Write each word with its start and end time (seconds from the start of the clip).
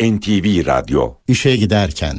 NTV 0.00 0.66
Radyo 0.66 1.14
İşe 1.28 1.56
giderken 1.56 2.16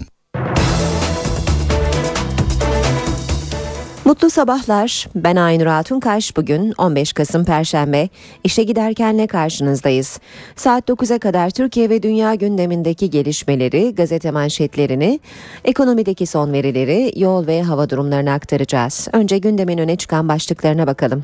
Mutlu 4.06 4.30
sabahlar. 4.30 5.08
Ben 5.16 5.36
Aynur 5.36 5.66
Altunkaş. 5.66 6.38
Bugün 6.38 6.74
15 6.78 7.14
Kasım 7.14 7.46
Perşembe. 7.46 8.10
İşe 8.44 8.64
giderkenle 8.64 9.28
karşınızdayız. 9.28 10.20
Saat 10.56 10.90
9'a 10.90 11.20
kadar 11.20 11.50
Türkiye 11.50 11.90
ve 11.90 12.04
dünya 12.04 12.36
gündemindeki 12.36 13.10
gelişmeleri, 13.10 13.96
gazete 13.96 14.32
manşetlerini, 14.32 15.20
ekonomideki 15.66 16.26
son 16.26 16.54
verileri, 16.54 17.12
yol 17.16 17.48
ve 17.48 17.64
hava 17.64 17.90
durumlarını 17.90 18.32
aktaracağız. 18.32 19.08
Önce 19.14 19.38
gündemin 19.38 19.78
öne 19.78 19.96
çıkan 19.96 20.30
başlıklarına 20.30 20.88
bakalım. 20.88 21.24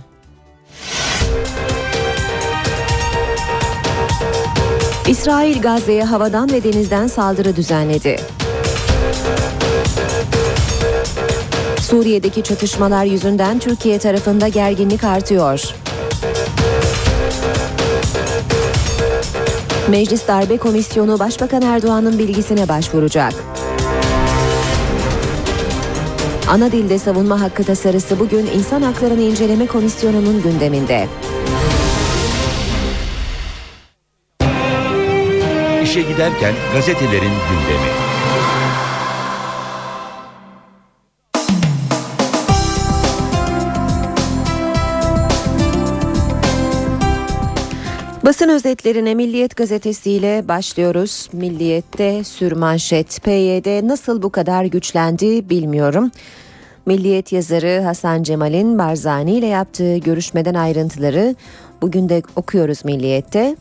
İsrail 5.21 5.61
Gazze'ye 5.61 6.03
havadan 6.03 6.51
ve 6.51 6.63
denizden 6.63 7.07
saldırı 7.07 7.55
düzenledi. 7.55 8.19
Suriye'deki 11.81 12.43
çatışmalar 12.43 13.05
yüzünden 13.05 13.59
Türkiye 13.59 13.99
tarafında 13.99 14.47
gerginlik 14.47 15.03
artıyor. 15.03 15.63
Meclis 19.89 20.27
Darbe 20.27 20.57
Komisyonu 20.57 21.19
Başbakan 21.19 21.61
Erdoğan'ın 21.61 22.19
bilgisine 22.19 22.69
başvuracak. 22.69 23.33
Ana 26.49 26.71
dilde 26.71 26.99
savunma 26.99 27.41
hakkı 27.41 27.63
tasarısı 27.63 28.19
bugün 28.19 28.45
İnsan 28.45 28.81
Haklarını 28.81 29.21
İnceleme 29.21 29.67
Komisyonu'nun 29.67 30.41
gündeminde. 30.43 31.07
İşe 35.91 36.01
giderken 36.01 36.53
gazetelerin 36.73 37.21
gündemi. 37.21 37.91
Basın 48.25 48.49
özetlerine 48.49 49.15
Milliyet 49.15 49.55
gazetesiyle 49.55 50.47
başlıyoruz. 50.47 51.29
Milliyet'te 51.33 52.23
sürmanşet 52.23 53.23
PYD 53.23 53.87
nasıl 53.87 54.21
bu 54.21 54.29
kadar 54.29 54.65
güçlendi 54.65 55.49
bilmiyorum. 55.49 56.11
Milliyet 56.85 57.31
yazarı 57.31 57.81
Hasan 57.81 58.23
Cemal'in 58.23 58.77
Barzani 58.77 59.35
ile 59.35 59.47
yaptığı 59.47 59.97
görüşmeden 59.97 60.53
ayrıntıları 60.53 61.35
bugün 61.81 62.09
de 62.09 62.21
okuyoruz 62.35 62.85
Milliyet'te. 62.85 63.55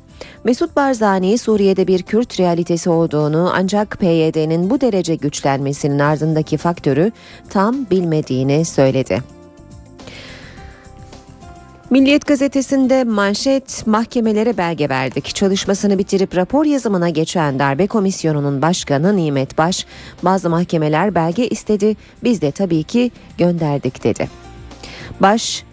Mesut 0.45 0.77
Barzani 0.77 1.39
Suriye'de 1.39 1.87
bir 1.87 2.03
Kürt 2.03 2.41
realitesi 2.41 2.91
olduğunu 2.91 3.51
ancak 3.55 3.99
PYD'nin 3.99 4.71
bu 4.71 4.81
derece 4.81 5.15
güçlenmesinin 5.15 5.99
ardındaki 5.99 6.57
faktörü 6.57 7.13
tam 7.49 7.91
bilmediğini 7.91 8.65
söyledi. 8.65 9.23
Milliyet 11.91 12.27
gazetesinde 12.27 13.05
manşet 13.05 13.87
mahkemelere 13.87 14.57
belge 14.57 14.89
verdik. 14.89 15.35
Çalışmasını 15.35 15.99
bitirip 15.99 16.37
rapor 16.37 16.65
yazımına 16.65 17.09
geçen 17.09 17.59
darbe 17.59 17.87
komisyonunun 17.87 18.63
başkanı 18.63 19.17
Nimet 19.17 19.59
Baş 19.59 19.87
bazı 20.23 20.51
mahkemeler 20.51 21.15
belge 21.15 21.49
istedi 21.49 21.97
biz 22.25 22.43
de 22.43 22.51
tabii 22.51 22.83
ki 22.83 23.11
gönderdik 23.39 24.05
dedi. 24.05 24.29
Baş 25.21 25.65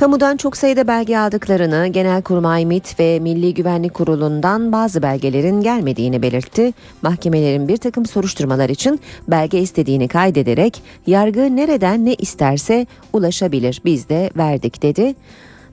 Kamudan 0.00 0.36
çok 0.36 0.56
sayıda 0.56 0.86
belge 0.86 1.18
aldıklarını, 1.18 1.86
Genelkurmay 1.86 2.66
MİT 2.66 3.00
ve 3.00 3.18
Milli 3.20 3.54
Güvenlik 3.54 3.94
Kurulu'ndan 3.94 4.72
bazı 4.72 5.02
belgelerin 5.02 5.60
gelmediğini 5.60 6.22
belirtti. 6.22 6.72
Mahkemelerin 7.02 7.68
bir 7.68 7.76
takım 7.76 8.06
soruşturmalar 8.06 8.68
için 8.68 9.00
belge 9.28 9.58
istediğini 9.58 10.08
kaydederek 10.08 10.82
yargı 11.06 11.56
nereden 11.56 12.04
ne 12.04 12.14
isterse 12.14 12.86
ulaşabilir 13.12 13.80
biz 13.84 14.08
de 14.08 14.30
verdik 14.36 14.82
dedi. 14.82 15.14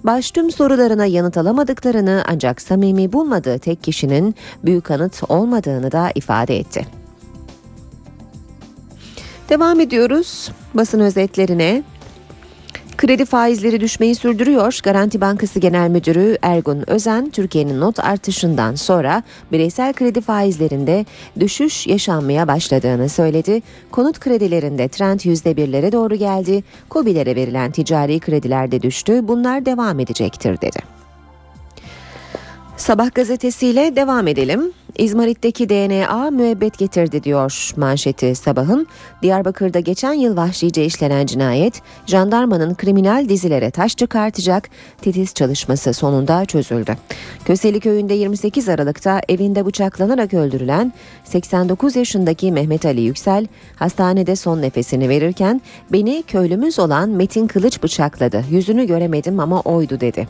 Baş 0.04 0.32
tüm 0.32 0.52
sorularına 0.52 1.06
yanıt 1.06 1.38
alamadıklarını 1.38 2.24
ancak 2.28 2.62
samimi 2.62 3.14
bulmadığı 3.14 3.60
tek 3.60 3.84
kişinin 3.84 4.36
büyük 4.64 4.84
kanıt 4.84 5.24
olmadığını 5.30 5.92
da 5.92 6.12
ifade 6.16 6.58
etti. 6.58 6.86
Devam 9.50 9.80
ediyoruz 9.80 10.52
basın 10.74 11.00
özetlerine. 11.00 11.84
Kredi 12.98 13.26
faizleri 13.26 13.82
düşmeyi 13.82 14.16
sürdürüyor. 14.16 14.80
Garanti 14.84 15.22
Bankası 15.22 15.60
Genel 15.60 15.90
Müdürü 15.90 16.38
Ergun 16.42 16.84
Özen, 16.90 17.30
Türkiye'nin 17.30 17.82
not 17.82 18.00
artışından 18.00 18.76
sonra 18.76 19.24
bireysel 19.52 19.94
kredi 19.94 20.22
faizlerinde 20.22 21.06
düşüş 21.40 21.88
yaşanmaya 21.88 22.48
başladığını 22.48 23.10
söyledi. 23.10 23.62
Konut 23.92 24.20
kredilerinde 24.20 24.88
trend 24.88 25.20
%1'lere 25.20 25.92
doğru 25.92 26.16
geldi. 26.16 26.64
KOBİ'lere 26.90 27.36
verilen 27.36 27.72
ticari 27.72 28.20
krediler 28.20 28.72
de 28.72 28.82
düştü. 28.82 29.28
Bunlar 29.28 29.66
devam 29.66 30.00
edecektir 30.00 30.62
dedi. 30.62 30.80
Sabah 32.78 33.16
gazetesiyle 33.16 33.96
devam 33.96 34.28
edelim. 34.28 34.72
İzmarit'teki 34.98 35.70
DNA 35.70 36.30
müebbet 36.30 36.78
getirdi 36.78 37.24
diyor 37.24 37.72
manşeti 37.78 38.36
sabahın. 38.36 38.88
Diyarbakır'da 39.22 39.80
geçen 39.80 40.14
yıl 40.14 40.38
vahşice 40.38 40.86
işlenen 40.86 41.26
cinayet 41.26 41.82
jandarmanın 42.06 42.76
kriminal 42.76 43.30
dizilere 43.30 43.72
taş 43.72 43.96
çıkartacak 43.98 44.70
titiz 45.02 45.34
çalışması 45.34 45.94
sonunda 45.94 46.46
çözüldü. 46.46 46.98
Köseli 47.46 47.80
köyünde 47.80 48.14
28 48.14 48.70
Aralık'ta 48.70 49.22
evinde 49.30 49.66
bıçaklanarak 49.66 50.34
öldürülen 50.34 50.94
89 51.24 51.96
yaşındaki 51.96 52.52
Mehmet 52.52 52.86
Ali 52.86 53.02
Yüksel 53.02 53.48
hastanede 53.76 54.36
son 54.36 54.62
nefesini 54.62 55.10
verirken 55.10 55.62
beni 55.92 56.24
köylümüz 56.28 56.80
olan 56.80 57.10
Metin 57.10 57.48
Kılıç 57.48 57.84
bıçakladı. 57.84 58.44
Yüzünü 58.52 58.88
göremedim 58.88 59.40
ama 59.40 59.62
oydu 59.62 60.00
dedi. 60.00 60.28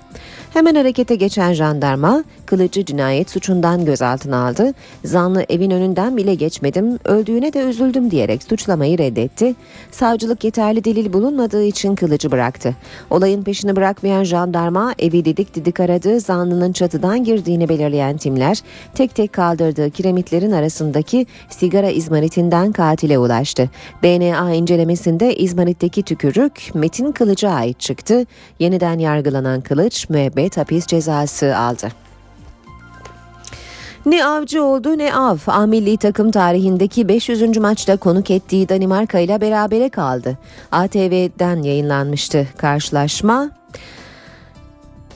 Hemen 0.53 0.75
harekete 0.75 1.15
geçen 1.15 1.53
jandarma 1.53 2.23
Kılıcı 2.45 2.85
cinayet 2.85 3.29
suçundan 3.29 3.85
gözaltına 3.85 4.46
aldı. 4.47 4.73
Zanlı 5.05 5.45
evin 5.49 5.71
önünden 5.71 6.17
bile 6.17 6.35
geçmedim, 6.35 6.99
öldüğüne 7.05 7.53
de 7.53 7.59
üzüldüm 7.59 8.11
diyerek 8.11 8.43
suçlamayı 8.43 8.97
reddetti. 8.97 9.55
Savcılık 9.91 10.43
yeterli 10.43 10.83
delil 10.83 11.13
bulunmadığı 11.13 11.63
için 11.63 11.95
kılıcı 11.95 12.31
bıraktı. 12.31 12.75
Olayın 13.09 13.43
peşini 13.43 13.75
bırakmayan 13.75 14.23
jandarma 14.23 14.93
evi 14.99 15.25
didik 15.25 15.55
didik 15.55 15.79
aradı. 15.79 16.19
Zanlının 16.19 16.71
çatıdan 16.71 17.23
girdiğini 17.23 17.69
belirleyen 17.69 18.17
timler 18.17 18.61
tek 18.95 19.15
tek 19.15 19.33
kaldırdığı 19.33 19.91
kiremitlerin 19.91 20.51
arasındaki 20.51 21.25
sigara 21.49 21.89
izmaritinden 21.89 22.71
katile 22.71 23.17
ulaştı. 23.19 23.69
DNA 24.03 24.53
incelemesinde 24.53 25.35
izmaritteki 25.35 26.03
tükürük 26.03 26.71
Metin 26.73 27.11
Kılıç'a 27.11 27.49
ait 27.49 27.79
çıktı. 27.79 28.25
Yeniden 28.59 28.99
yargılanan 28.99 29.61
Kılıç 29.61 30.09
müebbet 30.09 30.57
hapis 30.57 30.87
cezası 30.87 31.57
aldı. 31.57 32.06
Ne 34.07 34.25
avcı 34.25 34.63
oldu 34.63 34.97
ne 34.97 35.15
av. 35.15 35.37
A 35.47 35.65
milli 35.65 35.97
takım 35.97 36.31
tarihindeki 36.31 37.07
500. 37.07 37.57
maçta 37.57 37.97
konuk 37.97 38.31
ettiği 38.31 38.69
Danimarka 38.69 39.19
ile 39.19 39.41
berabere 39.41 39.89
kaldı. 39.89 40.37
ATV'den 40.71 41.63
yayınlanmıştı 41.63 42.47
karşılaşma. 42.57 43.49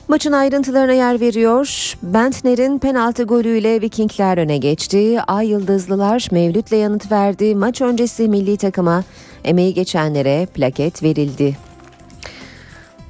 Maçın 0.08 0.32
ayrıntılarına 0.32 0.92
yer 0.92 1.20
veriyor. 1.20 1.94
Bentner'in 2.02 2.78
penaltı 2.78 3.22
golüyle 3.22 3.80
Vikingler 3.80 4.38
öne 4.38 4.58
geçti. 4.58 5.20
Ay 5.26 5.48
Yıldızlılar 5.48 6.28
Mevlüt'le 6.30 6.72
yanıt 6.72 7.12
verdi. 7.12 7.54
Maç 7.54 7.80
öncesi 7.80 8.28
milli 8.28 8.56
takıma 8.56 9.04
emeği 9.44 9.74
geçenlere 9.74 10.46
plaket 10.46 11.02
verildi. 11.02 11.56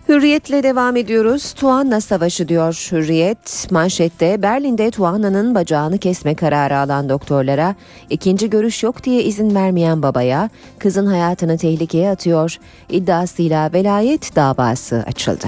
Hürriyetle 0.08 0.62
devam 0.62 0.96
ediyoruz. 0.96 1.52
Tuanna 1.52 2.00
Savaşı 2.00 2.48
diyor 2.48 2.88
Hürriyet. 2.92 3.68
Manşette 3.70 4.42
Berlin'de 4.42 4.90
Tuanna'nın 4.90 5.54
bacağını 5.54 5.98
kesme 5.98 6.34
kararı 6.34 6.78
alan 6.78 7.08
doktorlara 7.08 7.74
ikinci 8.10 8.50
görüş 8.50 8.82
yok 8.82 9.04
diye 9.04 9.22
izin 9.22 9.54
vermeyen 9.54 10.02
babaya 10.02 10.50
kızın 10.78 11.06
hayatını 11.06 11.58
tehlikeye 11.58 12.10
atıyor. 12.10 12.58
İddiasıyla 12.88 13.72
velayet 13.72 14.36
davası 14.36 15.04
açıldı. 15.06 15.46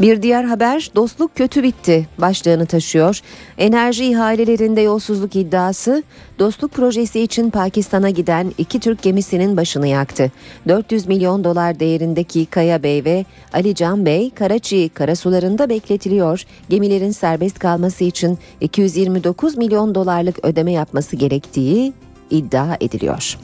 Bir 0.00 0.22
diğer 0.22 0.44
haber 0.44 0.90
dostluk 0.94 1.34
kötü 1.34 1.62
bitti 1.62 2.06
başlığını 2.18 2.66
taşıyor. 2.66 3.20
Enerji 3.58 4.04
ihalelerinde 4.04 4.80
yolsuzluk 4.80 5.36
iddiası 5.36 6.02
dostluk 6.38 6.72
projesi 6.72 7.20
için 7.20 7.50
Pakistan'a 7.50 8.10
giden 8.10 8.52
iki 8.58 8.80
Türk 8.80 9.02
gemisinin 9.02 9.56
başını 9.56 9.86
yaktı. 9.86 10.32
400 10.68 11.06
milyon 11.06 11.44
dolar 11.44 11.80
değerindeki 11.80 12.46
Kaya 12.46 12.82
Bey 12.82 13.04
ve 13.04 13.24
Ali 13.52 13.74
Can 13.74 14.06
Bey 14.06 14.30
Karaçi 14.30 14.88
karasularında 14.94 15.68
bekletiliyor. 15.68 16.44
Gemilerin 16.68 17.10
serbest 17.10 17.58
kalması 17.58 18.04
için 18.04 18.38
229 18.60 19.56
milyon 19.56 19.94
dolarlık 19.94 20.44
ödeme 20.44 20.72
yapması 20.72 21.16
gerektiği 21.16 21.92
iddia 22.30 22.76
ediliyor. 22.80 23.38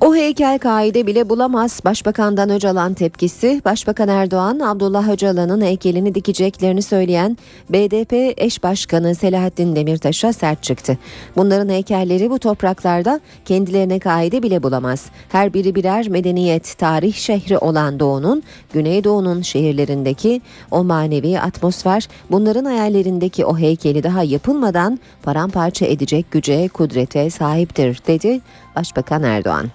O 0.00 0.14
heykel 0.14 0.58
kaide 0.58 1.06
bile 1.06 1.28
bulamaz. 1.28 1.80
Başbakandan 1.84 2.50
Öcalan 2.50 2.94
tepkisi. 2.94 3.62
Başbakan 3.64 4.08
Erdoğan, 4.08 4.58
Abdullah 4.58 5.08
Öcalan'ın 5.08 5.60
heykelini 5.60 6.14
dikeceklerini 6.14 6.82
söyleyen 6.82 7.38
BDP 7.70 8.34
eş 8.36 8.62
başkanı 8.62 9.14
Selahattin 9.14 9.76
Demirtaş'a 9.76 10.32
sert 10.32 10.62
çıktı. 10.62 10.98
Bunların 11.36 11.68
heykelleri 11.68 12.30
bu 12.30 12.38
topraklarda 12.38 13.20
kendilerine 13.44 13.98
kaide 13.98 14.42
bile 14.42 14.62
bulamaz. 14.62 15.06
Her 15.28 15.54
biri 15.54 15.74
birer 15.74 16.08
medeniyet, 16.08 16.78
tarih 16.78 17.14
şehri 17.14 17.58
olan 17.58 18.00
Doğu'nun, 18.00 18.42
Güneydoğu'nun 18.72 19.42
şehirlerindeki 19.42 20.42
o 20.70 20.84
manevi 20.84 21.40
atmosfer, 21.40 22.08
bunların 22.30 22.64
hayallerindeki 22.64 23.44
o 23.44 23.58
heykeli 23.58 24.02
daha 24.02 24.22
yapılmadan 24.22 24.98
paramparça 25.22 25.86
edecek 25.86 26.30
güce, 26.30 26.68
kudrete 26.68 27.30
sahiptir, 27.30 28.00
dedi 28.06 28.40
Başbakan 28.76 29.22
Erdoğan. 29.22 29.70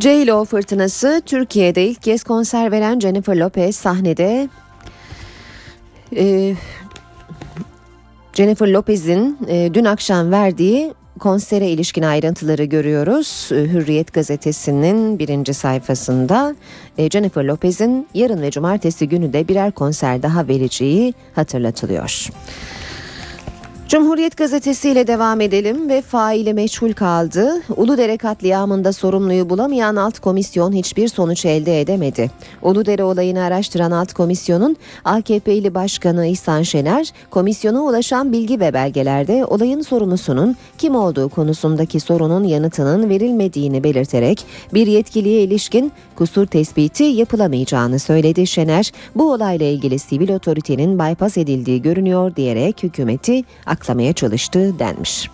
J-Lo 0.00 0.44
fırtınası 0.44 1.22
Türkiye'de 1.26 1.86
ilk 1.86 2.02
kez 2.02 2.24
konser 2.24 2.72
veren 2.72 3.00
Jennifer 3.00 3.36
Lopez 3.36 3.76
sahnede 3.76 4.48
e, 6.16 6.54
Jennifer 8.32 8.68
Lopez'in 8.68 9.38
e, 9.48 9.74
dün 9.74 9.84
akşam 9.84 10.30
verdiği 10.30 10.94
konsere 11.18 11.68
ilişkin 11.68 12.02
ayrıntıları 12.02 12.64
görüyoruz. 12.64 13.48
E, 13.52 13.54
Hürriyet 13.54 14.12
gazetesinin 14.12 15.18
birinci 15.18 15.54
sayfasında 15.54 16.56
e, 16.98 17.10
Jennifer 17.10 17.44
Lopez'in 17.44 18.08
yarın 18.14 18.42
ve 18.42 18.50
cumartesi 18.50 19.08
günü 19.08 19.32
de 19.32 19.48
birer 19.48 19.72
konser 19.72 20.22
daha 20.22 20.48
vereceği 20.48 21.14
hatırlatılıyor. 21.34 22.28
Cumhuriyet 23.92 24.36
gazetesiyle 24.36 25.06
devam 25.06 25.40
edelim 25.40 25.88
ve 25.88 26.02
faili 26.02 26.54
meçhul 26.54 26.92
kaldı. 26.92 27.62
Uludere 27.76 28.16
katliamında 28.16 28.92
sorumluyu 28.92 29.50
bulamayan 29.50 29.96
alt 29.96 30.18
komisyon 30.18 30.72
hiçbir 30.72 31.08
sonuç 31.08 31.44
elde 31.44 31.80
edemedi. 31.80 32.30
Uludere 32.62 33.04
olayını 33.04 33.42
araştıran 33.42 33.90
alt 33.90 34.12
komisyonun 34.12 34.76
AKP'li 35.04 35.74
başkanı 35.74 36.26
İhsan 36.26 36.62
Şener, 36.62 37.12
komisyona 37.30 37.82
ulaşan 37.82 38.32
bilgi 38.32 38.60
ve 38.60 38.74
belgelerde 38.74 39.44
olayın 39.44 39.80
sorumlusunun 39.80 40.56
kim 40.78 40.96
olduğu 40.96 41.28
konusundaki 41.28 42.00
sorunun 42.00 42.44
yanıtının 42.44 43.08
verilmediğini 43.08 43.84
belirterek 43.84 44.44
bir 44.74 44.86
yetkiliye 44.86 45.42
ilişkin 45.42 45.92
kusur 46.16 46.46
tespiti 46.46 47.04
yapılamayacağını 47.04 47.98
söyledi. 47.98 48.46
Şener, 48.46 48.92
bu 49.14 49.32
olayla 49.32 49.66
ilgili 49.66 49.98
sivil 49.98 50.34
otoritenin 50.34 50.98
bypass 50.98 51.38
edildiği 51.38 51.82
görünüyor 51.82 52.36
diyerek 52.36 52.82
hükümeti 52.82 53.44
aklamaya 53.82 54.12
çalıştı 54.12 54.78
denmiş. 54.78 55.30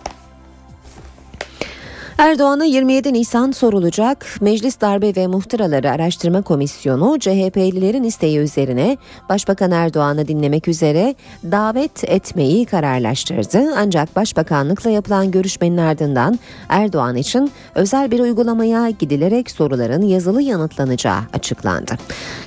Erdoğan'a 2.19 2.65
27 2.65 3.13
Nisan 3.13 3.51
sorulacak. 3.51 4.25
Meclis 4.41 4.81
Darbe 4.81 5.15
ve 5.15 5.27
Muhtıraları 5.27 5.91
Araştırma 5.91 6.41
Komisyonu 6.41 7.19
CHP'lilerin 7.19 8.03
isteği 8.03 8.37
üzerine 8.37 8.97
Başbakan 9.29 9.71
Erdoğan'ı 9.71 10.27
dinlemek 10.27 10.67
üzere 10.67 11.15
davet 11.43 12.03
etmeyi 12.03 12.65
kararlaştırdı. 12.65 13.73
Ancak 13.77 14.15
Başbakanlıkla 14.15 14.89
yapılan 14.89 15.31
görüşmenin 15.31 15.77
ardından 15.77 16.39
Erdoğan 16.69 17.15
için 17.15 17.51
özel 17.75 18.11
bir 18.11 18.19
uygulamaya 18.19 18.89
gidilerek 18.89 19.51
soruların 19.51 20.01
yazılı 20.01 20.41
yanıtlanacağı 20.41 21.19
açıklandı. 21.33 21.95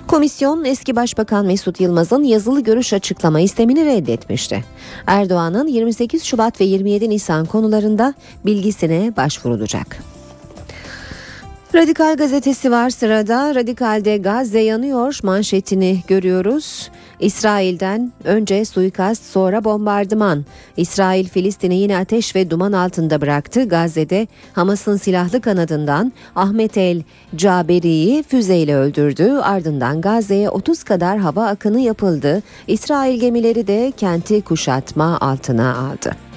Komisyon 0.06 0.64
eski 0.64 0.96
Başbakan 0.96 1.46
Mesut 1.46 1.80
Yılmaz'ın 1.80 2.24
yazılı 2.24 2.60
görüş 2.60 2.92
açıklama 2.92 3.40
istemini 3.40 3.84
reddetmişti. 3.84 4.64
Erdoğan'ın 5.06 5.66
28 5.66 6.24
Şubat 6.24 6.60
ve 6.60 6.64
27 6.64 7.10
Nisan 7.10 7.46
konularında 7.46 8.14
bilgisine 8.44 9.16
başvuruldu 9.16 9.61
olacak. 9.62 10.02
Radikal 11.74 12.16
gazetesi 12.16 12.70
var 12.70 12.90
sırada. 12.90 13.54
Radikal'de 13.54 14.16
Gazze 14.16 14.60
yanıyor 14.60 15.18
manşetini 15.22 16.02
görüyoruz. 16.08 16.90
İsrail'den 17.20 18.12
önce 18.24 18.64
suikast 18.64 19.24
sonra 19.24 19.64
bombardıman. 19.64 20.44
İsrail 20.76 21.28
Filistin'i 21.28 21.74
yine 21.74 21.98
ateş 21.98 22.36
ve 22.36 22.50
duman 22.50 22.72
altında 22.72 23.20
bıraktı. 23.20 23.68
Gazze'de 23.68 24.28
Hamas'ın 24.52 24.96
silahlı 24.96 25.40
kanadından 25.40 26.12
Ahmet 26.36 26.76
El 26.76 27.02
Caberi'yi 27.36 28.22
füzeyle 28.22 28.76
öldürdü. 28.76 29.30
Ardından 29.42 30.00
Gazze'ye 30.00 30.50
30 30.50 30.84
kadar 30.84 31.18
hava 31.18 31.46
akını 31.46 31.80
yapıldı. 31.80 32.42
İsrail 32.66 33.20
gemileri 33.20 33.66
de 33.66 33.92
kenti 33.96 34.42
kuşatma 34.42 35.18
altına 35.20 35.76
aldı. 35.76 36.31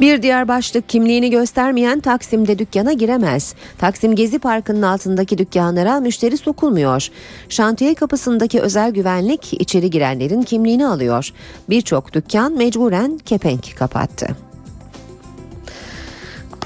Bir 0.00 0.22
diğer 0.22 0.48
başlık 0.48 0.88
kimliğini 0.88 1.30
göstermeyen 1.30 2.00
Taksim'de 2.00 2.58
dükkana 2.58 2.92
giremez. 2.92 3.54
Taksim 3.78 4.14
Gezi 4.14 4.38
Parkı'nın 4.38 4.82
altındaki 4.82 5.38
dükkanlara 5.38 6.00
müşteri 6.00 6.36
sokulmuyor. 6.36 7.08
Şantiye 7.48 7.94
kapısındaki 7.94 8.60
özel 8.60 8.90
güvenlik 8.90 9.52
içeri 9.60 9.90
girenlerin 9.90 10.42
kimliğini 10.42 10.86
alıyor. 10.86 11.30
Birçok 11.68 12.12
dükkan 12.12 12.52
mecburen 12.52 13.18
kepenk 13.18 13.76
kapattı. 13.78 14.49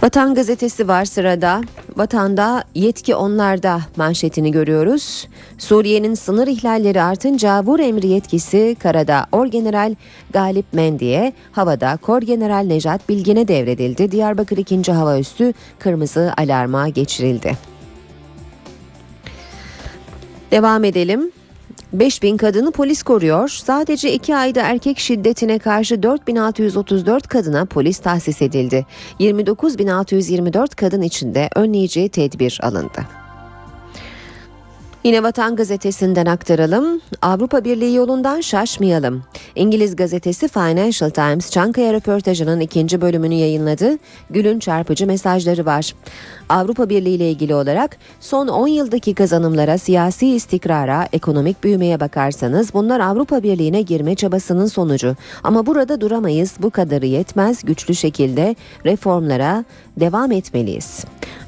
Vatan 0.05 0.35
gazetesi 0.35 0.89
var 0.89 1.05
sırada. 1.05 1.61
Vatanda 1.97 2.65
yetki 2.75 3.15
onlarda 3.15 3.81
manşetini 3.97 4.51
görüyoruz. 4.51 5.29
Suriye'nin 5.59 6.15
sınır 6.15 6.47
ihlalleri 6.47 7.03
artınca 7.03 7.63
vur 7.63 7.81
emri 7.81 8.07
yetkisi 8.07 8.77
karada 8.83 9.27
Orgeneral 9.33 9.95
Galip 10.33 10.73
Mendi'ye, 10.73 11.33
havada 11.53 11.97
Korgeneral 11.97 12.65
Nejat 12.67 13.09
Bilgin'e 13.09 13.49
devredildi. 13.49 14.13
Diyarbakır 14.13 14.57
2. 14.57 14.93
Hava 14.93 15.19
Üssü 15.19 15.55
kırmızı 15.79 16.33
alarma 16.39 16.89
geçirildi. 16.89 17.59
Devam 20.51 20.85
edelim. 20.85 21.33
5000 22.01 22.37
kadını 22.37 22.73
polis 22.73 23.03
koruyor. 23.03 23.49
Sadece 23.49 24.13
2 24.13 24.37
ayda 24.37 24.61
erkek 24.63 24.99
şiddetine 24.99 25.59
karşı 25.59 26.03
4634 26.03 27.29
kadına 27.29 27.65
polis 27.65 27.99
tahsis 27.99 28.43
edildi. 28.43 28.87
29624 29.19 30.77
kadın 30.77 31.03
içinde 31.03 31.49
önleyici 31.55 32.09
tedbir 32.09 32.61
alındı. 32.63 33.24
Yine 35.05 35.23
Vatan 35.23 35.57
Gazetesi'nden 35.57 36.27
aktaralım. 36.27 37.01
Avrupa 37.23 37.65
Birliği 37.65 37.95
yolundan 37.95 38.41
şaşmayalım. 38.41 39.23
İngiliz 39.55 39.97
gazetesi 39.97 40.49
Financial 40.49 41.11
Times 41.11 41.51
Çankaya 41.51 41.93
röportajının 41.93 42.61
ikinci 42.61 43.01
bölümünü 43.01 43.35
yayınladı. 43.35 43.99
Gül'ün 44.31 44.59
çarpıcı 44.59 45.07
mesajları 45.07 45.67
var. 45.67 45.95
Avrupa 46.49 46.89
Birliği 46.89 47.15
ile 47.15 47.31
ilgili 47.31 47.55
olarak 47.55 47.97
son 48.21 48.49
10 48.49 48.67
yıldaki 48.67 49.15
kazanımlara, 49.15 49.79
siyasi 49.79 50.29
istikrara, 50.29 51.09
ekonomik 51.13 51.65
büyümeye 51.65 52.01
bakarsanız 52.01 52.75
bunlar 52.75 53.01
Avrupa 53.01 53.43
Birliği'ne 53.43 53.83
girme 53.83 54.15
çabasının 54.15 54.67
sonucu. 54.67 55.17
Ama 55.43 55.67
burada 55.67 56.01
duramayız. 56.01 56.55
Bu 56.59 56.71
kadarı 56.71 57.07
yetmez. 57.07 57.63
Güçlü 57.63 57.95
şekilde 57.95 58.57
reformlara 58.85 59.65
devam 59.97 60.33
etmeliyiz. 60.33 61.05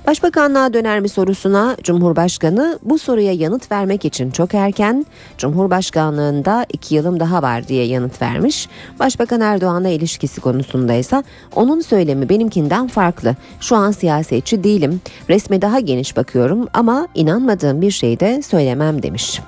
Başbakanlığa 0.07 0.73
döner 0.73 1.01
mi 1.01 1.09
sorusuna 1.09 1.77
Cumhurbaşkanı 1.83 2.79
bu 2.83 2.99
soruya 2.99 3.33
yanıt 3.33 3.73
vermek 3.73 4.05
için 4.05 4.31
çok 4.31 4.55
erken, 4.55 5.07
Cumhurbaşkanlığında 5.39 6.67
iki 6.73 6.95
yılım 6.95 7.21
daha 7.21 7.43
var 7.43 7.69
diye 7.69 7.87
yanıt 7.87 8.23
vermiş. 8.23 8.69
Başbakan 9.01 9.41
Erdoğan'la 9.41 9.89
ilişkisi 9.89 10.41
konusunda 10.41 10.93
ise 10.95 11.23
onun 11.55 11.81
söylemi 11.81 12.29
benimkinden 12.29 12.89
farklı. 12.89 13.37
Şu 13.61 13.77
an 13.77 13.91
siyasetçi 13.91 14.65
değilim, 14.65 15.01
resme 15.31 15.63
daha 15.63 15.81
geniş 15.81 16.17
bakıyorum 16.17 16.69
ama 16.75 17.09
inanmadığım 17.15 17.81
bir 17.81 17.91
şey 17.91 18.21
de 18.21 18.43
söylemem 18.43 19.03
demiş. 19.03 19.41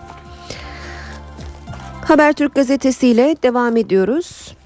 Habertürk 2.04 2.54
gazetesiyle 2.54 3.36
devam 3.42 3.76
ediyoruz. 3.76 4.57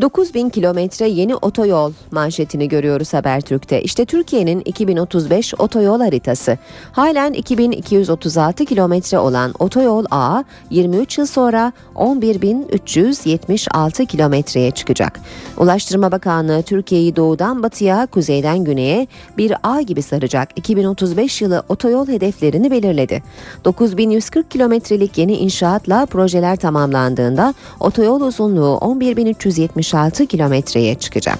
9000 0.00 0.48
kilometre 0.48 1.08
yeni 1.08 1.36
otoyol 1.36 1.92
manşetini 2.10 2.68
görüyoruz 2.68 3.14
Habertürk'te. 3.14 3.82
İşte 3.82 4.04
Türkiye'nin 4.04 4.60
2035 4.60 5.54
otoyol 5.58 6.00
haritası. 6.00 6.58
Halen 6.92 7.32
2236 7.32 8.64
kilometre 8.64 9.18
olan 9.18 9.54
otoyol 9.58 10.04
A 10.10 10.44
23 10.70 11.18
yıl 11.18 11.26
sonra 11.26 11.72
11376 11.94 14.06
kilometreye 14.06 14.70
çıkacak. 14.70 15.20
Ulaştırma 15.56 16.12
Bakanlığı 16.12 16.62
Türkiye'yi 16.62 17.16
doğudan 17.16 17.62
batıya, 17.62 18.06
kuzeyden 18.06 18.64
güneye 18.64 19.06
bir 19.38 19.52
A 19.62 19.80
gibi 19.80 20.02
saracak 20.02 20.48
2035 20.56 21.42
yılı 21.42 21.62
otoyol 21.68 22.08
hedeflerini 22.08 22.70
belirledi. 22.70 23.22
9140 23.64 24.50
kilometrelik 24.50 25.18
yeni 25.18 25.36
inşaatla 25.36 26.06
projeler 26.06 26.56
tamamlandığında 26.56 27.54
otoyol 27.80 28.20
uzunluğu 28.20 28.78
11370 28.80 29.87
66 29.88 30.26
kilometreye 30.26 30.94
çıkacak. 30.94 31.38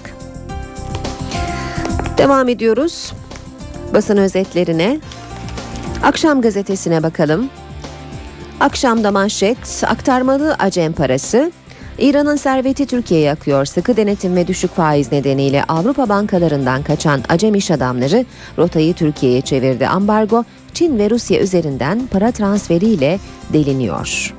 Devam 2.17 2.49
ediyoruz. 2.49 3.13
Basın 3.93 4.17
özetlerine. 4.17 4.99
Akşam 6.03 6.41
gazetesine 6.41 7.03
bakalım. 7.03 7.49
Akşamda 8.59 9.11
manşet 9.11 9.83
aktarmalı 9.87 10.55
acem 10.59 10.93
parası 10.93 11.51
İran'ın 11.97 12.35
serveti 12.35 12.85
Türkiye'ye 12.85 13.31
akıyor. 13.31 13.65
Sıkı 13.65 13.97
denetim 13.97 14.35
ve 14.35 14.47
düşük 14.47 14.75
faiz 14.75 15.11
nedeniyle 15.11 15.63
Avrupa 15.63 16.09
bankalarından 16.09 16.83
kaçan 16.83 17.21
acem 17.29 17.55
iş 17.55 17.71
adamları 17.71 18.25
rotayı 18.57 18.93
Türkiye'ye 18.93 19.41
çevirdi. 19.41 19.87
Ambargo 19.87 20.43
Çin 20.73 20.99
ve 20.99 21.09
Rusya 21.09 21.39
üzerinden 21.39 22.07
para 22.11 22.31
transferiyle 22.31 23.19
deliniyor. 23.53 24.33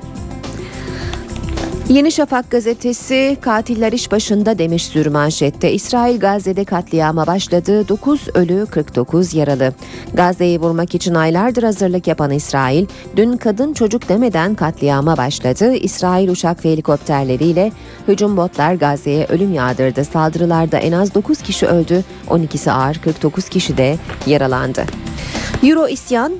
Yeni 1.89 2.11
Şafak 2.11 2.51
gazetesi 2.51 3.37
katiller 3.41 3.91
iş 3.91 4.11
başında 4.11 4.57
demiş 4.57 4.85
sürmanşette. 4.85 5.71
İsrail 5.71 6.19
Gazze'de 6.19 6.65
katliama 6.65 7.27
başladı. 7.27 7.87
9 7.87 8.27
ölü 8.33 8.65
49 8.71 9.33
yaralı. 9.33 9.73
Gazze'yi 10.13 10.59
vurmak 10.59 10.95
için 10.95 11.13
aylardır 11.13 11.63
hazırlık 11.63 12.07
yapan 12.07 12.31
İsrail 12.31 12.85
dün 13.15 13.37
kadın 13.37 13.73
çocuk 13.73 14.09
demeden 14.09 14.55
katliama 14.55 15.17
başladı. 15.17 15.73
İsrail 15.73 16.29
uçak 16.29 16.65
ve 16.65 16.71
helikopterleriyle 16.71 17.71
hücum 18.07 18.37
botlar 18.37 18.73
Gazze'ye 18.73 19.25
ölüm 19.25 19.53
yağdırdı. 19.53 20.05
Saldırılarda 20.05 20.77
en 20.77 20.91
az 20.91 21.13
9 21.13 21.41
kişi 21.41 21.67
öldü. 21.67 22.03
12'si 22.29 22.71
ağır 22.71 22.95
49 22.95 23.49
kişi 23.49 23.77
de 23.77 23.97
yaralandı. 24.27 24.83
Euro 25.63 25.87
isyan 25.87 26.33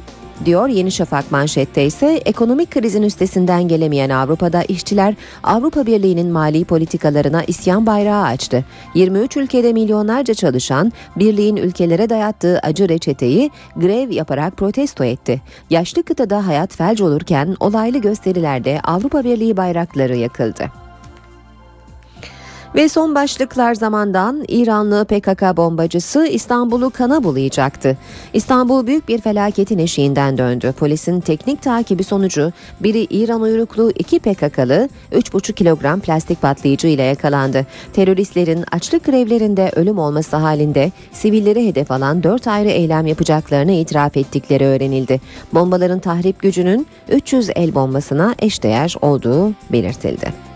diyor 0.45 0.67
Yeni 0.67 0.91
Şafak 0.91 1.31
manşette 1.31 1.85
ise 1.85 2.21
ekonomik 2.25 2.71
krizin 2.71 3.03
üstesinden 3.03 3.67
gelemeyen 3.67 4.09
Avrupa'da 4.09 4.63
işçiler 4.63 5.15
Avrupa 5.43 5.85
Birliği'nin 5.85 6.27
mali 6.27 6.65
politikalarına 6.65 7.43
isyan 7.43 7.85
bayrağı 7.85 8.23
açtı. 8.23 8.65
23 8.95 9.37
ülkede 9.37 9.73
milyonlarca 9.73 10.33
çalışan 10.33 10.91
birliğin 11.15 11.55
ülkelere 11.55 12.09
dayattığı 12.09 12.59
acı 12.59 12.89
reçeteyi 12.89 13.51
grev 13.75 14.11
yaparak 14.11 14.57
protesto 14.57 15.03
etti. 15.03 15.41
Yaşlı 15.69 16.03
kıtada 16.03 16.47
hayat 16.47 16.75
felç 16.75 17.01
olurken 17.01 17.55
olaylı 17.59 17.97
gösterilerde 17.97 18.79
Avrupa 18.83 19.23
Birliği 19.23 19.57
bayrakları 19.57 20.15
yakıldı. 20.15 20.90
Ve 22.75 22.89
son 22.89 23.15
başlıklar 23.15 23.75
zamandan 23.75 24.45
İranlı 24.47 25.05
PKK 25.05 25.57
bombacısı 25.57 26.25
İstanbul'u 26.25 26.89
kana 26.89 27.23
bulayacaktı. 27.23 27.97
İstanbul 28.33 28.87
büyük 28.87 29.07
bir 29.07 29.21
felaketin 29.21 29.77
eşiğinden 29.77 30.37
döndü. 30.37 30.73
Polisin 30.79 31.19
teknik 31.19 31.61
takibi 31.61 32.03
sonucu 32.03 32.51
biri 32.79 32.99
İran 32.99 33.41
uyruklu 33.41 33.91
iki 33.99 34.19
PKK'lı 34.19 34.89
3,5 35.11 35.53
kilogram 35.53 35.99
plastik 35.99 36.41
patlayıcı 36.41 36.87
ile 36.87 37.03
yakalandı. 37.03 37.65
Teröristlerin 37.93 38.65
açlık 38.71 39.03
grevlerinde 39.03 39.71
ölüm 39.75 39.99
olması 39.99 40.35
halinde 40.35 40.91
sivilleri 41.11 41.67
hedef 41.67 41.91
alan 41.91 42.23
4 42.23 42.47
ayrı 42.47 42.69
eylem 42.69 43.07
yapacaklarını 43.07 43.71
itiraf 43.71 44.17
ettikleri 44.17 44.65
öğrenildi. 44.65 45.21
Bombaların 45.53 45.99
tahrip 45.99 46.41
gücünün 46.41 46.87
300 47.09 47.49
el 47.55 47.75
bombasına 47.75 48.35
eşdeğer 48.39 48.95
olduğu 49.01 49.53
belirtildi. 49.71 50.50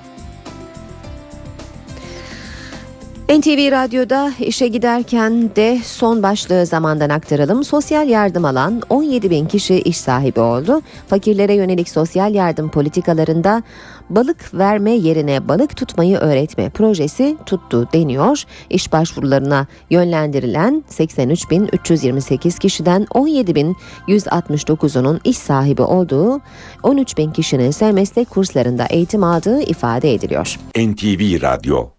NTV 3.30 3.72
Radyo'da 3.72 4.32
işe 4.40 4.68
giderken 4.68 5.56
de 5.56 5.80
son 5.84 6.24
başlığı 6.24 6.66
zamandan 6.66 7.10
aktaralım. 7.10 7.64
Sosyal 7.64 8.10
yardım 8.10 8.46
alan 8.46 8.82
17 8.90 9.30
bin 9.30 9.46
kişi 9.46 9.76
iş 9.76 9.98
sahibi 9.98 10.40
oldu. 10.40 10.82
Fakirlere 11.08 11.54
yönelik 11.54 11.90
sosyal 11.90 12.36
yardım 12.36 12.70
politikalarında 12.70 13.64
balık 14.10 14.54
verme 14.54 14.92
yerine 14.92 15.48
balık 15.48 15.78
tutmayı 15.78 16.18
öğretme 16.18 16.70
projesi 16.70 17.38
tuttu 17.46 17.88
deniyor. 17.94 18.44
İş 18.70 18.92
başvurularına 18.92 19.68
yönlendirilen 19.90 20.84
83.328 20.90 22.60
kişiden 22.60 23.04
17.169'unun 23.04 25.20
iş 25.24 25.38
sahibi 25.38 25.82
olduğu 25.82 26.42
13 26.84 27.18
bin 27.18 27.32
kişinin 27.32 27.70
ise 27.70 27.92
meslek 27.92 28.30
kurslarında 28.30 28.86
eğitim 28.86 29.24
aldığı 29.24 29.62
ifade 29.62 30.14
ediliyor. 30.14 30.60
NTV 30.78 31.42
Radyo 31.42 31.90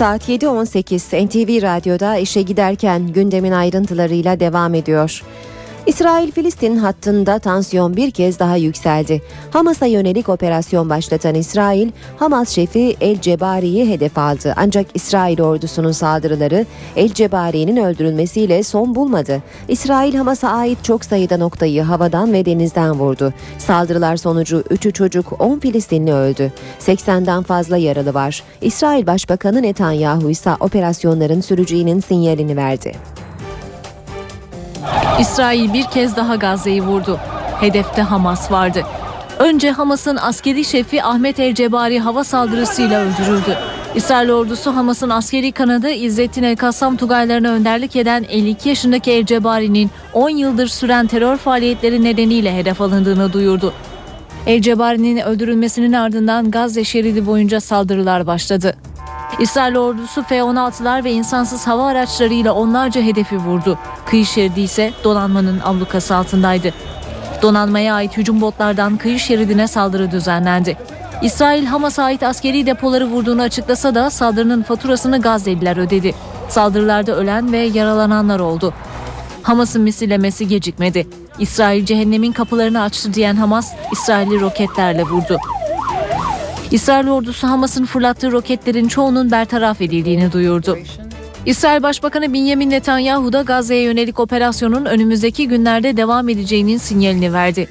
Saat 0.00 0.28
7.18 0.28 1.26
NTV 1.26 1.62
Radyo'da 1.62 2.16
işe 2.16 2.42
giderken 2.42 3.06
gündemin 3.06 3.52
ayrıntılarıyla 3.52 4.40
devam 4.40 4.74
ediyor. 4.74 5.22
İsrail-Filistin 5.86 6.76
hattında 6.76 7.38
tansiyon 7.38 7.96
bir 7.96 8.10
kez 8.10 8.38
daha 8.38 8.56
yükseldi. 8.56 9.22
Hamas'a 9.50 9.86
yönelik 9.86 10.28
operasyon 10.28 10.90
başlatan 10.90 11.34
İsrail, 11.34 11.90
Hamas 12.16 12.48
şefi 12.48 12.96
El 13.00 13.20
Cebari'yi 13.20 13.88
hedef 13.88 14.18
aldı. 14.18 14.54
Ancak 14.56 14.86
İsrail 14.94 15.40
ordusunun 15.40 15.92
saldırıları 15.92 16.66
El 16.96 17.08
Cebari'nin 17.08 17.76
öldürülmesiyle 17.76 18.62
son 18.62 18.94
bulmadı. 18.94 19.42
İsrail 19.68 20.14
Hamas'a 20.14 20.48
ait 20.48 20.84
çok 20.84 21.04
sayıda 21.04 21.36
noktayı 21.36 21.82
havadan 21.82 22.32
ve 22.32 22.44
denizden 22.44 22.92
vurdu. 22.92 23.34
Saldırılar 23.58 24.16
sonucu 24.16 24.60
3'ü 24.70 24.92
çocuk 24.92 25.40
10 25.40 25.58
Filistinli 25.58 26.12
öldü. 26.12 26.52
80'den 26.80 27.42
fazla 27.42 27.76
yaralı 27.76 28.14
var. 28.14 28.42
İsrail 28.60 29.06
Başbakanı 29.06 29.62
Netanyahu 29.62 30.30
ise 30.30 30.50
operasyonların 30.60 31.40
süreceğinin 31.40 32.00
sinyalini 32.00 32.56
verdi. 32.56 32.92
İsrail 35.20 35.72
bir 35.72 35.84
kez 35.84 36.16
daha 36.16 36.36
Gazze'yi 36.36 36.82
vurdu. 36.82 37.18
Hedefte 37.60 38.02
Hamas 38.02 38.52
vardı. 38.52 38.82
Önce 39.38 39.70
Hamas'ın 39.70 40.16
askeri 40.16 40.64
şefi 40.64 41.02
Ahmet 41.02 41.40
El 41.40 41.54
Cebari 41.54 42.00
hava 42.00 42.24
saldırısıyla 42.24 43.00
öldürüldü. 43.00 43.56
İsrail 43.94 44.30
ordusu 44.30 44.76
Hamas'ın 44.76 45.10
askeri 45.10 45.52
kanadı 45.52 45.90
İzzettin 45.90 46.42
El 46.42 46.56
Kassam 46.56 46.96
Tugaylarına 46.96 47.48
önderlik 47.48 47.96
eden 47.96 48.24
52 48.28 48.68
yaşındaki 48.68 49.10
El 49.10 49.26
Cebari'nin 49.26 49.90
10 50.12 50.30
yıldır 50.30 50.66
süren 50.66 51.06
terör 51.06 51.36
faaliyetleri 51.36 52.04
nedeniyle 52.04 52.56
hedef 52.56 52.80
alındığını 52.80 53.32
duyurdu. 53.32 53.72
El 54.46 54.62
Cebari'nin 54.62 55.16
öldürülmesinin 55.16 55.92
ardından 55.92 56.50
Gazze 56.50 56.84
şeridi 56.84 57.26
boyunca 57.26 57.60
saldırılar 57.60 58.26
başladı. 58.26 58.74
İsrail 59.38 59.76
ordusu 59.76 60.22
F-16'lar 60.22 61.04
ve 61.04 61.12
insansız 61.12 61.66
hava 61.66 61.86
araçlarıyla 61.86 62.52
onlarca 62.52 63.02
hedefi 63.02 63.38
vurdu. 63.38 63.78
Kıyı 64.06 64.26
şeridi 64.26 64.60
ise 64.60 64.92
donanmanın 65.04 65.60
ablukası 65.64 66.16
altındaydı. 66.16 66.74
Donanmaya 67.42 67.94
ait 67.94 68.16
hücum 68.16 68.40
botlardan 68.40 68.96
kıyı 68.96 69.18
şeridine 69.18 69.68
saldırı 69.68 70.10
düzenlendi. 70.10 70.76
İsrail 71.22 71.66
Hamas'a 71.66 72.04
ait 72.04 72.22
askeri 72.22 72.66
depoları 72.66 73.06
vurduğunu 73.06 73.42
açıklasa 73.42 73.94
da 73.94 74.10
saldırının 74.10 74.62
faturasını 74.62 75.20
Gazze'liler 75.20 75.76
ödedi. 75.76 76.14
Saldırılarda 76.48 77.12
ölen 77.12 77.52
ve 77.52 77.58
yaralananlar 77.58 78.40
oldu. 78.40 78.74
Hamas'ın 79.42 79.82
misillemesi 79.82 80.48
gecikmedi. 80.48 81.06
İsrail 81.38 81.86
cehennemin 81.86 82.32
kapılarını 82.32 82.82
açtı 82.82 83.14
diyen 83.14 83.36
Hamas, 83.36 83.72
İsrail'i 83.92 84.40
roketlerle 84.40 85.02
vurdu. 85.02 85.38
İsrail 86.70 87.08
ordusu 87.08 87.48
Hamas'ın 87.48 87.84
fırlattığı 87.84 88.32
roketlerin 88.32 88.88
çoğunun 88.88 89.30
bertaraf 89.30 89.80
edildiğini 89.80 90.32
duyurdu. 90.32 90.78
İsrail 91.46 91.82
Başbakanı 91.82 92.32
Benjamin 92.32 92.70
Netanyahu 92.70 93.32
da 93.32 93.42
Gazze'ye 93.42 93.82
yönelik 93.82 94.20
operasyonun 94.20 94.84
önümüzdeki 94.84 95.48
günlerde 95.48 95.96
devam 95.96 96.28
edeceğinin 96.28 96.78
sinyalini 96.78 97.32
verdi. 97.32 97.68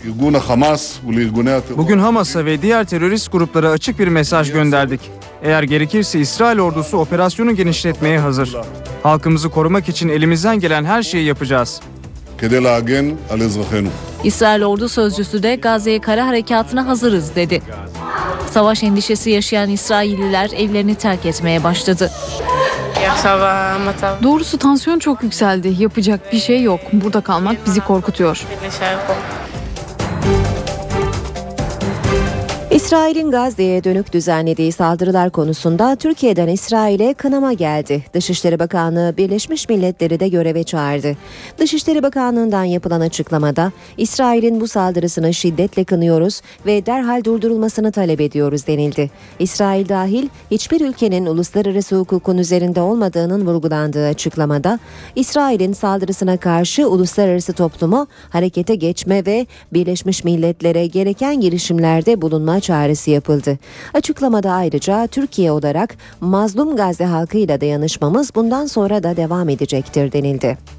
Bugün 1.77 1.99
Hamas'a 1.99 2.45
ve 2.45 2.61
diğer 2.61 2.85
terörist 2.85 3.31
gruplara 3.31 3.69
açık 3.69 3.99
bir 3.99 4.07
mesaj 4.07 4.51
gönderdik. 4.51 5.01
Eğer 5.43 5.63
gerekirse 5.63 6.19
İsrail 6.19 6.59
ordusu 6.59 6.97
operasyonu 6.97 7.55
genişletmeye 7.55 8.19
hazır. 8.19 8.55
Halkımızı 9.03 9.49
korumak 9.49 9.89
için 9.89 10.09
elimizden 10.09 10.59
gelen 10.59 10.85
her 10.85 11.03
şeyi 11.03 11.25
yapacağız. 11.25 11.81
İsrail 14.23 14.63
ordu 14.63 14.89
sözcüsü 14.89 15.43
de 15.43 15.55
Gazze'ye 15.55 16.01
kara 16.01 16.27
harekatına 16.27 16.87
hazırız 16.87 17.35
dedi. 17.35 17.61
Savaş 18.51 18.83
endişesi 18.83 19.29
yaşayan 19.29 19.69
İsrailliler 19.69 20.49
evlerini 20.57 20.95
terk 20.95 21.25
etmeye 21.25 21.63
başladı. 21.63 22.11
Doğrusu 24.23 24.57
tansiyon 24.57 24.99
çok 24.99 25.23
yükseldi. 25.23 25.75
Yapacak 25.79 26.33
bir 26.33 26.39
şey 26.39 26.63
yok. 26.63 26.79
Burada 26.93 27.21
kalmak 27.21 27.65
bizi 27.65 27.79
korkutuyor. 27.81 28.45
İsrail'in 32.71 33.31
Gazze'ye 33.31 33.83
dönük 33.83 34.13
düzenlediği 34.13 34.71
saldırılar 34.71 35.29
konusunda 35.29 35.95
Türkiye'den 35.95 36.47
İsrail'e 36.47 37.13
kınama 37.13 37.53
geldi. 37.53 38.03
Dışişleri 38.13 38.59
Bakanlığı 38.59 39.13
Birleşmiş 39.17 39.69
Milletleri 39.69 40.19
de 40.19 40.27
göreve 40.27 40.63
çağırdı. 40.63 41.17
Dışişleri 41.57 42.03
Bakanlığı'ndan 42.03 42.63
yapılan 42.63 43.01
açıklamada 43.01 43.71
İsrail'in 43.97 44.61
bu 44.61 44.67
saldırısını 44.67 45.33
şiddetle 45.33 45.83
kınıyoruz 45.83 46.41
ve 46.65 46.85
derhal 46.85 47.23
durdurulmasını 47.23 47.91
talep 47.91 48.21
ediyoruz 48.21 48.67
denildi. 48.67 49.11
İsrail 49.39 49.89
dahil 49.89 50.29
hiçbir 50.51 50.81
ülkenin 50.81 51.25
uluslararası 51.25 51.95
hukukun 51.95 52.37
üzerinde 52.37 52.81
olmadığının 52.81 53.47
vurgulandığı 53.47 54.07
açıklamada 54.07 54.79
İsrail'in 55.15 55.73
saldırısına 55.73 56.37
karşı 56.37 56.89
uluslararası 56.89 57.53
toplumu 57.53 58.07
harekete 58.29 58.75
geçme 58.75 59.25
ve 59.25 59.47
Birleşmiş 59.73 60.23
Milletler'e 60.23 60.87
gereken 60.87 61.41
girişimlerde 61.41 62.21
bulunma 62.21 62.58
çağrısı 62.59 63.11
yapıldı. 63.11 63.57
Açıklamada 63.93 64.51
ayrıca 64.51 65.07
Türkiye 65.07 65.51
olarak 65.51 65.95
mazlum 66.21 66.75
Gazze 66.75 67.05
halkıyla 67.05 67.61
dayanışmamız 67.61 68.35
bundan 68.35 68.65
sonra 68.65 69.03
da 69.03 69.17
devam 69.17 69.49
edecektir 69.49 70.11
denildi. 70.11 70.78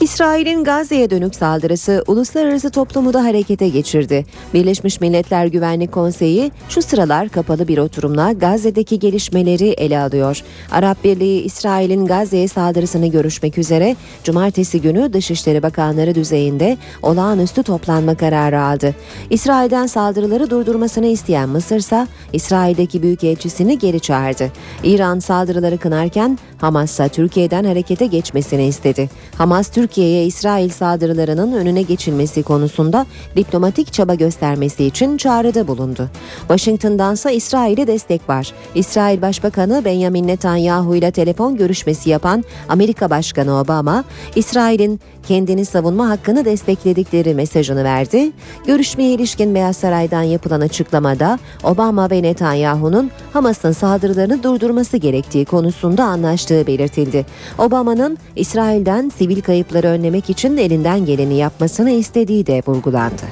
İsrail'in 0.00 0.64
Gazze'ye 0.64 1.10
dönük 1.10 1.34
saldırısı 1.34 2.04
uluslararası 2.06 2.70
toplumu 2.70 3.12
da 3.12 3.24
harekete 3.24 3.68
geçirdi. 3.68 4.26
Birleşmiş 4.54 5.00
Milletler 5.00 5.46
Güvenlik 5.46 5.92
Konseyi 5.92 6.52
şu 6.68 6.82
sıralar 6.82 7.28
kapalı 7.28 7.68
bir 7.68 7.78
oturumla 7.78 8.32
Gazze'deki 8.32 8.98
gelişmeleri 8.98 9.68
ele 9.68 9.98
alıyor. 9.98 10.42
Arap 10.70 11.04
Birliği 11.04 11.42
İsrail'in 11.42 12.06
Gazze'ye 12.06 12.48
saldırısını 12.48 13.06
görüşmek 13.06 13.58
üzere 13.58 13.96
cumartesi 14.24 14.80
günü 14.80 15.12
Dışişleri 15.12 15.62
Bakanları 15.62 16.14
düzeyinde 16.14 16.76
olağanüstü 17.02 17.62
toplanma 17.62 18.14
kararı 18.14 18.60
aldı. 18.60 18.94
İsrail'den 19.30 19.86
saldırıları 19.86 20.50
durdurmasını 20.50 21.06
isteyen 21.06 21.48
Mısır 21.48 21.76
ise 21.76 22.06
İsrail'deki 22.32 23.02
büyükelçisini 23.02 23.78
geri 23.78 24.00
çağırdı. 24.00 24.52
İran 24.84 25.18
saldırıları 25.18 25.78
kınarken 25.78 26.38
Hamas 26.58 27.00
Türkiye'den 27.12 27.64
harekete 27.64 28.06
geçmesini 28.06 28.66
istedi. 28.66 29.10
Hamas 29.38 29.70
Türkiye'ye 29.88 30.26
İsrail 30.26 30.68
saldırılarının 30.68 31.52
önüne 31.52 31.82
geçilmesi 31.82 32.42
konusunda 32.42 33.06
diplomatik 33.36 33.92
çaba 33.92 34.14
göstermesi 34.14 34.84
için 34.84 35.16
çağrıda 35.16 35.68
bulundu. 35.68 36.10
Washington'dansa 36.38 37.30
İsrail'e 37.30 37.86
destek 37.86 38.28
var. 38.28 38.52
İsrail 38.74 39.22
Başbakanı 39.22 39.82
Benjamin 39.84 40.26
Netanyahu 40.26 40.94
ile 40.94 41.10
telefon 41.10 41.56
görüşmesi 41.56 42.10
yapan 42.10 42.44
Amerika 42.68 43.10
Başkanı 43.10 43.60
Obama, 43.60 44.04
İsrail'in 44.36 45.00
kendini 45.28 45.64
savunma 45.64 46.08
hakkını 46.08 46.44
destekledikleri 46.44 47.34
mesajını 47.34 47.84
verdi. 47.84 48.32
Görüşmeye 48.66 49.12
ilişkin 49.12 49.54
Beyaz 49.54 49.76
Saray'dan 49.76 50.22
yapılan 50.22 50.60
açıklamada 50.60 51.38
Obama 51.64 52.10
ve 52.10 52.22
Netanyahu'nun 52.22 53.10
Hamas'ın 53.32 53.72
saldırılarını 53.72 54.42
durdurması 54.42 54.96
gerektiği 54.96 55.44
konusunda 55.44 56.04
anlaştığı 56.04 56.66
belirtildi. 56.66 57.26
Obama'nın 57.58 58.18
İsrail'den 58.36 59.08
sivil 59.18 59.40
kayıpları 59.40 59.86
önlemek 59.86 60.30
için 60.30 60.56
elinden 60.56 61.04
geleni 61.04 61.34
yapmasını 61.34 61.90
istediği 61.90 62.46
de 62.46 62.62
vurgulandı. 62.66 63.22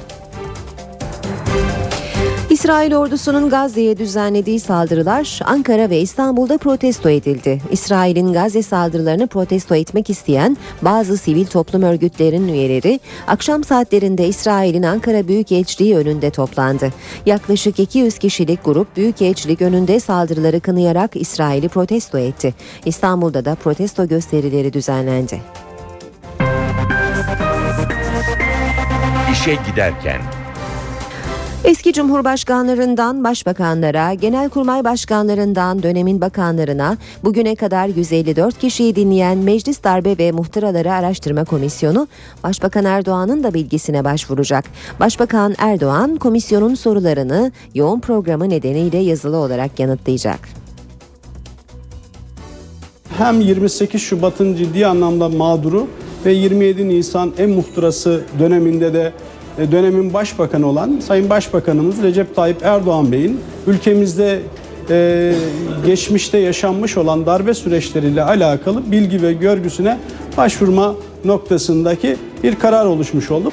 İsrail 2.66 2.94
ordusunun 2.94 3.50
Gazze'ye 3.50 3.96
düzenlediği 3.96 4.60
saldırılar 4.60 5.40
Ankara 5.44 5.90
ve 5.90 6.00
İstanbul'da 6.00 6.58
protesto 6.58 7.08
edildi. 7.08 7.62
İsrail'in 7.70 8.32
Gazze 8.32 8.62
saldırılarını 8.62 9.26
protesto 9.26 9.74
etmek 9.74 10.10
isteyen 10.10 10.56
bazı 10.82 11.16
sivil 11.16 11.46
toplum 11.46 11.82
örgütlerinin 11.82 12.48
üyeleri 12.48 13.00
akşam 13.26 13.64
saatlerinde 13.64 14.26
İsrail'in 14.26 14.82
Ankara 14.82 15.28
Büyükelçiliği 15.28 15.96
önünde 15.96 16.30
toplandı. 16.30 16.92
Yaklaşık 17.26 17.78
200 17.78 18.18
kişilik 18.18 18.64
grup 18.64 18.96
Büyükelçilik 18.96 19.62
önünde 19.62 20.00
saldırıları 20.00 20.60
kınayarak 20.60 21.16
İsrail'i 21.16 21.68
protesto 21.68 22.18
etti. 22.18 22.54
İstanbul'da 22.84 23.44
da 23.44 23.54
protesto 23.54 24.08
gösterileri 24.08 24.72
düzenlendi. 24.72 25.40
İşe 29.32 29.54
giderken 29.70 30.20
Eski 31.66 31.92
cumhurbaşkanlarından 31.92 33.24
başbakanlara, 33.24 34.14
genelkurmay 34.14 34.84
başkanlarından 34.84 35.82
dönemin 35.82 36.20
bakanlarına 36.20 36.98
bugüne 37.24 37.54
kadar 37.54 37.86
154 37.86 38.58
kişiyi 38.58 38.96
dinleyen 38.96 39.38
Meclis 39.38 39.84
Darbe 39.84 40.18
ve 40.18 40.32
Muhtıraları 40.32 40.92
Araştırma 40.92 41.44
Komisyonu, 41.44 42.08
Başbakan 42.44 42.84
Erdoğan'ın 42.84 43.42
da 43.42 43.54
bilgisine 43.54 44.04
başvuracak. 44.04 44.64
Başbakan 45.00 45.54
Erdoğan 45.58 46.16
komisyonun 46.16 46.74
sorularını 46.74 47.52
yoğun 47.74 48.00
programı 48.00 48.48
nedeniyle 48.48 48.98
yazılı 48.98 49.36
olarak 49.36 49.80
yanıtlayacak. 49.80 50.40
hem 53.18 53.40
28 53.40 54.02
Şubat'ın 54.02 54.54
ciddi 54.54 54.86
anlamda 54.86 55.28
mağduru 55.28 55.86
ve 56.26 56.32
27 56.32 56.88
Nisan 56.88 57.32
en 57.38 57.50
muhtırası 57.50 58.22
döneminde 58.38 58.94
de 58.94 59.12
dönemin 59.58 60.14
başbakanı 60.14 60.66
olan 60.66 61.00
Sayın 61.06 61.30
Başbakanımız 61.30 62.02
Recep 62.02 62.36
Tayyip 62.36 62.62
Erdoğan 62.62 63.12
Bey'in 63.12 63.40
ülkemizde 63.66 64.40
e, 64.90 65.34
geçmişte 65.86 66.38
yaşanmış 66.38 66.96
olan 66.96 67.26
darbe 67.26 67.54
süreçleriyle 67.54 68.22
alakalı 68.22 68.92
bilgi 68.92 69.22
ve 69.22 69.32
görgüsüne 69.32 69.98
başvurma 70.36 70.94
noktasındaki 71.24 72.16
bir 72.42 72.54
karar 72.58 72.86
oluşmuş 72.86 73.30
oldu. 73.30 73.52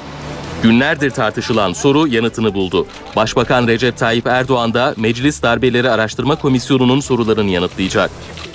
Günlerdir 0.62 1.10
tartışılan 1.10 1.72
soru 1.72 2.08
yanıtını 2.08 2.54
buldu. 2.54 2.86
Başbakan 3.16 3.66
Recep 3.66 3.96
Tayyip 3.96 4.26
Erdoğan 4.26 4.74
da 4.74 4.94
Meclis 4.96 5.42
Darbeleri 5.42 5.90
Araştırma 5.90 6.36
Komisyonu'nun 6.36 7.00
sorularını 7.00 7.50
yanıtlayacak. 7.50 8.10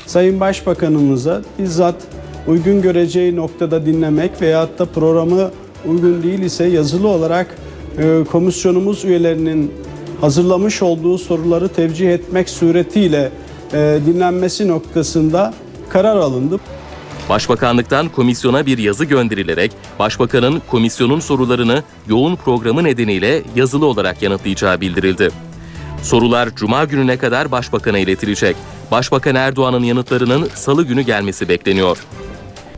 Sayın 0.06 0.40
Başbakanımıza 0.40 1.42
bizzat 1.60 1.96
uygun 2.48 2.82
göreceği 2.82 3.36
noktada 3.36 3.86
dinlemek 3.86 4.42
veyahut 4.42 4.80
da 4.80 4.86
programı 4.86 5.52
uygun 5.86 6.24
değil 6.24 6.40
ise 6.40 6.64
yazılı 6.66 7.08
olarak 7.08 7.56
e, 7.98 8.24
komisyonumuz 8.32 9.06
üyelerinin 9.06 9.72
hazırlamış 10.22 10.82
olduğu 10.82 11.18
soruları 11.18 11.68
tevcih 11.68 12.14
etmek 12.14 12.50
suretiyle 12.50 13.32
e, 13.74 14.00
dinlenmesi 14.06 14.68
noktasında 14.68 15.54
karar 15.90 16.16
alındı. 16.16 16.60
Başbakanlıktan 17.30 18.10
komisyona 18.10 18.66
bir 18.66 18.78
yazı 18.78 19.06
gönderilerek 19.06 19.72
Başbakanın 20.00 20.62
komisyonun 20.72 21.20
sorularını 21.20 21.84
yoğun 22.08 22.36
programı 22.36 22.84
nedeniyle 22.84 23.44
yazılı 23.56 23.86
olarak 23.86 24.22
yanıtlayacağı 24.22 24.82
bildirildi. 24.82 25.30
Sorular 26.04 26.56
Cuma 26.56 26.86
gününe 26.86 27.18
kadar 27.18 27.52
Başbakan'a 27.52 27.98
iletilecek. 28.00 28.56
Başbakan 28.92 29.36
Erdoğan'ın 29.36 29.84
yanıtlarının 29.84 30.50
salı 30.56 30.84
günü 30.84 31.02
gelmesi 31.02 31.50
bekleniyor. 31.50 31.98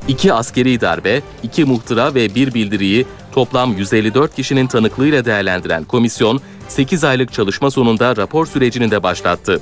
İki 0.08 0.34
askeri 0.34 0.82
darbe, 0.82 1.22
iki 1.44 1.66
muhtıra 1.66 2.16
ve 2.16 2.36
bir 2.36 2.54
bildiriyi 2.54 3.06
toplam 3.32 3.74
154 3.74 4.36
kişinin 4.36 4.68
tanıklığıyla 4.68 5.26
değerlendiren 5.26 5.84
komisyon, 5.84 6.42
8 6.68 7.04
aylık 7.04 7.34
çalışma 7.34 7.72
sonunda 7.72 8.16
rapor 8.16 8.46
sürecini 8.46 8.92
de 8.92 9.04
başlattı. 9.04 9.62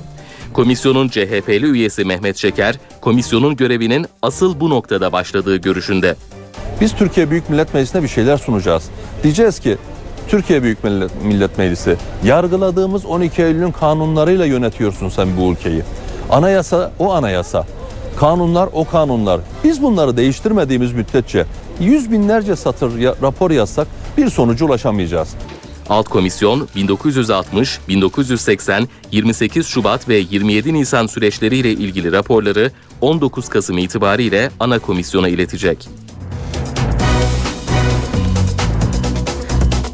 Komisyonun 0.52 1.08
CHP'li 1.08 1.66
üyesi 1.66 2.04
Mehmet 2.04 2.36
Şeker, 2.36 2.78
komisyonun 3.00 3.56
görevinin 3.56 4.06
asıl 4.22 4.60
bu 4.60 4.70
noktada 4.70 5.12
başladığı 5.12 5.56
görüşünde. 5.56 6.16
Biz 6.80 6.94
Türkiye 6.94 7.30
Büyük 7.30 7.50
Millet 7.50 7.74
Meclisi'ne 7.74 8.02
bir 8.02 8.08
şeyler 8.08 8.36
sunacağız. 8.36 8.84
Diyeceğiz 9.22 9.60
ki 9.60 9.76
Türkiye 10.28 10.62
Büyük 10.62 10.78
Millet 11.24 11.58
Meclisi 11.58 11.96
yargıladığımız 12.24 13.06
12 13.06 13.42
Eylül'ün 13.42 13.72
kanunlarıyla 13.72 14.46
yönetiyorsun 14.46 15.08
sen 15.08 15.28
bu 15.36 15.52
ülkeyi. 15.52 15.82
Anayasa 16.30 16.92
o 16.98 17.12
anayasa. 17.12 17.66
Kanunlar 18.16 18.68
o 18.72 18.84
kanunlar. 18.88 19.40
Biz 19.64 19.82
bunları 19.82 20.16
değiştirmediğimiz 20.16 20.92
müddetçe 20.92 21.46
yüz 21.80 22.10
binlerce 22.12 22.56
satır 22.56 22.98
ya- 22.98 23.14
rapor 23.22 23.50
yazsak 23.50 23.88
bir 24.18 24.30
sonuca 24.30 24.66
ulaşamayacağız. 24.66 25.28
Alt 25.88 26.08
komisyon 26.08 26.68
1960, 26.76 27.78
1980, 27.88 28.88
28 29.12 29.66
Şubat 29.66 30.08
ve 30.08 30.16
27 30.30 30.74
Nisan 30.74 31.06
süreçleriyle 31.06 31.72
ilgili 31.72 32.12
raporları 32.12 32.70
19 33.00 33.48
Kasım 33.48 33.78
itibariyle 33.78 34.50
ana 34.60 34.78
komisyona 34.78 35.28
iletecek. 35.28 35.88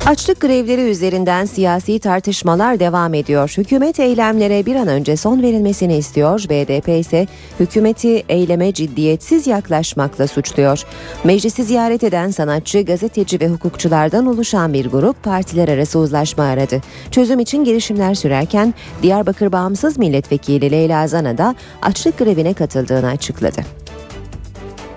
Açlık 0.07 0.41
grevleri 0.41 0.81
üzerinden 0.81 1.45
siyasi 1.45 1.99
tartışmalar 1.99 2.81
devam 2.81 3.15
ediyor. 3.15 3.55
Hükümet 3.57 4.01
eylemlere 4.01 4.67
bir 4.67 4.75
an 4.75 4.89
önce 4.89 5.17
son 5.17 5.43
verilmesini 5.43 5.97
istiyor. 5.97 6.45
BDP 6.51 6.89
ise 6.89 7.27
hükümeti 7.61 8.25
eyleme 8.29 8.73
ciddiyetsiz 8.73 9.47
yaklaşmakla 9.47 10.27
suçluyor. 10.27 10.83
Meclisi 11.25 11.65
ziyaret 11.65 12.05
eden 12.05 12.31
sanatçı, 12.31 12.83
gazeteci 12.83 13.41
ve 13.41 13.49
hukukçulardan 13.49 14.27
oluşan 14.27 14.73
bir 14.73 14.87
grup 14.87 15.23
partiler 15.23 15.69
arası 15.69 15.99
uzlaşma 15.99 16.45
aradı. 16.45 16.81
Çözüm 17.11 17.41
için 17.41 17.65
girişimler 17.65 18.15
sürerken 18.15 18.75
Diyarbakır 19.03 19.53
Bağımsız 19.53 19.99
Milletvekili 19.99 20.71
Leyla 20.71 21.09
Zana 21.09 21.39
da 21.39 21.55
açlık 21.83 22.19
grevine 22.19 22.55
katıldığını 22.55 23.09
açıkladı. 23.09 23.61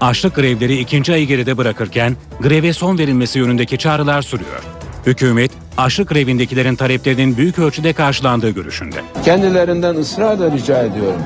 Açlık 0.02 0.36
grevleri 0.36 0.78
ikinci 0.78 1.14
ayı 1.14 1.28
geride 1.28 1.58
bırakırken 1.58 2.16
greve 2.40 2.74
son 2.74 2.98
verilmesi 2.98 3.40
yönündeki 3.40 3.78
çağrılar 3.78 4.22
sürüyor. 4.22 4.79
Hükümet, 5.06 5.52
açlık 5.78 6.10
grevindekilerin 6.10 6.76
taleplerinin 6.76 7.38
büyük 7.38 7.60
ölçüde 7.60 7.94
karşılandığı 7.94 8.50
görüşünde. 8.50 8.98
Kendilerinden 9.26 9.96
ısrarla 9.96 10.52
rica 10.52 10.80
ediyorum. 10.84 11.22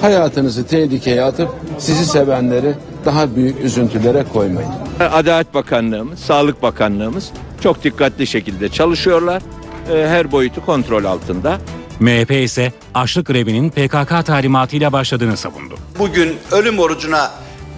Hayatınızı 0.00 0.66
tehlikeye 0.66 1.22
atıp 1.24 1.48
sizi 1.78 2.06
sevenleri 2.06 2.74
daha 3.04 3.36
büyük 3.36 3.60
üzüntülere 3.64 4.24
koymayın. 4.32 4.70
Adalet 5.12 5.54
Bakanlığımız, 5.54 6.18
Sağlık 6.18 6.62
Bakanlığımız 6.62 7.30
çok 7.62 7.84
dikkatli 7.84 8.26
şekilde 8.26 8.68
çalışıyorlar. 8.68 9.42
Ee, 9.92 10.06
Her 10.08 10.32
boyutu 10.32 10.64
kontrol 10.66 11.04
altında. 11.04 11.58
MHP 12.00 12.30
ise 12.30 12.72
açlık 12.94 13.26
grevinin 13.26 13.70
PKK 13.70 14.26
talimatıyla 14.26 14.92
başladığını 14.92 15.36
savundu. 15.36 15.74
Bugün 15.98 16.36
ölüm 16.52 16.78
orucuna 16.78 17.30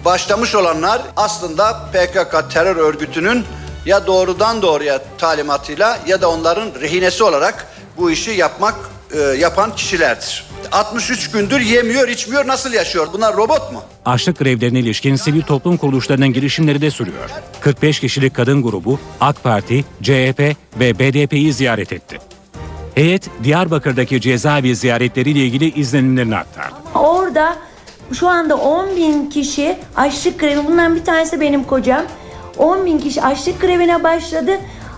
başlamış 0.05 0.55
olanlar 0.55 1.01
aslında 1.17 1.73
PKK 1.93 2.51
terör 2.53 2.75
örgütünün 2.75 3.43
ya 3.85 4.07
doğrudan 4.07 4.61
doğruya 4.61 4.99
talimatıyla 5.17 5.99
ya 6.07 6.21
da 6.21 6.29
onların 6.29 6.81
rehinesi 6.81 7.23
olarak 7.23 7.67
bu 7.97 8.11
işi 8.11 8.31
yapmak 8.31 8.75
e, 9.13 9.19
yapan 9.19 9.75
kişilerdir. 9.75 10.45
63 10.71 11.31
gündür 11.31 11.59
yemiyor, 11.59 12.07
içmiyor, 12.07 12.47
nasıl 12.47 12.73
yaşıyor? 12.73 13.07
Bunlar 13.13 13.37
robot 13.37 13.71
mu? 13.71 13.81
Açlık 14.05 14.39
grevlerine 14.39 14.79
ilişkin 14.79 15.15
sivil 15.15 15.41
toplum 15.41 15.77
kuruluşlarının 15.77 16.33
girişimleri 16.33 16.81
de 16.81 16.91
sürüyor. 16.91 17.29
45 17.61 17.99
kişilik 17.99 18.33
kadın 18.35 18.63
grubu 18.63 18.99
AK 19.21 19.43
Parti, 19.43 19.85
CHP 20.01 20.39
ve 20.79 20.99
BDP'yi 20.99 21.53
ziyaret 21.53 21.93
etti. 21.93 22.17
Heyet 22.95 23.29
Diyarbakır'daki 23.43 24.21
cezaevi 24.21 24.75
ziyaretleriyle 24.75 25.39
ilgili 25.39 25.79
izlenimlerini 25.79 26.37
aktardı. 26.37 26.75
Orada 26.95 27.55
şu 28.13 28.27
anda 28.27 28.55
10 28.57 28.95
bin 28.95 29.29
kişi 29.29 29.77
açlık 29.95 30.39
grevi, 30.39 30.65
bundan 30.65 30.95
bir 30.95 31.05
tanesi 31.05 31.41
benim 31.41 31.63
kocam. 31.63 32.05
10 32.57 32.85
bin 32.85 32.97
kişi 32.97 33.21
açlık 33.21 33.61
grevine 33.61 34.03
başladı. 34.03 34.51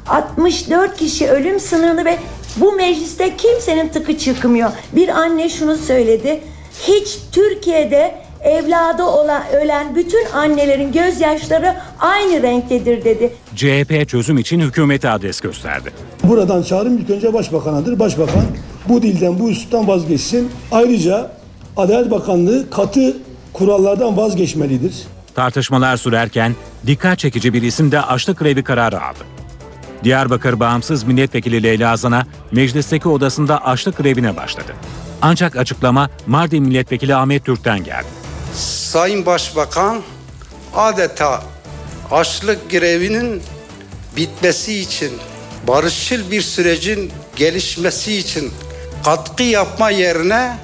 64 0.07 0.97
kişi 0.97 1.27
ölüm 1.29 1.59
sınırlı 1.59 2.05
ve 2.05 2.17
bu 2.57 2.71
mecliste 2.71 3.37
kimsenin 3.37 3.87
tıkı 3.87 4.17
çıkmıyor. 4.17 4.69
Bir 4.95 5.09
anne 5.09 5.49
şunu 5.49 5.77
söyledi. 5.77 6.41
Hiç 6.87 7.17
Türkiye'de 7.31 8.15
evladı 8.43 9.03
olan 9.03 9.43
ölen 9.53 9.95
bütün 9.95 10.25
annelerin 10.33 10.91
gözyaşları 10.91 11.75
aynı 11.99 12.41
renktedir 12.41 13.05
dedi. 13.05 13.33
CHP 13.55 14.09
çözüm 14.09 14.37
için 14.37 14.59
hükümete 14.59 15.09
adres 15.09 15.39
gösterdi. 15.39 15.91
Buradan 16.23 16.63
çağrım 16.63 16.97
ilk 16.97 17.09
önce 17.09 17.33
başbakanadır. 17.33 17.99
Başbakan 17.99 18.43
bu 18.89 19.01
dilden 19.01 19.39
bu 19.39 19.49
üsluptan 19.49 19.87
vazgeçsin. 19.87 20.51
Ayrıca 20.71 21.31
Adalet 21.77 22.11
Bakanlığı 22.11 22.69
katı 22.69 23.17
kurallardan 23.53 24.17
vazgeçmelidir. 24.17 24.93
Tartışmalar 25.35 25.97
sürerken 25.97 26.55
dikkat 26.87 27.19
çekici 27.19 27.53
bir 27.53 27.61
isim 27.61 27.91
de 27.91 28.01
açlık 28.01 28.39
grevi 28.39 28.63
kararı 28.63 29.01
aldı. 29.01 29.19
Diyarbakır 30.03 30.59
Bağımsız 30.59 31.03
Milletvekili 31.03 31.63
Leyla 31.63 31.97
Zan'a 31.97 32.25
meclisteki 32.51 33.09
odasında 33.09 33.65
açlık 33.65 33.97
grevine 33.97 34.37
başladı. 34.37 34.73
Ancak 35.21 35.55
açıklama 35.55 36.09
Mardin 36.27 36.63
Milletvekili 36.63 37.15
Ahmet 37.15 37.45
Türk'ten 37.45 37.83
geldi. 37.83 38.07
Sayın 38.55 39.25
Başbakan 39.25 40.01
adeta 40.75 41.43
açlık 42.11 42.71
grevinin 42.71 43.41
bitmesi 44.17 44.79
için, 44.79 45.11
barışçıl 45.67 46.31
bir 46.31 46.41
sürecin 46.41 47.11
gelişmesi 47.35 48.17
için 48.17 48.51
katkı 49.05 49.43
yapma 49.43 49.89
yerine 49.89 50.57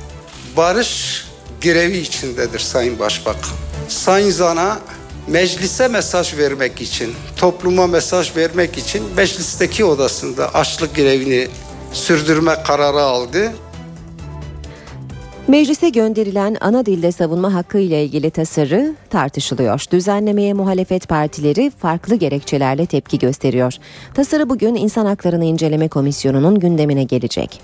barış 0.58 1.26
grevi 1.62 1.98
içindedir 1.98 2.60
Sayın 2.60 3.00
Başbakan. 3.00 3.71
Sayın 3.92 4.30
Zan'a 4.30 4.80
meclise 5.28 5.88
mesaj 5.88 6.38
vermek 6.38 6.82
için, 6.82 7.14
topluma 7.36 7.88
mesaj 7.88 8.38
vermek 8.38 8.78
için 8.78 9.04
meclisteki 9.18 9.86
odasında 9.86 10.54
açlık 10.54 10.96
grevini 10.96 11.48
sürdürme 11.94 12.56
kararı 12.68 13.02
aldı. 13.02 13.52
Meclise 15.48 15.90
gönderilen 15.90 16.58
ana 16.62 16.86
dilde 16.86 17.12
savunma 17.12 17.54
hakkı 17.54 17.78
ile 17.78 18.06
ilgili 18.06 18.32
tasarı 18.32 18.96
tartışılıyor. 19.10 19.84
Düzenlemeye 19.92 20.54
muhalefet 20.54 21.08
partileri 21.08 21.72
farklı 21.80 22.16
gerekçelerle 22.16 22.86
tepki 22.86 23.20
gösteriyor. 23.20 23.74
Tasarı 24.14 24.50
bugün 24.50 24.76
İnsan 24.76 25.06
Haklarını 25.06 25.46
İnceleme 25.46 25.88
Komisyonu'nun 25.88 26.60
gündemine 26.60 27.04
gelecek. 27.04 27.62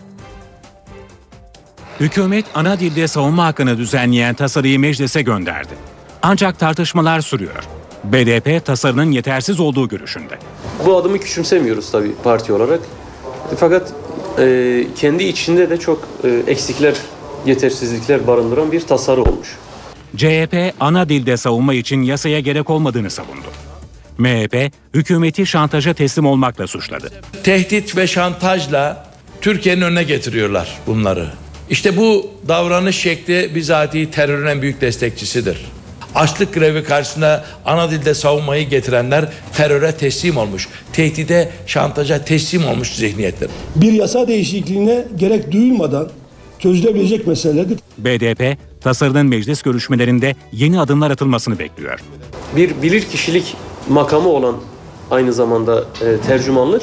Hükümet 1.99 2.45
ana 2.55 2.79
dilde 2.79 3.07
savunma 3.07 3.45
hakkını 3.45 3.77
düzenleyen 3.77 4.35
tasarıyı 4.35 4.79
meclise 4.79 5.21
gönderdi. 5.21 5.96
Ancak 6.21 6.59
tartışmalar 6.59 7.21
sürüyor. 7.21 7.63
BDP 8.03 8.65
tasarının 8.65 9.11
yetersiz 9.11 9.59
olduğu 9.59 9.87
görüşünde. 9.87 10.37
Bu 10.85 10.97
adımı 10.97 11.19
küçümsemiyoruz 11.19 11.91
tabii 11.91 12.11
parti 12.23 12.53
olarak. 12.53 12.79
Fakat 13.59 13.93
e, 14.39 14.87
kendi 14.95 15.23
içinde 15.23 15.69
de 15.69 15.77
çok 15.77 16.07
e, 16.23 16.51
eksikler, 16.51 16.95
yetersizlikler 17.45 18.27
barındıran 18.27 18.71
bir 18.71 18.81
tasarı 18.81 19.21
olmuş. 19.23 19.47
CHP 20.17 20.73
ana 20.79 21.09
dilde 21.09 21.37
savunma 21.37 21.73
için 21.73 22.01
yasaya 22.01 22.39
gerek 22.39 22.69
olmadığını 22.69 23.09
savundu. 23.09 23.47
MHP 24.17 24.71
hükümeti 24.93 25.45
şantaja 25.45 25.93
teslim 25.93 26.25
olmakla 26.25 26.67
suçladı. 26.67 27.11
Tehdit 27.43 27.97
ve 27.97 28.07
şantajla 28.07 29.07
Türkiye'nin 29.41 29.81
önüne 29.81 30.03
getiriyorlar 30.03 30.77
bunları. 30.87 31.29
İşte 31.69 31.97
bu 31.97 32.31
davranış 32.47 32.97
şekli 32.97 33.55
bizatihi 33.55 34.11
terörün 34.11 34.47
en 34.47 34.61
büyük 34.61 34.81
destekçisidir. 34.81 35.65
Açlık 36.17 36.53
grevi 36.53 36.83
karşısında 36.83 37.45
ana 37.65 37.91
dilde 37.91 38.13
savunmayı 38.13 38.69
getirenler 38.69 39.25
teröre 39.53 39.91
teslim 39.91 40.37
olmuş. 40.37 40.69
Tehdide, 40.93 41.49
şantaja 41.67 42.25
teslim 42.25 42.67
olmuş 42.67 42.95
zihniyetler. 42.95 43.49
Bir 43.75 43.93
yasa 43.93 44.27
değişikliğine 44.27 45.05
gerek 45.15 45.51
duyulmadan 45.51 46.09
çözülebilecek 46.59 47.27
meseledir. 47.27 47.79
BDP 47.97 48.57
tasarının 48.81 49.25
meclis 49.25 49.61
görüşmelerinde 49.61 50.35
yeni 50.51 50.79
adımlar 50.79 51.11
atılmasını 51.11 51.59
bekliyor. 51.59 51.99
Bir 52.55 52.81
bilir 52.81 53.01
kişilik 53.01 53.55
makamı 53.89 54.29
olan 54.29 54.55
aynı 55.11 55.33
zamanda 55.33 55.83
e, 56.01 56.17
tercümanlık 56.27 56.81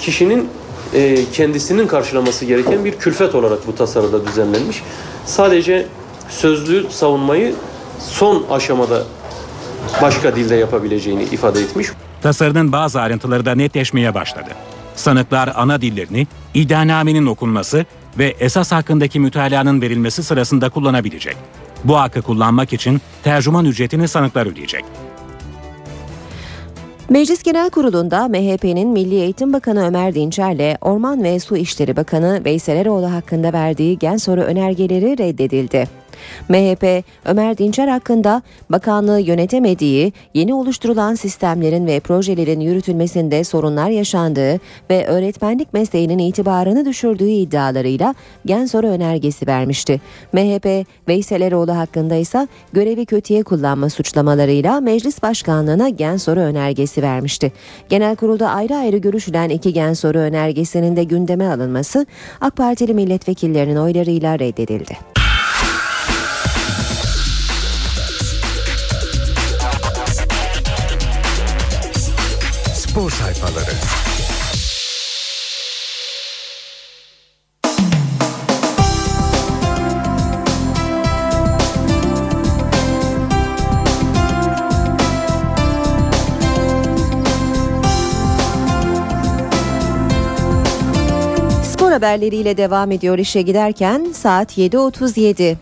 kişinin 0.00 0.48
e, 0.94 1.18
kendisinin 1.32 1.86
karşılaması 1.86 2.44
gereken 2.44 2.84
bir 2.84 2.92
külfet 2.92 3.34
olarak 3.34 3.66
bu 3.66 3.74
tasarıda 3.74 4.26
düzenlenmiş. 4.26 4.82
Sadece 5.26 5.86
sözlü 6.28 6.90
savunmayı 6.90 7.54
son 7.98 8.46
aşamada 8.50 9.02
başka 10.02 10.36
dilde 10.36 10.54
yapabileceğini 10.54 11.22
ifade 11.22 11.60
etmiş. 11.60 11.88
Tasarının 12.22 12.72
bazı 12.72 13.00
ayrıntıları 13.00 13.46
da 13.46 13.54
netleşmeye 13.54 14.14
başladı. 14.14 14.50
Sanıklar 14.96 15.52
ana 15.56 15.80
dillerini 15.80 16.26
iddianamenin 16.54 17.26
okunması 17.26 17.84
ve 18.18 18.34
esas 18.40 18.72
hakkındaki 18.72 19.20
mütalaanın 19.20 19.80
verilmesi 19.80 20.22
sırasında 20.22 20.68
kullanabilecek. 20.68 21.36
Bu 21.84 21.96
hakkı 21.96 22.22
kullanmak 22.22 22.72
için 22.72 23.00
tercüman 23.24 23.64
ücretini 23.64 24.08
sanıklar 24.08 24.46
ödeyecek. 24.46 24.84
Meclis 27.08 27.42
Genel 27.42 27.70
Kurulu'nda 27.70 28.28
MHP'nin 28.28 28.88
Milli 28.88 29.14
Eğitim 29.14 29.52
Bakanı 29.52 29.86
Ömer 29.86 30.14
Dinçer'le 30.14 30.76
Orman 30.80 31.24
ve 31.24 31.40
Su 31.40 31.56
İşleri 31.56 31.96
Bakanı 31.96 32.42
Veysel 32.44 32.76
Eroğlu 32.76 33.12
hakkında 33.12 33.52
verdiği 33.52 33.98
gen 33.98 34.16
soru 34.16 34.40
önergeleri 34.40 35.18
reddedildi. 35.18 35.88
MHP, 36.48 37.04
Ömer 37.24 37.58
Dinçer 37.58 37.88
hakkında 37.88 38.42
bakanlığı 38.70 39.20
yönetemediği, 39.20 40.12
yeni 40.34 40.54
oluşturulan 40.54 41.14
sistemlerin 41.14 41.86
ve 41.86 42.00
projelerin 42.00 42.60
yürütülmesinde 42.60 43.44
sorunlar 43.44 43.90
yaşandığı 43.90 44.60
ve 44.90 45.06
öğretmenlik 45.06 45.72
mesleğinin 45.72 46.18
itibarını 46.18 46.84
düşürdüğü 46.84 47.28
iddialarıyla 47.28 48.14
gen 48.46 48.66
soru 48.66 48.86
önergesi 48.86 49.46
vermişti. 49.46 50.00
MHP, 50.32 50.86
Veysel 51.08 51.40
Eroğlu 51.40 51.76
hakkında 51.76 52.14
ise 52.14 52.48
görevi 52.72 53.06
kötüye 53.06 53.42
kullanma 53.42 53.90
suçlamalarıyla 53.90 54.80
meclis 54.80 55.22
başkanlığına 55.22 55.88
gen 55.88 56.16
soru 56.16 56.40
önergesi 56.40 57.02
vermişti. 57.02 57.52
Genel 57.88 58.16
kurulda 58.16 58.50
ayrı 58.50 58.76
ayrı 58.76 58.96
görüşülen 58.96 59.48
iki 59.48 59.72
gen 59.72 59.92
soru 59.92 60.18
önergesinin 60.18 60.96
de 60.96 61.04
gündeme 61.04 61.46
alınması 61.46 62.06
AK 62.40 62.56
Partili 62.56 62.94
milletvekillerinin 62.94 63.76
oylarıyla 63.76 64.38
reddedildi. 64.38 65.15
Spor 72.96 73.10
sayfaları. 73.10 73.70
Spor 91.64 91.92
haberleriyle 91.92 92.56
devam 92.56 92.90
ediyor 92.92 93.18
işe 93.18 93.42
giderken 93.42 94.06
saat 94.12 94.58
7.37. 94.58 95.56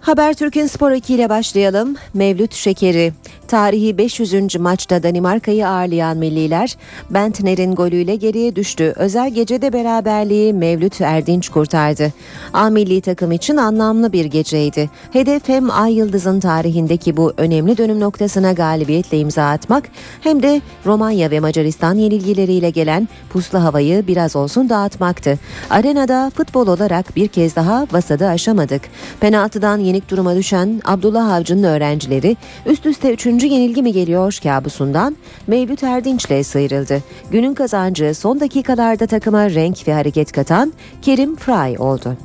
Habertürk'ün 0.00 0.66
spor 0.66 0.90
ekiyle 0.90 1.28
başlayalım. 1.28 1.96
Mevlüt 2.14 2.54
Şekeri. 2.54 3.12
Tarihi 3.54 3.98
500. 3.98 4.56
maçta 4.58 5.02
Danimarka'yı 5.02 5.68
ağırlayan 5.68 6.16
milliler 6.16 6.76
Bentner'in 7.10 7.74
golüyle 7.74 8.16
geriye 8.16 8.56
düştü. 8.56 8.92
Özel 8.96 9.30
gecede 9.30 9.72
beraberliği 9.72 10.52
Mevlüt 10.52 11.00
Erdinç 11.00 11.48
kurtardı. 11.48 12.12
A 12.52 12.70
milli 12.70 13.00
takım 13.00 13.32
için 13.32 13.56
anlamlı 13.56 14.12
bir 14.12 14.24
geceydi. 14.24 14.90
Hedef 15.12 15.48
hem 15.48 15.70
Ay 15.70 15.94
Yıldız'ın 15.94 16.40
tarihindeki 16.40 17.16
bu 17.16 17.32
önemli 17.36 17.76
dönüm 17.76 18.00
noktasına 18.00 18.52
galibiyetle 18.52 19.18
imza 19.18 19.50
atmak 19.50 19.84
hem 20.20 20.42
de 20.42 20.60
Romanya 20.86 21.30
ve 21.30 21.40
Macaristan 21.40 21.94
yenilgileriyle 21.94 22.70
gelen 22.70 23.08
puslu 23.30 23.62
havayı 23.62 24.06
biraz 24.06 24.36
olsun 24.36 24.68
dağıtmaktı. 24.68 25.38
Arenada 25.70 26.32
futbol 26.36 26.66
olarak 26.66 27.16
bir 27.16 27.28
kez 27.28 27.56
daha 27.56 27.86
vasadı 27.92 28.28
aşamadık. 28.28 28.82
Penaltıdan 29.20 29.78
yenik 29.78 30.10
duruma 30.10 30.36
düşen 30.36 30.82
Abdullah 30.84 31.32
Avcı'nın 31.32 31.62
öğrencileri 31.62 32.36
üst 32.66 32.86
üste 32.86 33.12
üçüncü 33.44 33.60
yenilgi 33.60 33.82
mi 33.82 33.92
geliyor 33.92 34.38
kabusundan 34.42 35.16
Mevlüt 35.46 35.82
Erdinç'le 35.82 36.46
sıyrıldı. 36.46 37.02
Günün 37.30 37.54
kazancı 37.54 38.14
son 38.14 38.40
dakikalarda 38.40 39.06
takıma 39.06 39.50
renk 39.50 39.88
ve 39.88 39.92
hareket 39.92 40.32
katan 40.32 40.72
Kerim 41.02 41.36
Fry 41.36 41.78
oldu. 41.78 42.16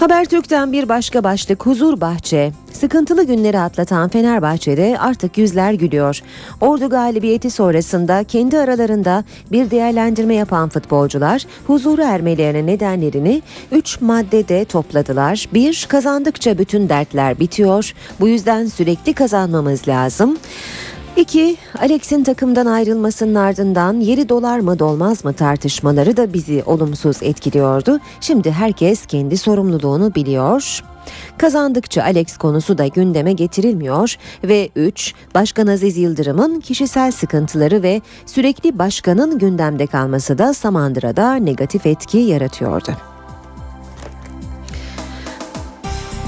Habertürk'ten 0.00 0.72
bir 0.72 0.88
başka 0.88 1.24
başlık 1.24 1.66
huzur 1.66 2.00
bahçe. 2.00 2.52
Sıkıntılı 2.72 3.24
günleri 3.24 3.58
atlatan 3.58 4.08
Fenerbahçe'de 4.08 4.96
artık 4.98 5.38
yüzler 5.38 5.72
gülüyor. 5.72 6.20
Ordu 6.60 6.88
galibiyeti 6.88 7.50
sonrasında 7.50 8.24
kendi 8.24 8.58
aralarında 8.58 9.24
bir 9.52 9.70
değerlendirme 9.70 10.34
yapan 10.34 10.68
futbolcular 10.68 11.46
huzuru 11.66 12.02
ermelerinin 12.02 12.66
nedenlerini 12.66 13.42
3 13.72 14.00
maddede 14.00 14.64
topladılar. 14.64 15.48
1. 15.54 15.86
Kazandıkça 15.88 16.58
bütün 16.58 16.88
dertler 16.88 17.40
bitiyor. 17.40 17.94
Bu 18.20 18.28
yüzden 18.28 18.66
sürekli 18.66 19.12
kazanmamız 19.12 19.88
lazım. 19.88 20.38
2. 21.16 21.56
Alex'in 21.78 22.24
takımdan 22.24 22.66
ayrılmasının 22.66 23.34
ardından 23.34 24.00
yeri 24.00 24.28
dolar 24.28 24.58
mı 24.58 24.78
dolmaz 24.78 25.24
mı 25.24 25.32
tartışmaları 25.32 26.16
da 26.16 26.32
bizi 26.32 26.62
olumsuz 26.66 27.22
etkiliyordu. 27.22 27.98
Şimdi 28.20 28.50
herkes 28.50 29.06
kendi 29.06 29.36
sorumluluğunu 29.36 30.14
biliyor. 30.14 30.82
Kazandıkça 31.38 32.02
Alex 32.02 32.36
konusu 32.36 32.78
da 32.78 32.86
gündeme 32.86 33.32
getirilmiyor 33.32 34.16
ve 34.44 34.68
3. 34.76 35.14
Başkan 35.34 35.66
Aziz 35.66 35.96
Yıldırım'ın 35.96 36.60
kişisel 36.60 37.12
sıkıntıları 37.12 37.82
ve 37.82 38.00
sürekli 38.26 38.78
başkanın 38.78 39.38
gündemde 39.38 39.86
kalması 39.86 40.38
da 40.38 40.54
Samandıra'da 40.54 41.34
negatif 41.34 41.86
etki 41.86 42.18
yaratıyordu. 42.18 43.13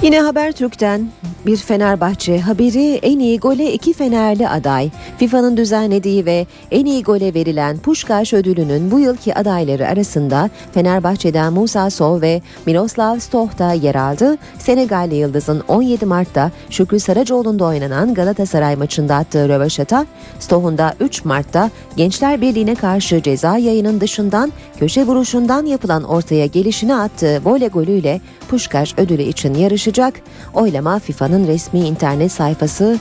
Yine 0.02 0.20
Habertürk'ten 0.20 1.08
bir 1.46 1.56
Fenerbahçe 1.56 2.40
haberi 2.40 2.94
en 2.94 3.18
iyi 3.18 3.40
gole 3.40 3.72
iki 3.72 3.92
Fenerli 3.92 4.48
aday. 4.48 4.90
FIFA'nın 5.18 5.56
düzenlediği 5.56 6.26
ve 6.26 6.46
en 6.70 6.86
iyi 6.86 7.02
gole 7.02 7.34
verilen 7.34 7.78
Puşkaş 7.78 8.32
ödülünün 8.32 8.90
bu 8.90 8.98
yılki 8.98 9.34
adayları 9.34 9.86
arasında 9.88 10.50
Fenerbahçe'den 10.74 11.52
Musa 11.52 11.90
Sov 11.90 12.20
ve 12.20 12.42
Miroslav 12.66 13.18
Stoh 13.18 13.58
da 13.58 13.72
yer 13.72 13.94
aldı. 13.94 14.38
Senegalli 14.58 15.14
Yıldız'ın 15.14 15.62
17 15.68 16.06
Mart'ta 16.06 16.50
Şükrü 16.70 17.00
Saracoğlu'nda 17.00 17.64
oynanan 17.64 18.14
Galatasaray 18.14 18.76
maçında 18.76 19.14
attığı 19.14 19.48
rövaşata, 19.48 20.06
Stoh'un 20.38 20.78
da 20.78 20.94
3 21.00 21.24
Mart'ta 21.24 21.70
Gençler 21.96 22.40
Birliği'ne 22.40 22.74
karşı 22.74 23.22
ceza 23.22 23.58
yayının 23.58 24.00
dışından 24.00 24.52
köşe 24.78 25.06
vuruşundan 25.06 25.66
yapılan 25.66 26.04
ortaya 26.04 26.46
gelişine 26.46 26.96
attığı 26.96 27.40
voley 27.44 27.68
golüyle 27.68 28.20
Puşkaş 28.48 28.94
ödülü 28.98 29.22
için 29.22 29.54
yarışacak. 29.86 30.20
Oylama 30.54 30.98
FIFA'nın 30.98 31.46
resmi 31.46 31.80
internet 31.80 32.32
sayfası 32.32 32.98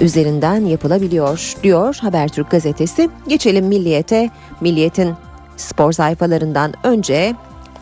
üzerinden 0.00 0.64
yapılabiliyor 0.64 1.54
diyor 1.62 1.96
Habertürk 2.00 2.50
gazetesi. 2.50 3.10
Geçelim 3.28 3.66
Milliyet'e. 3.66 4.30
Milliyet'in 4.60 5.14
spor 5.56 5.92
sayfalarından 5.92 6.72
önce 6.84 7.34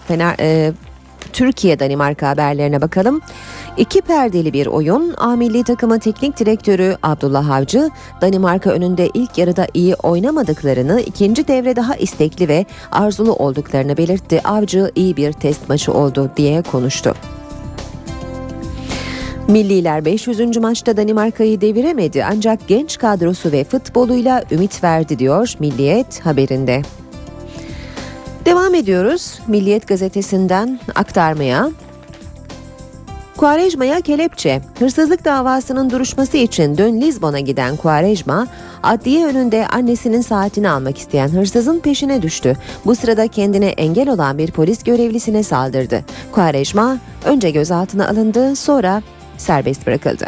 Fener, 0.08 0.36
e, 0.40 0.72
Türkiye 1.32 1.78
Danimarka 1.78 2.28
haberlerine 2.28 2.80
bakalım. 2.80 3.20
İki 3.76 4.00
perdeli 4.00 4.52
bir 4.52 4.66
oyun. 4.66 5.14
A 5.18 5.36
milli 5.36 5.64
takımı 5.64 5.98
teknik 5.98 6.38
direktörü 6.38 6.96
Abdullah 7.02 7.50
Avcı, 7.50 7.90
Danimarka 8.20 8.70
önünde 8.70 9.10
ilk 9.14 9.38
yarıda 9.38 9.66
iyi 9.74 9.94
oynamadıklarını, 9.94 11.00
ikinci 11.00 11.48
devre 11.48 11.76
daha 11.76 11.96
istekli 11.96 12.48
ve 12.48 12.66
arzulu 12.92 13.32
olduklarını 13.32 13.96
belirtti. 13.96 14.40
Avcı 14.44 14.90
iyi 14.94 15.16
bir 15.16 15.32
test 15.32 15.68
maçı 15.68 15.92
oldu 15.92 16.30
diye 16.36 16.62
konuştu. 16.62 17.14
Milliler 19.50 20.04
500. 20.04 20.56
maçta 20.56 20.96
Danimarka'yı 20.96 21.60
deviremedi 21.60 22.24
ancak 22.24 22.68
genç 22.68 22.98
kadrosu 22.98 23.52
ve 23.52 23.64
futboluyla 23.64 24.44
ümit 24.50 24.84
verdi 24.84 25.18
diyor 25.18 25.54
Milliyet 25.58 26.26
haberinde. 26.26 26.82
Devam 28.44 28.74
ediyoruz 28.74 29.38
Milliyet 29.48 29.88
gazetesinden 29.88 30.80
aktarmaya. 30.94 31.70
Kuarejma'ya 33.36 34.00
kelepçe. 34.00 34.60
Hırsızlık 34.78 35.24
davasının 35.24 35.90
duruşması 35.90 36.36
için 36.36 36.76
dün 36.76 37.00
Lizbon'a 37.00 37.40
giden 37.40 37.76
Kuarejma, 37.76 38.46
adliye 38.82 39.26
önünde 39.26 39.66
annesinin 39.66 40.20
saatini 40.20 40.70
almak 40.70 40.98
isteyen 40.98 41.28
hırsızın 41.28 41.80
peşine 41.80 42.22
düştü. 42.22 42.56
Bu 42.86 42.94
sırada 42.94 43.28
kendine 43.28 43.68
engel 43.68 44.08
olan 44.08 44.38
bir 44.38 44.50
polis 44.50 44.84
görevlisine 44.84 45.42
saldırdı. 45.42 46.04
Kuarejma 46.32 46.98
önce 47.24 47.50
gözaltına 47.50 48.08
alındı, 48.08 48.56
sonra 48.56 49.02
serbest 49.40 49.86
bırakıldı. 49.86 50.26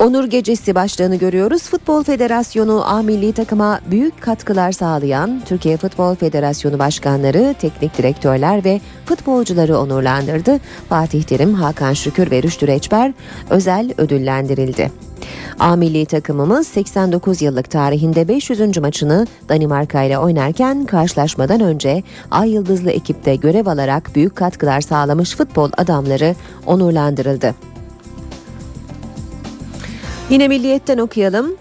Onur 0.00 0.24
Gecesi 0.24 0.74
başlığını 0.74 1.16
görüyoruz. 1.16 1.62
Futbol 1.62 2.04
Federasyonu 2.04 2.84
A 2.86 3.02
milli 3.02 3.32
takıma 3.32 3.80
büyük 3.90 4.22
katkılar 4.22 4.72
sağlayan 4.72 5.42
Türkiye 5.46 5.76
Futbol 5.76 6.14
Federasyonu 6.14 6.78
başkanları, 6.78 7.54
teknik 7.60 7.98
direktörler 7.98 8.64
ve 8.64 8.80
futbolcuları 9.06 9.78
onurlandırdı. 9.78 10.60
Fatih 10.88 11.22
Terim, 11.22 11.54
Hakan 11.54 11.92
Şükür 11.92 12.30
ve 12.30 12.42
Rüştü 12.42 12.66
Reçber 12.66 13.12
özel 13.50 13.94
ödüllendirildi. 13.98 14.90
A 15.60 15.76
milli 15.76 16.06
takımımız 16.06 16.66
89 16.66 17.42
yıllık 17.42 17.70
tarihinde 17.70 18.28
500. 18.28 18.78
maçını 18.78 19.26
Danimarka 19.48 20.02
ile 20.02 20.18
oynarken 20.18 20.86
karşılaşmadan 20.86 21.60
önce 21.60 22.02
Ay 22.30 22.50
Yıldızlı 22.50 22.90
ekipte 22.90 23.36
görev 23.36 23.66
alarak 23.66 24.14
büyük 24.14 24.36
katkılar 24.36 24.80
sağlamış 24.80 25.36
futbol 25.36 25.70
adamları 25.76 26.34
onurlandırıldı. 26.66 27.54
Yine 30.30 30.48
Milliyet'ten 30.48 30.98
okuyalım. 30.98 31.56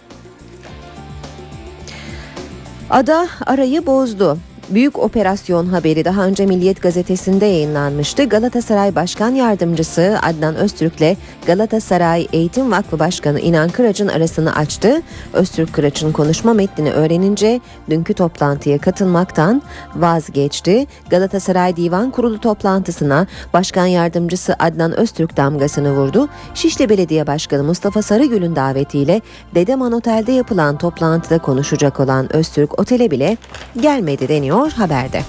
Ada 2.89 3.27
arayı 3.45 3.85
bozdu. 3.85 4.37
Büyük 4.73 4.99
operasyon 4.99 5.65
haberi 5.65 6.05
daha 6.05 6.25
önce 6.25 6.45
Milliyet 6.45 6.81
gazetesinde 6.81 7.45
yayınlanmıştı. 7.45 8.23
Galatasaray 8.23 8.95
Başkan 8.95 9.35
Yardımcısı 9.35 10.19
Adnan 10.21 10.55
Öztürk'le 10.55 11.17
Galatasaray 11.47 12.27
Eğitim 12.33 12.71
Vakfı 12.71 12.99
Başkanı 12.99 13.39
İnan 13.39 13.69
Kıraç'ın 13.69 14.07
arasını 14.07 14.55
açtı. 14.55 15.01
Öztürk 15.33 15.73
Kıraç'ın 15.73 16.11
konuşma 16.11 16.53
metnini 16.53 16.91
öğrenince 16.91 17.61
dünkü 17.89 18.13
toplantıya 18.13 18.77
katılmaktan 18.77 19.61
vazgeçti. 19.95 20.87
Galatasaray 21.09 21.75
Divan 21.75 22.11
Kurulu 22.11 22.39
toplantısına 22.39 23.27
Başkan 23.53 23.85
Yardımcısı 23.85 24.55
Adnan 24.59 24.97
Öztürk 24.99 25.37
damgasını 25.37 25.95
vurdu. 25.95 26.29
Şişli 26.53 26.89
Belediye 26.89 27.27
Başkanı 27.27 27.63
Mustafa 27.63 28.01
Sarıgül'ün 28.01 28.55
davetiyle 28.55 29.21
Dedeman 29.55 29.91
Otel'de 29.91 30.31
yapılan 30.31 30.77
toplantıda 30.77 31.37
konuşacak 31.37 31.99
olan 31.99 32.35
Öztürk 32.35 32.79
otele 32.79 33.11
bile 33.11 33.37
gelmedi 33.81 34.27
deniyor 34.27 34.62
haberde. 34.71 35.21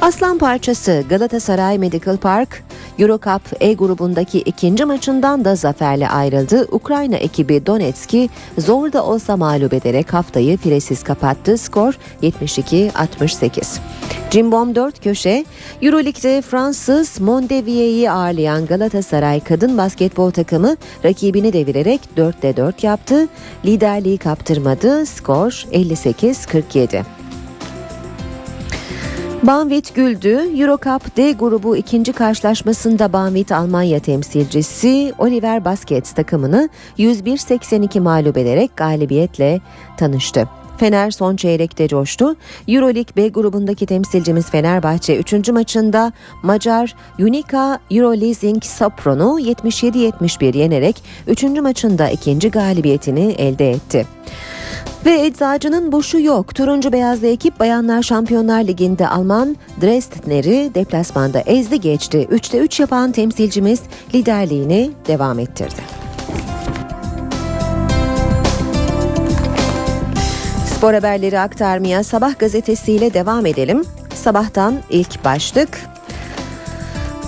Aslan 0.00 0.38
parçası 0.38 1.04
Galatasaray 1.08 1.78
Medical 1.78 2.16
Park 2.16 2.64
Eurocup 2.98 3.42
E 3.60 3.72
grubundaki 3.72 4.38
ikinci 4.38 4.84
maçından 4.84 5.44
da 5.44 5.56
zaferle 5.56 6.08
ayrıldı. 6.08 6.68
Ukrayna 6.72 7.16
ekibi 7.16 7.66
Donetsk'i 7.66 8.28
zor 8.58 8.92
da 8.92 9.04
olsa 9.04 9.36
mağlup 9.36 9.72
ederek 9.74 10.14
haftayı 10.14 10.56
firesiz 10.56 11.02
kapattı. 11.02 11.58
Skor 11.58 11.98
72-68. 12.22 13.78
Cimbom 14.30 14.74
4 14.74 15.04
köşe 15.04 15.44
Euroleague'de 15.82 16.42
Fransız 16.42 17.20
Mondevier'i 17.20 18.10
ağırlayan 18.10 18.66
Galatasaray 18.66 19.40
kadın 19.40 19.78
basketbol 19.78 20.30
takımı 20.30 20.76
rakibini 21.04 21.52
devirerek 21.52 22.00
4'te 22.16 22.56
4 22.56 22.84
yaptı. 22.84 23.28
Liderliği 23.64 24.18
kaptırmadı. 24.18 25.06
Skor 25.06 25.66
58-47. 25.72 27.13
Banvit 29.46 29.94
güldü. 29.94 30.60
Eurocup 30.60 31.16
D 31.16 31.32
grubu 31.32 31.76
ikinci 31.76 32.12
karşılaşmasında 32.12 33.12
Banvit 33.12 33.52
Almanya 33.52 34.00
temsilcisi 34.00 35.12
Oliver 35.18 35.64
Baskets 35.64 36.12
takımını 36.12 36.68
101-82 36.98 38.00
mağlup 38.00 38.36
ederek 38.36 38.76
galibiyetle 38.76 39.60
tanıştı. 39.96 40.48
Fener 40.76 41.10
son 41.10 41.36
çeyrekte 41.36 41.88
coştu. 41.88 42.36
Euroleague 42.68 43.16
B 43.16 43.28
grubundaki 43.28 43.86
temsilcimiz 43.86 44.50
Fenerbahçe 44.50 45.16
3. 45.16 45.48
maçında 45.48 46.12
Macar 46.42 46.94
Unica 47.18 47.78
Euroleasing 47.90 48.64
Sopron'u 48.64 49.40
77-71 49.40 50.56
yenerek 50.58 51.02
3. 51.26 51.42
maçında 51.42 52.10
ikinci 52.10 52.50
galibiyetini 52.50 53.34
elde 53.38 53.70
etti. 53.70 54.06
Ve 55.06 55.26
eczacının 55.26 55.92
boşu 55.92 56.20
yok. 56.20 56.54
Turuncu 56.54 56.92
beyazlı 56.92 57.26
ekip 57.26 57.60
Bayanlar 57.60 58.02
Şampiyonlar 58.02 58.64
Ligi'nde 58.64 59.08
Alman 59.08 59.56
Dresdner'i 59.82 60.74
deplasmanda 60.74 61.40
ezdi 61.40 61.80
geçti. 61.80 62.28
3'te 62.30 62.58
3 62.58 62.80
yapan 62.80 63.12
temsilcimiz 63.12 63.80
liderliğini 64.14 64.90
devam 65.08 65.38
ettirdi. 65.38 65.80
Spor 70.76 70.94
haberleri 70.94 71.40
aktarmaya 71.40 72.04
Sabah 72.04 72.38
gazetesiyle 72.38 73.14
devam 73.14 73.46
edelim. 73.46 73.84
Sabahtan 74.14 74.78
ilk 74.90 75.24
başlık. 75.24 75.80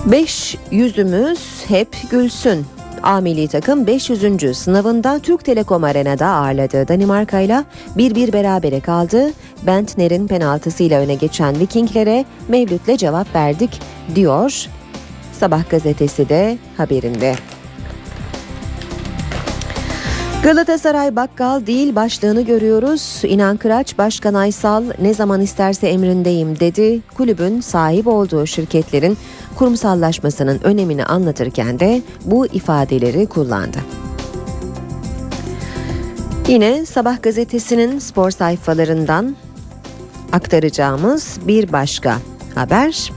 Beş 0.06 0.56
yüzümüz 0.70 1.64
hep 1.68 1.96
gülsün. 2.10 2.75
A 3.02 3.20
milli 3.20 3.48
takım 3.48 3.86
500. 3.86 4.58
sınavında 4.58 5.18
Türk 5.18 5.44
Telekom 5.44 5.84
Arena'da 5.84 6.26
ağırladığı 6.26 6.88
Danimarka 6.88 7.40
ile 7.40 7.64
1-1 7.96 8.32
berabere 8.32 8.80
kaldı. 8.80 9.30
Bentner'in 9.66 10.26
penaltısıyla 10.26 11.00
öne 11.00 11.14
geçen 11.14 11.60
Vikinglere 11.60 12.24
Mevlüt'le 12.48 12.98
cevap 12.98 13.34
verdik 13.34 13.80
diyor 14.14 14.66
Sabah 15.32 15.70
gazetesi 15.70 16.28
de 16.28 16.58
haberinde. 16.76 17.34
Galatasaray 20.42 21.16
bakkal 21.16 21.66
değil 21.66 21.94
başlığını 21.94 22.42
görüyoruz. 22.42 23.20
İnan 23.24 23.56
Kıraç, 23.56 23.98
Başkan 23.98 24.34
Aysal 24.34 24.84
ne 24.98 25.14
zaman 25.14 25.40
isterse 25.40 25.88
emrindeyim 25.88 26.60
dedi. 26.60 27.00
Kulübün 27.14 27.60
sahip 27.60 28.06
olduğu 28.06 28.46
şirketlerin 28.46 29.18
kurumsallaşmasının 29.56 30.60
önemini 30.64 31.04
anlatırken 31.04 31.80
de 31.80 32.02
bu 32.24 32.46
ifadeleri 32.46 33.26
kullandı. 33.26 33.78
Yine 36.48 36.86
Sabah 36.86 37.22
gazetesinin 37.22 37.98
spor 37.98 38.30
sayfalarından 38.30 39.36
aktaracağımız 40.32 41.38
bir 41.46 41.72
başka 41.72 42.16
haber. 42.54 43.12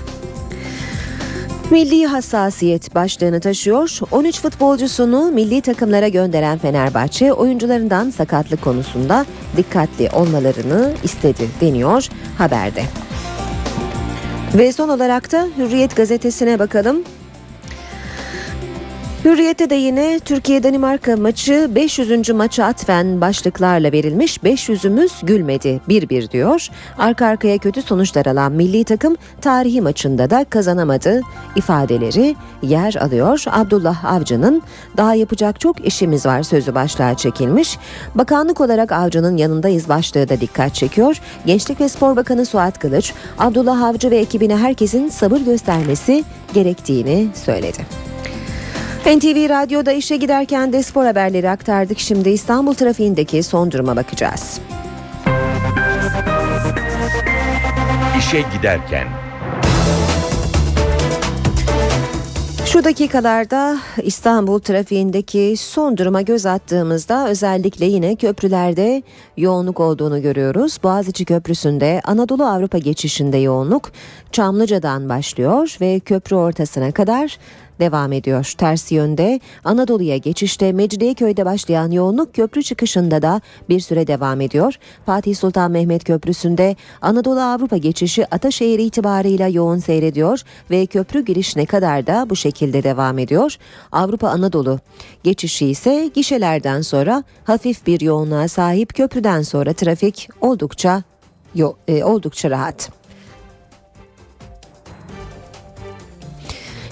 Milli 1.71 2.05
hassasiyet 2.05 2.95
başlığını 2.95 3.39
taşıyor. 3.39 3.99
13 4.11 4.41
futbolcusunu 4.41 5.31
milli 5.31 5.61
takımlara 5.61 6.07
gönderen 6.07 6.57
Fenerbahçe 6.57 7.33
oyuncularından 7.33 8.09
sakatlık 8.09 8.61
konusunda 8.61 9.25
dikkatli 9.57 10.09
olmalarını 10.09 10.93
istedi 11.03 11.47
deniyor 11.61 12.07
haberde. 12.37 12.83
Ve 14.57 14.71
son 14.73 14.89
olarak 14.89 15.31
da 15.31 15.47
Hürriyet 15.57 15.95
gazetesine 15.95 16.59
bakalım. 16.59 17.03
Hürriyete 19.25 19.69
de 19.69 19.75
yine 19.75 20.19
Türkiye-Danimarka 20.19 21.15
maçı 21.17 21.67
500. 21.75 22.29
maça 22.29 22.65
atfen 22.65 23.21
başlıklarla 23.21 23.91
verilmiş 23.91 24.37
500'ümüz 24.37 25.25
gülmedi 25.25 25.81
1-1 25.89 26.31
diyor. 26.31 26.67
Arka 26.97 27.25
arkaya 27.25 27.57
kötü 27.57 27.81
sonuçlar 27.81 28.25
alan 28.25 28.51
milli 28.51 28.83
takım 28.83 29.15
tarihi 29.41 29.81
maçında 29.81 30.29
da 30.29 30.43
kazanamadı 30.43 31.21
ifadeleri 31.55 32.35
yer 32.61 32.95
alıyor. 32.95 33.43
Abdullah 33.51 34.05
Avcı'nın 34.05 34.61
daha 34.97 35.15
yapacak 35.15 35.59
çok 35.59 35.85
işimiz 35.85 36.25
var 36.25 36.43
sözü 36.43 36.75
başlığa 36.75 37.17
çekilmiş. 37.17 37.77
Bakanlık 38.15 38.61
olarak 38.61 38.91
Avcı'nın 38.91 39.37
yanındayız 39.37 39.89
başlığı 39.89 40.29
da 40.29 40.41
dikkat 40.41 40.75
çekiyor. 40.75 41.21
Gençlik 41.45 41.81
ve 41.81 41.89
Spor 41.89 42.15
Bakanı 42.15 42.45
Suat 42.45 42.79
Kılıç, 42.79 43.13
Abdullah 43.37 43.83
Avcı 43.83 44.11
ve 44.11 44.17
ekibine 44.17 44.57
herkesin 44.57 45.09
sabır 45.09 45.39
göstermesi 45.39 46.23
gerektiğini 46.53 47.27
söyledi. 47.33 48.09
NTV 49.05 49.49
Radyo'da 49.49 49.91
işe 49.91 50.17
giderken 50.17 50.73
de 50.73 50.83
spor 50.83 51.05
haberleri 51.05 51.49
aktardık. 51.49 51.99
Şimdi 51.99 52.29
İstanbul 52.29 52.73
trafiğindeki 52.73 53.43
son 53.43 53.71
duruma 53.71 53.95
bakacağız. 53.95 54.59
İşe 58.19 58.43
giderken 58.57 59.07
Şu 62.65 62.83
dakikalarda 62.83 63.77
İstanbul 64.03 64.59
trafiğindeki 64.59 65.55
son 65.57 65.97
duruma 65.97 66.21
göz 66.21 66.45
attığımızda 66.45 67.29
özellikle 67.29 67.85
yine 67.85 68.15
köprülerde 68.15 69.03
yoğunluk 69.37 69.79
olduğunu 69.79 70.21
görüyoruz. 70.21 70.77
Boğaziçi 70.83 71.25
Köprüsü'nde 71.25 72.01
Anadolu 72.03 72.45
Avrupa 72.45 72.77
geçişinde 72.77 73.37
yoğunluk 73.37 73.91
Çamlıca'dan 74.31 75.09
başlıyor 75.09 75.77
ve 75.81 75.99
köprü 75.99 76.35
ortasına 76.35 76.91
kadar 76.91 77.37
devam 77.79 78.13
ediyor. 78.13 78.53
Ters 78.57 78.91
yönde 78.91 79.39
Anadolu'ya 79.63 80.17
geçişte 80.17 80.71
Mecidiyeköy'de 80.71 81.45
başlayan 81.45 81.91
yoğunluk 81.91 82.33
köprü 82.33 82.63
çıkışında 82.63 83.21
da 83.21 83.41
bir 83.69 83.79
süre 83.79 84.07
devam 84.07 84.41
ediyor. 84.41 84.75
Fatih 85.05 85.35
Sultan 85.35 85.71
Mehmet 85.71 86.03
Köprüsü'nde 86.03 86.75
Anadolu 87.01 87.41
Avrupa 87.41 87.77
geçişi 87.77 88.25
Ataşehir 88.35 88.79
itibarıyla 88.79 89.47
yoğun 89.47 89.77
seyrediyor 89.77 90.41
ve 90.71 90.85
köprü 90.85 91.25
girişine 91.25 91.65
kadar 91.65 92.07
da 92.07 92.29
bu 92.29 92.35
şekilde 92.35 92.83
devam 92.83 93.19
ediyor. 93.19 93.57
Avrupa 93.91 94.29
Anadolu 94.29 94.79
geçişi 95.23 95.67
ise 95.67 96.11
gişelerden 96.13 96.81
sonra 96.81 97.23
hafif 97.43 97.87
bir 97.87 98.01
yoğunluğa 98.01 98.47
sahip 98.47 98.93
köprüden 98.93 99.41
sonra 99.41 99.73
trafik 99.73 100.29
oldukça 100.41 101.03
yo, 101.55 101.73
e, 101.87 102.03
oldukça 102.03 102.49
rahat. 102.49 102.98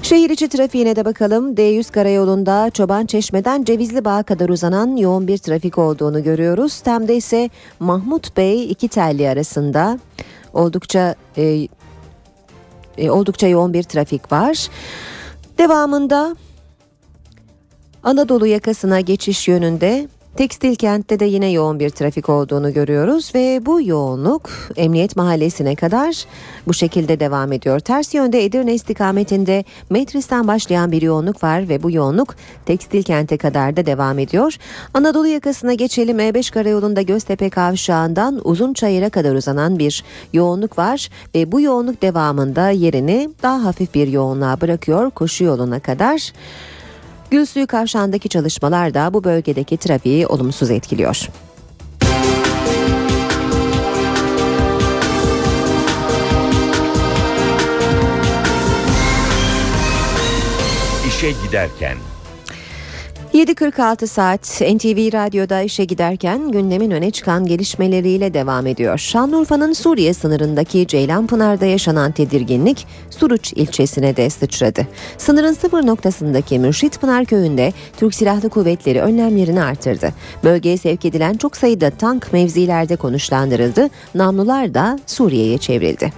Şehir 0.08 0.30
içi 0.30 0.48
trafiğine 0.50 0.96
de 0.96 1.06
bakalım. 1.06 1.54
D100 1.56 1.92
karayolunda 1.92 2.70
Çoban 2.70 3.06
Çeşme'den 3.06 3.64
Cevizli 3.64 4.06
Bağ'a 4.06 4.24
kadar 4.24 4.50
uzanan 4.50 4.96
yoğun 4.96 5.28
bir 5.28 5.38
trafik 5.38 5.78
olduğunu 5.78 6.24
görüyoruz. 6.24 6.80
Tem'de 6.80 7.16
ise 7.16 7.50
Mahmut 7.80 8.38
Bey 8.38 8.72
iki 8.72 8.88
telli 8.88 9.30
arasında 9.30 10.00
oldukça 10.54 11.16
e, 11.38 11.68
e, 12.98 13.10
oldukça 13.10 13.48
yoğun 13.48 13.74
bir 13.74 13.84
trafik 13.84 14.32
var. 14.32 14.68
Devamında 15.58 16.36
Anadolu 18.04 18.48
yakasına 18.48 19.00
geçiş 19.00 19.48
yönünde 19.48 20.08
Tekstil 20.38 20.76
kentte 20.76 21.20
de 21.20 21.26
yine 21.26 21.52
yoğun 21.52 21.80
bir 21.80 21.90
trafik 21.90 22.30
olduğunu 22.30 22.74
görüyoruz 22.74 23.32
ve 23.36 23.66
bu 23.66 23.82
yoğunluk 23.82 24.50
Emniyet 24.76 25.16
Mahallesi'ne 25.16 25.76
kadar 25.76 26.26
bu 26.68 26.74
şekilde 26.74 27.20
devam 27.20 27.52
ediyor. 27.52 27.80
Ters 27.80 28.14
yönde 28.14 28.46
Edirne 28.46 28.74
istikametinde 28.74 29.64
Metris'ten 29.90 30.48
başlayan 30.48 30.92
bir 30.92 31.02
yoğunluk 31.02 31.44
var 31.44 31.70
ve 31.70 31.84
bu 31.84 31.92
yoğunluk 31.92 32.36
Tekstil 32.66 33.04
kente 33.04 33.38
kadar 33.38 33.78
da 33.78 33.86
devam 33.86 34.20
ediyor. 34.20 34.58
Anadolu 34.94 35.28
yakasına 35.28 35.74
geçelim 35.74 36.20
E5 36.20 36.54
karayolunda 36.54 37.02
Göztepe 37.02 37.50
kavşağından 37.50 38.42
Uzunçayır'a 38.44 39.10
kadar 39.10 39.36
uzanan 39.36 39.80
bir 39.80 40.04
yoğunluk 40.34 40.78
var 40.78 41.10
ve 41.36 41.52
bu 41.52 41.62
yoğunluk 41.62 42.02
devamında 42.02 42.70
yerini 42.70 43.30
daha 43.44 43.64
hafif 43.64 43.94
bir 43.94 44.08
yoğunluğa 44.08 44.62
bırakıyor 44.62 45.12
koşu 45.12 45.44
yoluna 45.44 45.80
kadar. 45.80 46.32
Gülsuyu 47.32 47.68
Kavşağı'ndaki 47.68 48.30
çalışmalar 48.30 48.94
da 48.94 49.14
bu 49.14 49.24
bölgedeki 49.24 49.78
trafiği 49.78 50.28
olumsuz 50.28 50.72
etkiliyor. 50.72 51.30
İşe 61.08 61.32
giderken 61.32 61.98
7.46 63.38 64.08
saat 64.08 64.42
NTV 64.62 65.14
Radyo'da 65.14 65.62
işe 65.62 65.86
giderken 65.86 66.52
gündemin 66.52 66.92
öne 66.92 67.12
çıkan 67.12 67.46
gelişmeleriyle 67.46 68.34
devam 68.34 68.68
ediyor. 68.68 68.98
Şanlıurfa'nın 68.98 69.74
Suriye 69.74 70.14
sınırındaki 70.14 70.88
Ceylanpınar'da 70.88 71.66
yaşanan 71.66 72.12
tedirginlik 72.12 72.88
Suruç 73.10 73.54
ilçesine 73.54 74.18
de 74.18 74.30
sıçradı. 74.30 74.88
Sınırın 75.18 75.54
sıfır 75.54 75.88
noktasındaki 75.88 76.60
Mürşitpınar 76.60 77.26
köyünde 77.26 77.74
Türk 77.98 78.16
Silahlı 78.16 78.50
Kuvvetleri 78.50 79.02
önlemlerini 79.02 79.62
artırdı. 79.62 80.14
Bölgeye 80.44 80.78
sevk 80.78 81.06
edilen 81.06 81.38
çok 81.38 81.58
sayıda 81.58 81.90
tank 81.90 82.34
mevzilerde 82.34 82.96
konuşlandırıldı. 82.96 83.90
Namlular 84.16 84.74
da 84.74 85.00
Suriye'ye 85.06 85.58
çevrildi. 85.58 86.14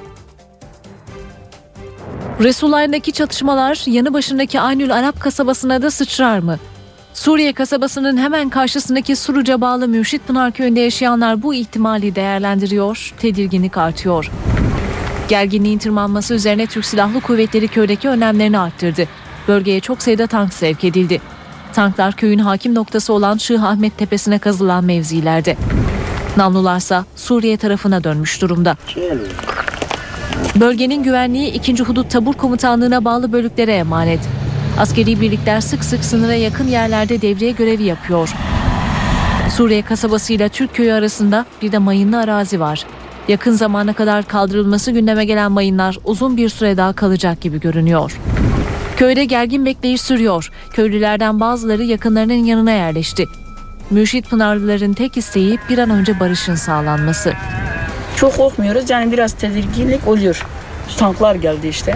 Resulayn'daki 2.40 3.12
çatışmalar 3.12 3.84
yanı 3.86 4.14
başındaki 4.14 4.60
Aynül 4.60 4.96
Arap 4.96 5.20
kasabasına 5.22 5.82
da 5.82 5.92
sıçrar 5.92 6.40
mı? 6.40 6.60
Suriye 7.20 7.54
kasabasının 7.54 8.18
hemen 8.18 8.50
karşısındaki 8.50 9.16
Suruca 9.16 9.62
bağlı 9.62 9.88
Mürşit 9.88 10.28
Pınar 10.28 10.52
köyünde 10.52 10.80
yaşayanlar 10.80 11.42
bu 11.42 11.54
ihtimali 11.54 12.16
değerlendiriyor, 12.16 13.14
tedirginlik 13.20 13.78
artıyor. 13.78 14.32
Gerginliğin 15.30 15.78
tırmanması 15.78 16.34
üzerine 16.34 16.68
Türk 16.68 16.86
Silahlı 16.86 17.22
Kuvvetleri 17.22 17.68
köydeki 17.68 18.10
önlemlerini 18.10 18.60
arttırdı. 18.60 19.08
Bölgeye 19.48 19.80
çok 19.80 20.02
sayıda 20.02 20.28
tank 20.28 20.54
sevk 20.54 20.84
edildi. 20.84 21.22
Tanklar 21.74 22.16
köyün 22.16 22.40
hakim 22.40 22.76
noktası 22.76 23.14
olan 23.14 23.38
Şıh 23.38 23.64
Ahmet 23.64 23.98
Tepesi'ne 23.98 24.40
kazılan 24.40 24.84
mevzilerde. 24.84 25.58
Namlularsa 26.38 27.06
Suriye 27.16 27.58
tarafına 27.58 28.04
dönmüş 28.04 28.42
durumda. 28.42 28.76
Bölgenin 30.56 31.04
güvenliği 31.04 31.54
2. 31.54 31.84
Hudut 31.84 32.12
Tabur 32.12 32.34
Komutanlığı'na 32.34 33.06
bağlı 33.06 33.32
bölüklere 33.32 33.74
emanet. 33.74 34.39
Askeri 34.80 35.22
birlikler 35.22 35.62
sık 35.62 35.84
sık 35.84 36.06
sınıra 36.06 36.34
yakın 36.34 36.68
yerlerde 36.68 37.22
devriye 37.22 37.52
görevi 37.52 37.84
yapıyor. 37.84 38.30
Suriye 39.56 39.82
kasabası 39.82 40.34
ile 40.34 40.50
Türk 40.50 40.76
köyü 40.76 40.94
arasında 40.94 41.46
bir 41.62 41.72
de 41.72 41.78
mayınlı 41.78 42.20
arazi 42.20 42.60
var. 42.60 42.86
Yakın 43.28 43.52
zamana 43.52 43.94
kadar 43.94 44.28
kaldırılması 44.28 44.92
gündeme 44.92 45.26
gelen 45.26 45.52
mayınlar 45.52 45.98
uzun 46.04 46.38
bir 46.38 46.50
süre 46.50 46.78
daha 46.78 46.94
kalacak 46.94 47.42
gibi 47.42 47.60
görünüyor. 47.60 48.20
Köyde 48.98 49.26
gergin 49.26 49.66
bekleyiş 49.66 50.02
sürüyor. 50.02 50.52
Köylülerden 50.74 51.40
bazıları 51.40 51.84
yakınlarının 51.84 52.46
yanına 52.46 52.72
yerleşti. 52.72 53.26
Mürşit 53.90 54.30
Pınarlıların 54.30 54.94
tek 54.94 55.18
isteği 55.18 55.60
bir 55.70 55.78
an 55.78 55.90
önce 55.90 56.20
barışın 56.20 56.56
sağlanması. 56.56 57.34
Çok 58.16 58.38
korkmuyoruz 58.38 58.90
yani 58.90 59.12
biraz 59.12 59.34
tedirginlik 59.34 60.08
oluyor. 60.08 60.46
Tanklar 60.98 61.36
geldi 61.36 61.68
işte. 61.68 61.96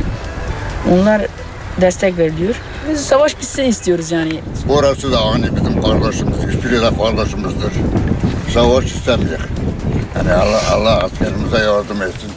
Onlar 0.92 1.22
destek 1.82 2.18
veriliyor. 2.18 2.56
Biz 2.90 3.00
savaş 3.00 3.38
bitsin 3.40 3.64
istiyoruz 3.64 4.12
yani. 4.12 4.40
Orası 4.70 5.12
da 5.12 5.26
hani 5.26 5.46
bizim 5.56 5.82
kardeşimiz, 5.82 6.38
hiçbiri 6.38 6.82
de 6.82 6.98
kardeşimizdir. 6.98 7.72
Savaş 8.54 8.86
istemiyor. 8.86 9.40
Yani 10.16 10.34
Allah, 10.34 10.62
Allah 10.74 11.04
askerimize 11.04 11.58
yardım 11.58 12.02
etsin. 12.02 12.32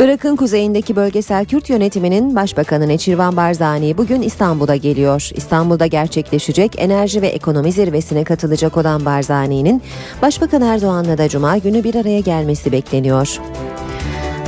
Irak'ın 0.00 0.36
kuzeyindeki 0.36 0.96
bölgesel 0.96 1.44
Kürt 1.44 1.70
yönetiminin 1.70 2.36
Başbakanı 2.36 2.88
Neçirvan 2.88 3.36
Barzani 3.36 3.98
bugün 3.98 4.22
İstanbul'a 4.22 4.76
geliyor. 4.76 5.30
İstanbul'da 5.34 5.86
gerçekleşecek 5.86 6.72
enerji 6.78 7.22
ve 7.22 7.26
ekonomi 7.28 7.72
zirvesine 7.72 8.24
katılacak 8.24 8.76
olan 8.76 9.04
Barzani'nin 9.04 9.82
Başbakan 10.22 10.62
Erdoğan'la 10.62 11.18
da 11.18 11.28
Cuma 11.28 11.58
günü 11.58 11.84
bir 11.84 11.94
araya 11.94 12.20
gelmesi 12.20 12.72
bekleniyor. 12.72 13.38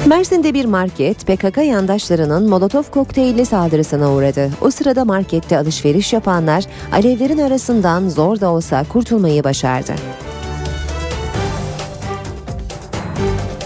Mersin'de 0.06 0.54
bir 0.54 0.64
market 0.64 1.26
PKK 1.26 1.56
yandaşlarının 1.56 2.48
Molotov 2.48 2.82
kokteylli 2.82 3.46
saldırısına 3.46 4.12
uğradı. 4.12 4.50
O 4.60 4.70
sırada 4.70 5.04
markette 5.04 5.58
alışveriş 5.58 6.12
yapanlar 6.12 6.64
alevlerin 6.92 7.38
arasından 7.38 8.08
zor 8.08 8.40
da 8.40 8.50
olsa 8.50 8.84
kurtulmayı 8.84 9.44
başardı. 9.44 9.92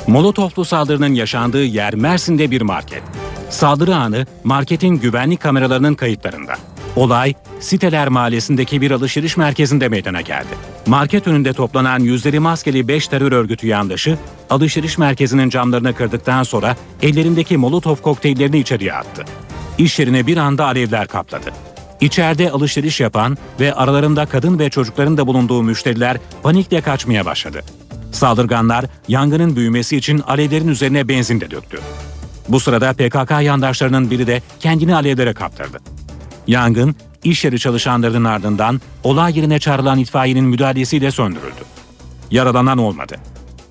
Molotoflu 0.06 0.64
saldırının 0.64 1.14
yaşandığı 1.14 1.64
yer 1.64 1.94
Mersin'de 1.94 2.50
bir 2.50 2.62
market. 2.62 3.02
Saldırı 3.50 3.96
anı 3.96 4.26
marketin 4.44 4.94
güvenlik 4.94 5.40
kameralarının 5.40 5.94
kayıtlarında. 5.94 6.54
Olay 6.96 7.34
Siteler 7.60 8.08
Mahallesi'ndeki 8.08 8.80
bir 8.80 8.90
alışveriş 8.90 9.36
merkezinde 9.36 9.88
meydana 9.88 10.20
geldi. 10.20 10.48
Market 10.86 11.26
önünde 11.26 11.52
toplanan 11.52 11.98
yüzleri 11.98 12.38
maskeli 12.40 12.88
5 12.88 13.08
terör 13.08 13.32
örgütü 13.32 13.66
yandaşı 13.66 14.18
alışveriş 14.50 14.98
merkezinin 14.98 15.50
camlarını 15.50 15.94
kırdıktan 15.94 16.42
sonra 16.42 16.76
ellerindeki 17.02 17.56
molotof 17.56 18.02
kokteyllerini 18.02 18.58
içeriye 18.58 18.92
attı. 18.92 19.24
İş 19.78 19.98
yerine 19.98 20.26
bir 20.26 20.36
anda 20.36 20.64
alevler 20.66 21.06
kapladı. 21.06 21.50
İçeride 22.00 22.50
alışveriş 22.50 23.00
yapan 23.00 23.36
ve 23.60 23.74
aralarında 23.74 24.26
kadın 24.26 24.58
ve 24.58 24.70
çocukların 24.70 25.16
da 25.16 25.26
bulunduğu 25.26 25.62
müşteriler 25.62 26.16
panikle 26.42 26.80
kaçmaya 26.80 27.26
başladı. 27.26 27.62
Saldırganlar 28.12 28.84
yangının 29.08 29.56
büyümesi 29.56 29.96
için 29.96 30.18
alevlerin 30.18 30.68
üzerine 30.68 31.08
benzin 31.08 31.40
de 31.40 31.50
döktü. 31.50 31.78
Bu 32.48 32.60
sırada 32.60 32.92
PKK 32.92 33.30
yandaşlarının 33.42 34.10
biri 34.10 34.26
de 34.26 34.42
kendini 34.60 34.94
alevlere 34.94 35.34
kaptırdı. 35.34 35.78
Yangın 36.46 36.96
iş 37.24 37.44
yeri 37.44 37.58
çalışanlarının 37.58 38.24
ardından 38.24 38.80
olay 39.04 39.36
yerine 39.36 39.58
çağrılan 39.58 39.98
itfaiyenin 39.98 40.44
müdahalesiyle 40.44 41.10
söndürüldü. 41.10 41.64
Yaralanan 42.30 42.78
olmadı. 42.78 43.16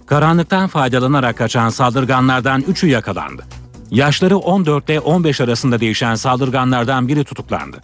Karanlıktan 0.06 0.68
faydalanarak 0.68 1.38
kaçan 1.38 1.70
saldırganlardan 1.70 2.62
üçü 2.62 2.88
yakalandı. 2.88 3.43
Yaşları 3.91 4.38
14 4.38 4.89
ile 4.89 5.00
15 5.00 5.41
arasında 5.41 5.80
değişen 5.80 6.16
saldırganlardan 6.16 7.08
biri 7.08 7.24
tutuklandı. 7.24 7.78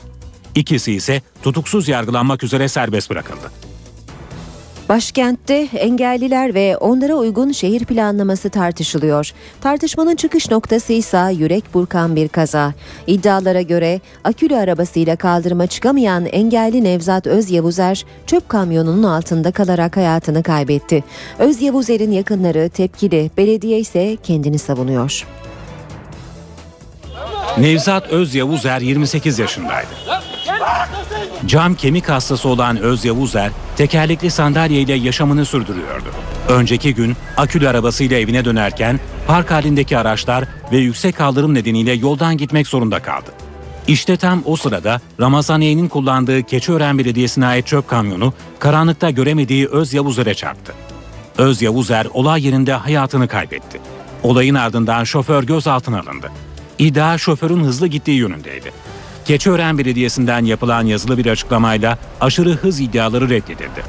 İkisi 0.55 0.93
ise 0.93 1.21
tutuksuz 1.43 1.87
yargılanmak 1.87 2.43
üzere 2.43 2.67
serbest 2.67 3.09
bırakıldı. 3.09 3.51
Başkentte 4.93 5.67
engelliler 5.77 6.53
ve 6.53 6.77
onlara 6.77 7.13
uygun 7.13 7.51
şehir 7.51 7.85
planlaması 7.85 8.49
tartışılıyor. 8.49 9.31
Tartışmanın 9.61 10.15
çıkış 10.15 10.51
noktası 10.51 10.93
ise 10.93 11.31
yürek 11.37 11.63
burkan 11.73 12.15
bir 12.15 12.27
kaza. 12.27 12.73
İddialara 13.07 13.61
göre 13.61 14.01
akülü 14.23 14.55
arabasıyla 14.55 15.15
kaldırıma 15.15 15.67
çıkamayan 15.67 16.25
engelli 16.25 16.83
Nevzat 16.83 17.27
Özyavuzer 17.27 18.05
çöp 18.27 18.49
kamyonunun 18.49 19.03
altında 19.03 19.51
kalarak 19.51 19.97
hayatını 19.97 20.43
kaybetti. 20.43 21.03
Özyavuzer'in 21.39 22.11
yakınları 22.11 22.69
tepkili, 22.69 23.31
belediye 23.37 23.79
ise 23.79 24.17
kendini 24.23 24.59
savunuyor. 24.59 25.27
Nevzat 27.57 28.07
Öz 28.07 28.35
Yavuzer 28.35 28.81
28 28.81 29.39
yaşındaydı. 29.39 29.89
Cam 31.45 31.75
kemik 31.75 32.09
hastası 32.09 32.49
olan 32.49 32.77
Öz 32.77 33.05
Yavuzer 33.05 33.51
tekerlekli 33.75 34.31
sandalyeyle 34.31 34.93
yaşamını 34.93 35.45
sürdürüyordu. 35.45 36.09
Önceki 36.49 36.93
gün 36.93 37.15
akülü 37.37 37.69
arabasıyla 37.69 38.17
evine 38.17 38.45
dönerken 38.45 38.99
park 39.27 39.51
halindeki 39.51 39.97
araçlar 39.97 40.45
ve 40.71 40.77
yüksek 40.77 41.17
kaldırım 41.17 41.53
nedeniyle 41.53 41.93
yoldan 41.93 42.37
gitmek 42.37 42.67
zorunda 42.67 42.99
kaldı. 42.99 43.29
İşte 43.87 44.17
tam 44.17 44.41
o 44.45 44.55
sırada 44.55 45.01
Ramazaniye'nin 45.19 45.87
kullandığı 45.87 46.43
Keçiören 46.43 46.97
Belediyesi'ne 46.97 47.45
ait 47.45 47.67
çöp 47.67 47.87
kamyonu 47.87 48.33
karanlıkta 48.59 49.09
göremediği 49.09 49.67
Öz 49.67 49.93
Yavuzer'e 49.93 50.33
çarptı. 50.33 50.73
Öz 51.37 51.61
Yavuzer 51.61 52.07
olay 52.13 52.45
yerinde 52.45 52.73
hayatını 52.73 53.27
kaybetti. 53.27 53.81
Olayın 54.23 54.55
ardından 54.55 55.03
şoför 55.03 55.43
gözaltına 55.43 55.99
alındı. 55.99 56.31
İddia 56.79 57.17
şoförün 57.17 57.63
hızlı 57.63 57.87
gittiği 57.87 58.17
yönündeydi. 58.17 58.71
Keçiören 59.25 59.77
Belediyesi'nden 59.77 60.45
yapılan 60.45 60.85
yazılı 60.85 61.17
bir 61.17 61.25
açıklamayla 61.25 61.97
aşırı 62.21 62.49
hız 62.49 62.79
iddiaları 62.79 63.29
reddedildi. 63.29 63.83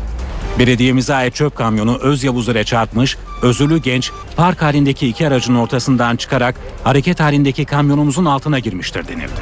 Belediyemize 0.58 1.14
ait 1.14 1.34
çöp 1.34 1.56
kamyonu 1.56 1.98
Öz 1.98 2.24
Yavuzer'e 2.24 2.64
çarpmış, 2.64 3.16
özürlü 3.42 3.78
genç 3.78 4.10
park 4.36 4.62
halindeki 4.62 5.08
iki 5.08 5.26
aracın 5.26 5.54
ortasından 5.54 6.16
çıkarak 6.16 6.54
hareket 6.84 7.20
halindeki 7.20 7.64
kamyonumuzun 7.64 8.24
altına 8.24 8.58
girmiştir 8.58 9.08
denildi. 9.08 9.40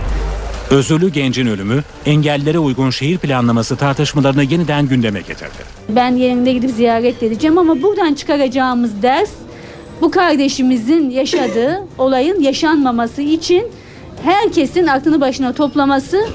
Özürlü 0.70 1.08
gencin 1.08 1.46
ölümü 1.46 1.82
engellilere 2.06 2.58
uygun 2.58 2.90
şehir 2.90 3.18
planlaması 3.18 3.76
tartışmalarını 3.76 4.44
yeniden 4.44 4.88
gündeme 4.88 5.20
getirdi. 5.20 5.62
Ben 5.88 6.16
yerinde 6.16 6.52
gidip 6.52 6.70
ziyaret 6.70 7.22
edeceğim 7.22 7.58
ama 7.58 7.82
buradan 7.82 8.14
çıkaracağımız 8.14 9.02
ders 9.02 9.30
bu 10.00 10.10
kardeşimizin 10.10 11.10
yaşadığı 11.10 11.86
olayın 11.98 12.40
yaşanmaması 12.40 13.22
için 13.22 13.66
herkesin 14.24 14.86
aklını 14.86 15.20
başına 15.20 15.52
toplaması 15.52 16.26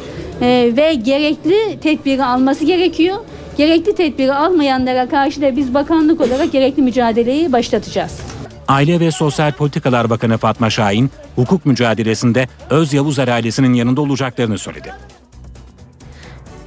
e, 0.41 0.71
ve 0.77 0.93
gerekli 0.93 1.79
tedbiri 1.79 2.23
alması 2.23 2.65
gerekiyor. 2.65 3.17
Gerekli 3.57 3.95
tedbiri 3.95 4.33
almayanlara 4.33 5.09
karşı 5.09 5.41
da 5.41 5.55
biz 5.55 5.73
bakanlık 5.73 6.21
olarak 6.21 6.51
gerekli 6.51 6.81
mücadeleyi 6.81 7.51
başlatacağız. 7.51 8.19
Aile 8.67 8.99
ve 8.99 9.11
Sosyal 9.11 9.51
Politikalar 9.51 10.09
Bakanı 10.09 10.37
Fatma 10.37 10.69
Şahin, 10.69 11.11
hukuk 11.35 11.65
mücadelesinde 11.65 12.47
Öz 12.69 12.93
Yavuzer 12.93 13.27
ailesinin 13.27 13.73
yanında 13.73 14.01
olacaklarını 14.01 14.57
söyledi. 14.57 14.93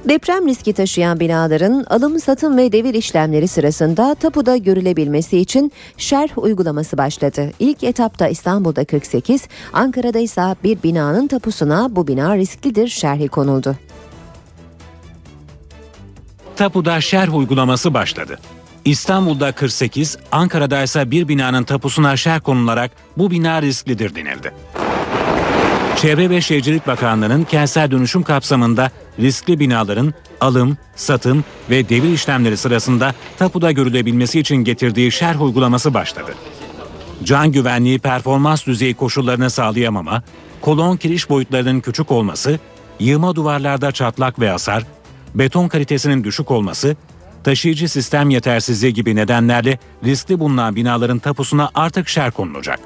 Deprem 0.05 0.47
riski 0.47 0.73
taşıyan 0.73 1.19
binaların 1.19 1.85
alım, 1.89 2.19
satım 2.19 2.57
ve 2.57 2.71
devir 2.71 2.93
işlemleri 2.93 3.47
sırasında 3.47 4.15
tapuda 4.15 4.57
görülebilmesi 4.57 5.37
için 5.37 5.71
şerh 5.97 6.37
uygulaması 6.37 6.97
başladı. 6.97 7.51
İlk 7.59 7.83
etapta 7.83 8.27
İstanbul'da 8.27 8.85
48, 8.85 9.47
Ankara'da 9.73 10.19
ise 10.19 10.55
bir 10.63 10.83
binanın 10.83 11.27
tapusuna 11.27 11.95
bu 11.95 12.07
bina 12.07 12.37
risklidir 12.37 12.87
şerhi 12.87 13.27
konuldu. 13.27 13.75
Tapuda 16.55 17.01
şerh 17.01 17.35
uygulaması 17.35 17.93
başladı. 17.93 18.39
İstanbul'da 18.85 19.51
48, 19.51 20.17
Ankara'da 20.31 20.83
ise 20.83 21.11
bir 21.11 21.27
binanın 21.27 21.63
tapusuna 21.63 22.17
şerh 22.17 22.39
konularak 22.39 22.91
bu 23.17 23.31
bina 23.31 23.61
risklidir 23.61 24.15
denildi. 24.15 24.53
Çevre 26.01 26.29
ve 26.29 26.41
Şehircilik 26.41 26.87
Bakanlığı'nın 26.87 27.43
kentsel 27.43 27.91
dönüşüm 27.91 28.23
kapsamında 28.23 28.91
riskli 29.19 29.59
binaların 29.59 30.13
alım, 30.39 30.77
satım 30.95 31.43
ve 31.69 31.89
devir 31.89 32.09
işlemleri 32.09 32.57
sırasında 32.57 33.13
tapuda 33.39 33.71
görülebilmesi 33.71 34.39
için 34.39 34.55
getirdiği 34.55 35.11
şerh 35.11 35.41
uygulaması 35.41 35.93
başladı. 35.93 36.33
Can 37.23 37.51
güvenliği 37.51 37.99
performans 37.99 38.65
düzeyi 38.65 38.93
koşullarını 38.93 39.49
sağlayamama, 39.49 40.23
kolon 40.61 40.97
kiriş 40.97 41.29
boyutlarının 41.29 41.79
küçük 41.79 42.11
olması, 42.11 42.59
yığma 42.99 43.35
duvarlarda 43.35 43.91
çatlak 43.91 44.39
ve 44.39 44.49
hasar, 44.49 44.83
beton 45.35 45.67
kalitesinin 45.67 46.23
düşük 46.23 46.51
olması, 46.51 46.95
taşıyıcı 47.43 47.89
sistem 47.89 48.29
yetersizliği 48.29 48.93
gibi 48.93 49.15
nedenlerle 49.15 49.79
riskli 50.05 50.39
bulunan 50.39 50.75
binaların 50.75 51.19
tapusuna 51.19 51.69
artık 51.75 52.09
şer 52.09 52.31
konulacak. 52.31 52.79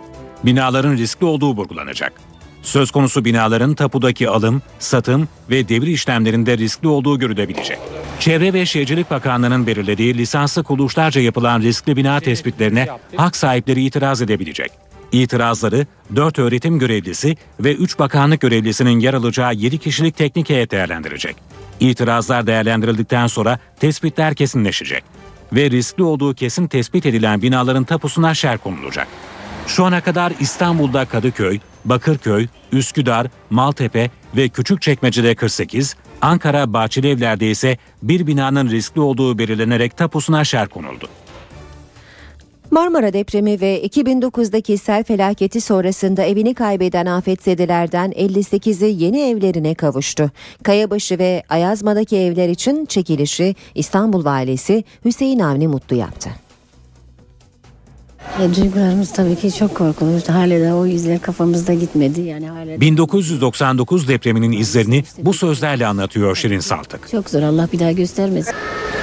Binaların 0.43 0.97
riskli 0.97 1.26
olduğu 1.26 1.55
vurgulanacak. 1.55 2.34
Söz 2.66 2.91
konusu 2.91 3.26
binaların 3.26 3.76
tapudaki 3.76 4.30
alım, 4.30 4.61
satım 4.80 5.28
ve 5.49 5.70
devir 5.70 5.88
işlemlerinde 5.88 6.57
riskli 6.57 6.88
olduğu 6.88 7.20
görülebilecek. 7.20 7.78
Çevre 8.20 8.53
ve 8.53 8.66
Şehircilik 8.66 9.11
Bakanlığı'nın 9.11 9.68
belirlediği 9.68 10.18
lisanslı 10.18 10.63
kuruluşlarca 10.63 11.22
yapılan 11.22 11.61
riskli 11.61 11.95
bina 11.95 12.20
tespitlerine 12.20 12.88
hak 13.16 13.36
sahipleri 13.36 13.84
itiraz 13.84 14.22
edebilecek. 14.22 14.72
İtirazları 15.11 15.86
4 16.16 16.39
öğretim 16.39 16.80
görevlisi 16.80 17.38
ve 17.59 17.74
3 17.74 17.99
bakanlık 17.99 18.41
görevlisinin 18.41 18.99
yer 18.99 19.13
alacağı 19.13 19.53
7 19.53 19.78
kişilik 19.78 20.18
teknik 20.18 20.49
heyet 20.49 20.72
değerlendirecek. 20.72 21.36
İtirazlar 21.80 22.47
değerlendirildikten 22.47 23.28
sonra 23.28 23.59
tespitler 23.80 24.36
kesinleşecek 24.36 25.03
ve 25.53 25.72
riskli 25.72 26.03
olduğu 26.03 26.34
kesin 26.34 26.68
tespit 26.68 27.05
edilen 27.05 27.41
binaların 27.41 27.84
tapusuna 27.84 28.34
şer 28.34 28.57
konulacak. 28.57 29.07
Şu 29.68 29.86
ana 29.86 30.01
kadar 30.01 30.34
İstanbul'da 30.39 31.05
Kadıköy, 31.05 31.59
Bakırköy, 31.86 32.47
Üsküdar, 32.71 33.27
Maltepe 33.49 34.09
ve 34.36 34.49
Küçükçekmece'de 34.49 35.36
48, 35.36 35.95
Ankara 36.21 36.73
Bahçelievler'de 36.73 37.49
ise 37.49 37.77
bir 38.03 38.27
binanın 38.27 38.69
riskli 38.69 39.01
olduğu 39.01 39.38
belirlenerek 39.38 39.97
tapusuna 39.97 40.43
şer 40.43 40.67
konuldu. 40.67 41.07
Marmara 42.71 43.13
depremi 43.13 43.61
ve 43.61 43.86
2009'daki 43.86 44.77
sel 44.77 45.03
felaketi 45.03 45.61
sonrasında 45.61 46.23
evini 46.23 46.53
kaybeden 46.53 47.05
afetzedelerden 47.05 48.11
58'i 48.11 49.03
yeni 49.03 49.21
evlerine 49.21 49.75
kavuştu. 49.75 50.31
Kayabaşı 50.63 51.19
ve 51.19 51.43
Ayazma'daki 51.49 52.17
evler 52.17 52.49
için 52.49 52.86
çekilişi 52.86 53.55
İstanbul 53.75 54.25
Valisi 54.25 54.83
Hüseyin 55.05 55.39
Avni 55.39 55.67
Mutlu 55.67 55.95
yaptı. 55.95 56.45
E, 58.41 58.55
duygularımız 58.55 59.13
tabii 59.13 59.36
ki 59.36 59.55
çok 59.55 59.76
korkunç. 59.76 60.30
Hala 60.30 60.69
da 60.69 60.76
o 60.76 60.86
izler 60.86 61.21
kafamızda 61.21 61.73
gitmedi. 61.73 62.21
Yani 62.21 62.47
hala 62.47 62.82
1999 62.82 64.07
depreminin 64.07 64.51
izlerini 64.51 65.03
bu 65.17 65.34
sözlerle 65.34 65.88
anlatıyor 65.88 66.36
Şirin 66.36 66.59
Saltık. 66.59 67.09
çok 67.11 67.30
zor. 67.30 67.41
Allah 67.41 67.69
bir 67.73 67.80
daha 67.80 67.91
göstermesin. 67.91 68.53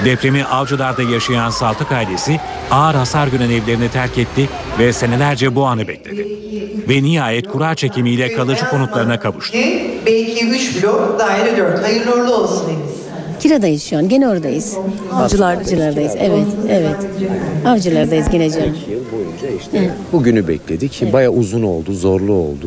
Depremi 0.04 0.44
Avcılar'da 0.44 1.02
yaşayan 1.02 1.50
Saltık 1.50 1.92
ailesi 1.92 2.40
ağır 2.70 2.94
hasar 2.94 3.28
gören 3.28 3.50
evlerini 3.50 3.88
terk 3.88 4.18
etti 4.18 4.48
ve 4.78 4.92
senelerce 4.92 5.54
bu 5.54 5.64
anı 5.66 5.88
bekledi. 5.88 6.28
Ve 6.88 7.02
nihayet 7.02 7.48
kura 7.48 7.74
çekimiyle 7.74 8.32
kalıcı 8.32 8.68
konutlarına 8.68 9.20
kavuştu. 9.20 9.58
B2 10.06 10.48
3 10.48 10.82
blok 10.82 11.18
daire 11.18 11.56
4. 11.56 11.82
Hayırlı 11.84 12.12
uğurlu 12.14 12.34
olsun 12.34 12.68
henüz. 12.68 13.01
Kiradayız 13.42 13.82
şu 13.82 13.96
an. 13.98 14.08
Gene 14.08 14.28
oradayız. 14.28 14.76
Avcılar- 15.12 15.56
Avcılardayız. 15.56 16.12
Evet, 16.18 16.46
evet. 16.68 16.96
Avcılardayız 17.66 18.28
gene 18.30 18.50
canım. 18.50 18.76
yıl 18.90 19.00
boyunca 19.12 19.48
işte 19.62 19.90
bugünü 20.12 20.48
bekledik. 20.48 21.12
Baya 21.12 21.30
uzun 21.32 21.62
oldu, 21.62 21.92
zorlu 21.94 22.32
oldu, 22.32 22.66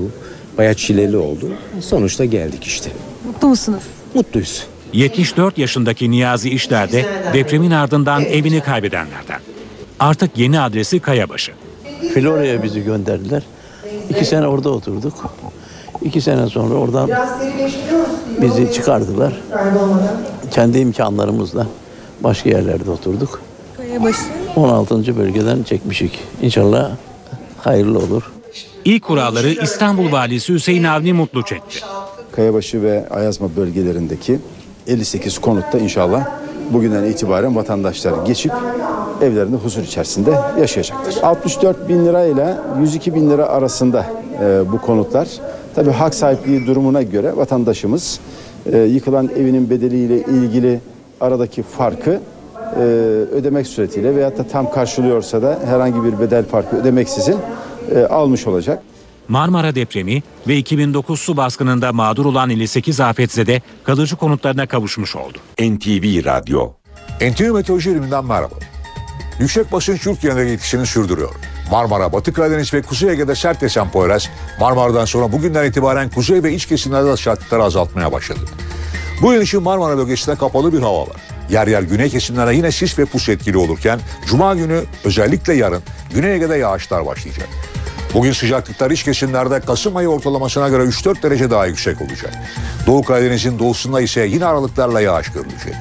baya 0.57 0.73
çileli 0.73 1.17
oldu. 1.17 1.49
Sonuçta 1.81 2.25
geldik 2.25 2.63
işte. 2.63 2.89
Mutlu 3.27 3.47
musunuz? 3.47 3.83
Mutluyuz. 4.13 4.63
74 4.93 5.57
yaşındaki 5.57 6.11
Niyazi 6.11 6.49
İşler 6.49 6.91
de 6.91 7.05
depremin 7.33 7.71
ardından 7.71 8.21
evini 8.25 8.61
kaybedenlerden. 8.61 9.39
Artık 9.99 10.37
yeni 10.37 10.59
adresi 10.59 10.99
Kayabaşı. 10.99 11.51
Florya'ya 12.13 12.63
bizi 12.63 12.83
gönderdiler. 12.83 13.43
İki 14.09 14.25
sene 14.25 14.47
orada 14.47 14.69
oturduk. 14.69 15.35
İki 16.01 16.21
sene 16.21 16.47
sonra 16.47 16.73
oradan 16.73 17.09
bizi 18.41 18.73
çıkardılar. 18.73 19.33
Kendi 20.51 20.79
imkanlarımızla 20.79 21.67
başka 22.23 22.49
yerlerde 22.49 22.91
oturduk. 22.91 23.41
Kayabaşı. 23.77 24.21
16. 24.55 25.17
bölgeden 25.17 25.63
çekmişik. 25.63 26.19
İnşallah 26.41 26.91
hayırlı 27.57 27.99
olur. 27.99 28.31
İlk 28.85 29.03
kuralları 29.03 29.49
İstanbul 29.49 30.11
Valisi 30.11 30.53
Hüseyin 30.53 30.83
Avni 30.83 31.13
Mutlu 31.13 31.43
çekti. 31.43 31.79
Kayabaşı 32.31 32.81
ve 32.83 33.09
Ayazma 33.09 33.49
bölgelerindeki 33.57 34.39
58 34.87 35.37
konutta 35.39 35.77
inşallah 35.79 36.25
bugünden 36.73 37.03
itibaren 37.03 37.55
vatandaşlar 37.55 38.25
geçip 38.25 38.51
evlerinde 39.21 39.55
huzur 39.55 39.83
içerisinde 39.83 40.39
yaşayacaktır. 40.59 41.23
64 41.23 41.89
bin 41.89 42.05
lira 42.05 42.25
ile 42.25 42.57
102 42.81 43.15
bin 43.15 43.29
lira 43.29 43.45
arasında 43.45 44.05
e, 44.41 44.71
bu 44.71 44.81
konutlar. 44.81 45.27
Tabii 45.75 45.91
hak 45.91 46.15
sahipliği 46.15 46.67
durumuna 46.67 47.01
göre 47.01 47.37
vatandaşımız 47.37 48.19
e, 48.73 48.77
yıkılan 48.77 49.29
evinin 49.37 49.69
bedeliyle 49.69 50.19
ilgili 50.19 50.79
aradaki 51.21 51.63
farkı 51.63 52.21
e, 52.75 52.79
ödemek 53.31 53.67
suretiyle 53.67 54.15
veyahut 54.15 54.37
da 54.37 54.47
tam 54.47 54.71
karşılıyorsa 54.71 55.41
da 55.41 55.59
herhangi 55.65 56.03
bir 56.03 56.19
bedel 56.19 56.45
farkı 56.45 56.75
ödemeksizin 56.75 57.37
e, 57.95 57.99
almış 57.99 58.47
olacak. 58.47 58.83
Marmara 59.27 59.75
depremi 59.75 60.23
ve 60.47 60.57
2009 60.57 61.19
su 61.19 61.37
baskınında 61.37 61.93
mağdur 61.93 62.25
olan 62.25 62.49
58 62.49 62.99
afetzede 62.99 63.61
kalıcı 63.83 64.15
konutlarına 64.15 64.67
kavuşmuş 64.67 65.15
oldu. 65.15 65.37
NTV 65.59 66.25
Radyo 66.25 66.71
NTV 67.21 67.51
Meteoroloji 67.51 67.89
Eliminden 67.89 68.25
merhaba. 68.25 68.55
Yüksek 69.39 69.71
basınç 69.71 70.01
Türkiye'de 70.01 70.53
etkisini 70.53 70.85
sürdürüyor. 70.85 71.29
Marmara, 71.71 72.13
Batı 72.13 72.33
Karadeniz 72.33 72.73
ve 72.73 72.81
Kuzey 72.81 73.09
Ege'de 73.09 73.35
sert 73.35 73.63
esen 73.63 73.91
Poyraz, 73.91 74.29
Marmara'dan 74.59 75.05
sonra 75.05 75.31
bugünden 75.31 75.65
itibaren 75.65 76.09
kuzey 76.09 76.43
ve 76.43 76.53
iç 76.53 76.65
kesimlerde 76.65 77.07
de 77.07 77.17
sıcaklıkları 77.17 77.63
azaltmaya 77.63 78.11
başladı. 78.11 78.39
Bu 79.21 79.33
yıl 79.33 79.41
için 79.41 79.63
Marmara 79.63 79.97
bölgesinde 79.97 80.35
kapalı 80.35 80.73
bir 80.73 80.79
hava 80.79 81.01
var. 81.01 81.17
Yer 81.49 81.67
yer 81.67 81.81
güney 81.81 82.09
kesimlere 82.09 82.55
yine 82.55 82.71
sis 82.71 82.99
ve 82.99 83.05
pus 83.05 83.29
etkili 83.29 83.57
olurken 83.57 83.99
Cuma 84.27 84.55
günü 84.55 84.83
özellikle 85.03 85.53
yarın 85.53 85.83
Güney 86.13 86.35
Ege'de 86.35 86.55
yağışlar 86.55 87.05
başlayacak. 87.05 87.47
Bugün 88.13 88.31
sıcaklıklar 88.31 88.91
iç 88.91 89.03
kesimlerde 89.03 89.59
Kasım 89.59 89.95
ayı 89.95 90.07
ortalamasına 90.07 90.69
göre 90.69 90.83
3-4 90.83 91.23
derece 91.23 91.49
daha 91.49 91.65
yüksek 91.65 92.01
olacak. 92.01 92.33
Doğu 92.87 93.03
Karadeniz'in 93.03 93.59
doğusunda 93.59 94.01
ise 94.01 94.21
yine 94.21 94.45
aralıklarla 94.45 95.01
yağış 95.01 95.31
görülecek. 95.31 95.73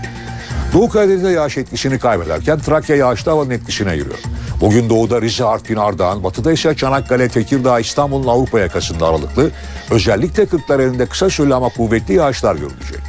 Doğu 0.74 0.88
Karadeniz'de 0.88 1.30
yağış 1.30 1.58
etkisini 1.58 1.98
kaybederken 1.98 2.58
Trakya 2.58 2.96
yağışlı 2.96 3.30
havanın 3.30 3.50
etkisine 3.50 3.96
giriyor. 3.96 4.18
Bugün 4.60 4.90
doğuda 4.90 5.22
Rize, 5.22 5.44
Artvin, 5.44 5.76
Ardahan, 5.76 6.24
batıda 6.24 6.52
ise 6.52 6.76
Çanakkale, 6.76 7.28
Tekirdağ, 7.28 7.80
İstanbul'un 7.80 8.28
Avrupa 8.28 8.60
yakasında 8.60 9.08
aralıklı, 9.08 9.50
özellikle 9.90 10.46
Kırklareli'nde 10.46 11.06
kısa 11.06 11.30
süreli 11.30 11.54
ama 11.54 11.68
kuvvetli 11.68 12.14
yağışlar 12.14 12.54
görülecek. 12.54 13.00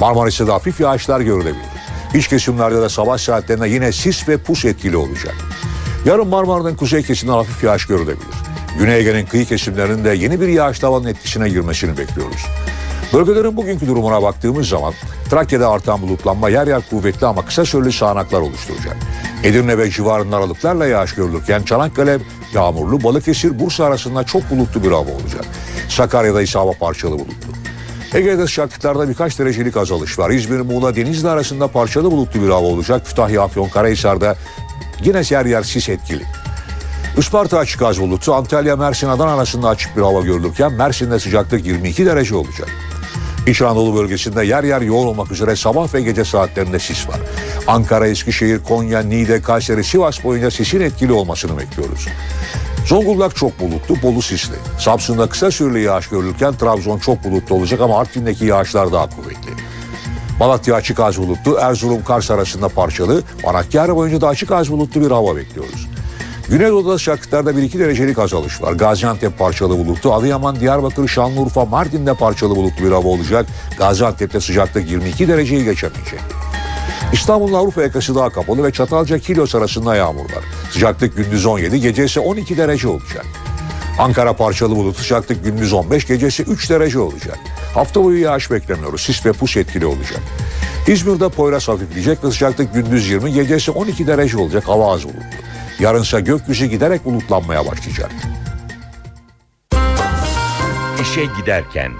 Marmaris'te 0.00 0.46
de 0.46 0.50
hafif 0.50 0.80
yağışlar 0.80 1.20
görülebilir. 1.20 1.70
İç 2.14 2.28
kesimlerde 2.28 2.82
de 2.82 2.88
sabah 2.88 3.18
saatlerinde 3.18 3.68
yine 3.68 3.92
sis 3.92 4.28
ve 4.28 4.38
pus 4.38 4.64
etkili 4.64 4.96
olacak. 4.96 5.34
Yarın 6.04 6.28
Marmara'nın 6.28 6.76
kuzey 6.76 7.02
kesiminde 7.02 7.36
hafif 7.36 7.64
yağış 7.64 7.86
görülebilir. 7.86 8.36
Güney 8.78 8.98
Ege'nin 8.98 9.26
kıyı 9.26 9.46
kesimlerinde 9.46 10.10
yeni 10.10 10.40
bir 10.40 10.48
yağışlı 10.48 10.86
havanın 10.86 11.06
etkisine 11.06 11.48
girmesini 11.48 11.98
bekliyoruz. 11.98 12.46
Bölgelerin 13.12 13.56
bugünkü 13.56 13.86
durumuna 13.86 14.22
baktığımız 14.22 14.68
zaman 14.68 14.94
Trakya'da 15.30 15.70
artan 15.70 16.02
bulutlanma 16.02 16.48
yer 16.48 16.66
yer 16.66 16.82
kuvvetli 16.90 17.26
ama 17.26 17.44
kısa 17.44 17.64
süreli 17.64 17.92
sağanaklar 17.92 18.40
oluşturacak. 18.40 18.96
Edirne 19.44 19.78
ve 19.78 19.90
civarında 19.90 20.36
aralıklarla 20.36 20.86
yağış 20.86 21.14
görülürken 21.14 21.62
Çanakkale 21.62 22.18
yağmurlu, 22.54 23.02
Balıkesir, 23.02 23.58
Bursa 23.58 23.84
arasında 23.84 24.24
çok 24.24 24.50
bulutlu 24.50 24.82
bir 24.82 24.90
hava 24.90 25.10
olacak. 25.10 25.44
Sakarya'da 25.88 26.42
ise 26.42 26.58
hava 26.58 26.72
parçalı 26.72 27.12
bulutlu. 27.12 27.52
Ege'de 28.14 28.46
sıcaklıklarda 28.46 29.08
birkaç 29.08 29.38
derecelik 29.38 29.76
azalış 29.76 30.18
var. 30.18 30.30
İzmir, 30.30 30.60
Muğla, 30.60 30.96
Denizli 30.96 31.28
arasında 31.28 31.68
parçalı 31.68 32.12
bulutlu 32.12 32.42
bir 32.42 32.48
hava 32.48 32.66
olacak. 32.66 33.06
Kütahya, 33.06 33.42
Afyon, 33.42 33.68
Karahisar'da 33.68 34.36
yine 35.04 35.22
yer 35.30 35.46
yer 35.46 35.62
sis 35.62 35.88
etkili. 35.88 36.22
Isparta 37.18 37.58
açık 37.58 37.82
az 37.82 38.00
bulutlu, 38.00 38.34
Antalya, 38.34 38.76
Mersin, 38.76 39.08
Adana 39.08 39.34
arasında 39.34 39.68
açık 39.68 39.96
bir 39.96 40.02
hava 40.02 40.20
görülürken 40.20 40.72
Mersin'de 40.72 41.18
sıcaklık 41.18 41.66
22 41.66 42.06
derece 42.06 42.34
olacak. 42.34 42.68
İç 43.46 43.62
Anadolu 43.62 43.96
bölgesinde 43.96 44.44
yer 44.44 44.64
yer 44.64 44.80
yoğun 44.80 45.06
olmak 45.06 45.32
üzere 45.32 45.56
sabah 45.56 45.94
ve 45.94 46.00
gece 46.00 46.24
saatlerinde 46.24 46.78
sis 46.78 47.08
var. 47.08 47.20
Ankara, 47.66 48.06
Eskişehir, 48.06 48.58
Konya, 48.58 49.00
Niğde, 49.00 49.42
Kayseri, 49.42 49.84
Sivas 49.84 50.24
boyunca 50.24 50.50
sisin 50.50 50.80
etkili 50.80 51.12
olmasını 51.12 51.58
bekliyoruz. 51.58 52.06
Zonguldak 52.86 53.36
çok 53.36 53.60
bulutlu, 53.60 54.02
Bolu 54.02 54.22
sisli. 54.22 54.54
Samsun'da 54.78 55.28
kısa 55.28 55.50
süreli 55.50 55.82
yağış 55.82 56.08
görülürken 56.08 56.54
Trabzon 56.54 56.98
çok 56.98 57.24
bulutlu 57.24 57.54
olacak 57.54 57.80
ama 57.80 57.98
Artvin'deki 57.98 58.44
yağışlar 58.44 58.92
daha 58.92 59.10
kuvvetli. 59.10 59.50
Malatya 60.40 60.74
açık 60.74 61.00
az 61.00 61.18
bulutlu, 61.18 61.56
Erzurum, 61.60 62.04
Kars 62.04 62.30
arasında 62.30 62.68
parçalı, 62.68 63.22
Manakkari 63.44 63.96
boyunca 63.96 64.20
da 64.20 64.28
açık 64.28 64.50
az 64.50 64.70
bulutlu 64.70 65.00
bir 65.00 65.10
hava 65.10 65.36
bekliyoruz. 65.36 65.88
Güneydoğu'da 66.50 66.98
sıcaklıklarda 66.98 67.50
1-2 67.50 67.78
derecelik 67.78 68.18
azalış 68.18 68.62
var. 68.62 68.72
Gaziantep 68.72 69.38
parçalı 69.38 69.78
bulutlu, 69.78 70.14
Adıyaman, 70.14 70.60
Diyarbakır, 70.60 71.08
Şanlıurfa, 71.08 71.64
Mardin'de 71.64 72.14
parçalı 72.14 72.56
bulutlu 72.56 72.84
bir 72.84 72.90
hava 72.90 73.08
olacak. 73.08 73.46
Gaziantep'te 73.78 74.40
sıcaklık 74.40 74.90
22 74.90 75.28
dereceyi 75.28 75.64
geçemeyecek. 75.64 76.20
İstanbul'un 77.12 77.52
Avrupa 77.52 77.82
yakası 77.82 78.14
daha 78.14 78.30
kapalı 78.30 78.64
ve 78.64 78.72
Çatalca 78.72 79.18
Kilos 79.18 79.54
arasında 79.54 79.96
yağmur 79.96 80.24
var. 80.24 80.44
Sıcaklık 80.70 81.16
gündüz 81.16 81.46
17, 81.46 81.80
gece 81.80 82.04
ise 82.04 82.20
12 82.20 82.56
derece 82.56 82.88
olacak. 82.88 83.26
Ankara 83.98 84.32
parçalı 84.32 84.76
bulut 84.76 84.96
sıcaklık 84.96 85.44
gündüz 85.44 85.72
15, 85.72 86.06
gecesi 86.06 86.42
3 86.42 86.70
derece 86.70 86.98
olacak. 86.98 87.38
Hafta 87.74 88.04
boyu 88.04 88.20
yağış 88.20 88.50
beklemiyoruz. 88.50 89.00
Sis 89.00 89.26
ve 89.26 89.32
pus 89.32 89.56
etkili 89.56 89.86
olacak. 89.86 90.20
İzmir'de 90.86 91.28
Poyraz 91.28 91.68
hafifleyecek 91.68 92.24
ve 92.24 92.30
sıcaklık 92.30 92.74
gündüz 92.74 93.10
20, 93.10 93.32
gecesi 93.32 93.70
12 93.70 94.06
derece 94.06 94.38
olacak. 94.38 94.68
Hava 94.68 94.92
az 94.92 95.04
bulutlu. 95.04 95.49
Yarınsa 95.80 96.20
gökyüzü 96.20 96.66
giderek 96.66 97.04
bulutlanmaya 97.04 97.66
başlayacak. 97.66 98.10
İşe 101.02 101.24
giderken 101.40 101.92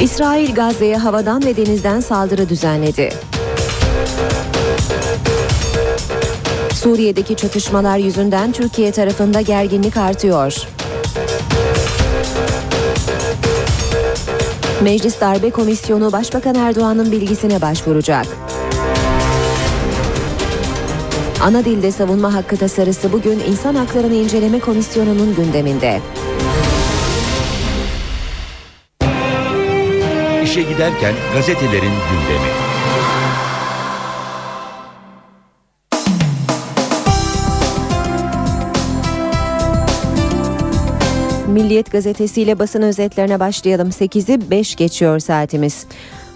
İsrail 0.00 0.54
Gazze'ye 0.54 0.96
havadan 0.96 1.44
ve 1.44 1.56
denizden 1.56 2.00
saldırı 2.00 2.48
düzenledi. 2.48 3.12
Suriye'deki 6.72 7.36
çatışmalar 7.36 7.98
yüzünden 7.98 8.52
Türkiye 8.52 8.92
tarafında 8.92 9.40
gerginlik 9.40 9.96
artıyor. 9.96 10.68
Meclis 14.82 15.20
Darbe 15.20 15.50
Komisyonu 15.50 16.12
Başbakan 16.12 16.54
Erdoğan'ın 16.54 17.12
bilgisine 17.12 17.62
başvuracak. 17.62 18.26
Ana 21.42 21.64
dilde 21.64 21.92
savunma 21.92 22.34
hakkı 22.34 22.56
tasarısı 22.56 23.12
bugün 23.12 23.38
İnsan 23.38 23.74
Haklarını 23.74 24.14
İnceleme 24.14 24.60
Komisyonu'nun 24.60 25.34
gündeminde. 25.36 26.00
İşe 30.44 30.62
giderken 30.62 31.14
gazetelerin 31.34 31.82
gündemi. 31.82 32.73
Milliyet 41.54 41.92
gazetesiyle 41.92 42.58
basın 42.58 42.82
özetlerine 42.82 43.40
başlayalım. 43.40 43.88
8'i 43.88 44.50
5 44.50 44.76
geçiyor 44.76 45.18
saatimiz. 45.18 45.86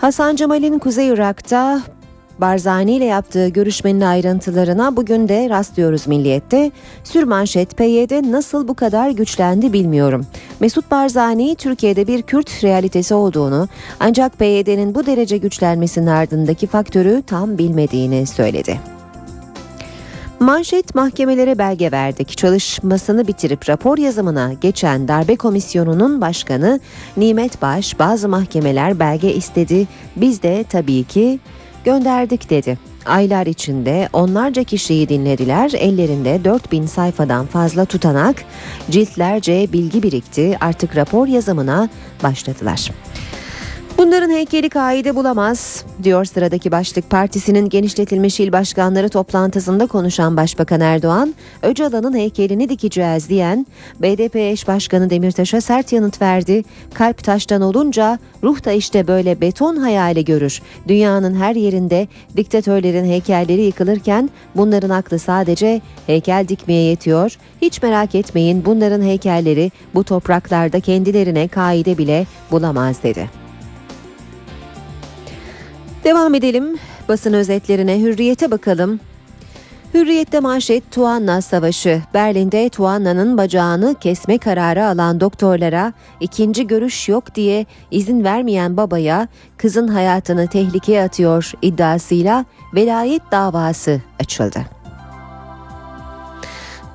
Hasan 0.01 0.37
Cemal'in 0.37 0.79
Kuzey 0.79 1.09
Irak'ta 1.09 1.83
Barzani 2.39 2.93
ile 2.93 3.05
yaptığı 3.05 3.49
görüşmenin 3.49 4.01
ayrıntılarına 4.01 4.97
bugün 4.97 5.29
de 5.29 5.51
rastlıyoruz 5.51 6.07
Milliyet'te. 6.07 6.71
Sürmanşet 7.05 7.77
PYD 7.77 8.33
nasıl 8.33 8.69
bu 8.69 8.75
kadar 8.75 9.11
güçlendi 9.11 9.73
bilmiyorum. 9.73 10.27
Mesut 10.61 10.91
Barzani 10.91 11.57
Türkiye'de 11.57 12.07
bir 12.07 12.23
Kürt 12.23 12.65
realitesi 12.65 13.15
olduğunu 13.15 13.69
ancak 14.01 14.39
PYD'nin 14.39 14.95
bu 14.95 15.07
derece 15.07 15.37
güçlenmesinin 15.37 16.07
ardındaki 16.07 16.67
faktörü 16.67 17.23
tam 17.27 17.59
bilmediğini 17.59 18.27
söyledi. 18.27 18.98
Manşet 20.41 20.95
mahkemelere 20.95 21.59
belge 21.59 21.93
verdik. 21.93 22.39
Çalışmasını 22.39 23.29
bitirip 23.29 23.69
rapor 23.69 23.99
yazımına 23.99 24.53
geçen 24.53 25.09
darbe 25.09 25.37
komisyonunun 25.37 26.21
başkanı 26.21 26.81
Nimet 27.17 27.63
Baş 27.63 27.99
bazı 27.99 28.29
mahkemeler 28.29 29.01
belge 29.01 29.35
istedi. 29.35 29.87
Biz 30.17 30.43
de 30.43 30.65
tabii 30.69 31.05
ki 31.05 31.41
gönderdik 31.85 32.51
dedi. 32.51 32.79
Aylar 33.07 33.47
içinde 33.47 34.09
onlarca 34.13 34.65
kişiyi 34.65 35.09
dinlediler. 35.09 35.73
Ellerinde 35.75 36.45
4000 36.45 36.87
sayfadan 36.87 37.47
fazla 37.47 37.85
tutanak, 37.85 38.45
ciltlerce 38.91 39.69
bilgi 39.73 40.03
birikti. 40.03 40.57
Artık 40.61 40.97
rapor 40.97 41.27
yazımına 41.27 41.89
başladılar. 42.23 42.91
Bunların 43.99 44.31
heykeli 44.31 44.69
kaide 44.69 45.17
bulamaz, 45.17 45.85
diyor 46.03 46.25
sıradaki 46.25 46.73
başlık. 46.73 47.11
Partisinin 47.11 47.69
genişletilmiş 47.69 48.41
il 48.41 48.53
başkanları 48.53 49.09
toplantısında 49.09 49.87
konuşan 49.87 50.37
Başbakan 50.37 50.81
Erdoğan, 50.81 51.35
Öcalan'ın 51.63 52.15
heykelini 52.17 52.69
dikeceğiz 52.69 53.29
diyen 53.29 53.67
BDP 54.03 54.37
eş 54.37 54.69
başkanı 54.69 55.11
Demirtaş'a 55.11 55.61
sert 55.61 55.93
yanıt 55.93 56.23
verdi. 56.23 56.65
Kalp 56.95 57.25
taştan 57.25 57.63
olunca 57.63 58.19
ruh 58.43 58.65
da 58.65 58.73
işte 58.73 59.09
böyle 59.09 59.41
beton 59.41 59.77
hayali 59.77 60.25
görür. 60.25 60.63
Dünyanın 60.89 61.35
her 61.35 61.55
yerinde 61.55 62.09
diktatörlerin 62.37 63.05
heykelleri 63.05 63.63
yıkılırken 63.63 64.31
bunların 64.57 64.91
aklı 64.91 65.19
sadece 65.19 65.81
heykel 66.07 66.49
dikmeye 66.49 66.83
yetiyor. 66.83 67.39
Hiç 67.63 67.83
merak 67.83 68.15
etmeyin 68.15 68.65
bunların 68.65 69.03
heykelleri 69.03 69.71
bu 69.95 70.05
topraklarda 70.05 70.81
kendilerine 70.81 71.49
kaide 71.49 71.99
bile 71.99 72.27
bulamaz 72.51 73.03
dedi. 73.03 73.48
Devam 76.09 76.35
edelim 76.35 76.79
basın 77.09 77.33
özetlerine 77.33 78.01
hürriyete 78.01 78.51
bakalım. 78.51 79.01
Hürriyette 79.95 80.41
manşet 80.41 80.91
Tuanna 80.91 81.43
Savaşı. 81.43 82.03
Berlin'de 82.15 82.69
Tuanna'nın 82.69 83.39
bacağını 83.39 83.95
kesme 84.01 84.39
kararı 84.39 84.87
alan 84.87 85.21
doktorlara 85.21 85.93
ikinci 86.21 86.67
görüş 86.67 87.09
yok 87.09 87.35
diye 87.35 87.67
izin 87.91 88.25
vermeyen 88.25 88.77
babaya 88.77 89.29
kızın 89.57 89.89
hayatını 89.89 90.47
tehlikeye 90.47 91.03
atıyor 91.03 91.53
iddiasıyla 91.63 92.45
velayet 92.75 93.23
davası 93.33 94.01
açıldı. 94.21 94.78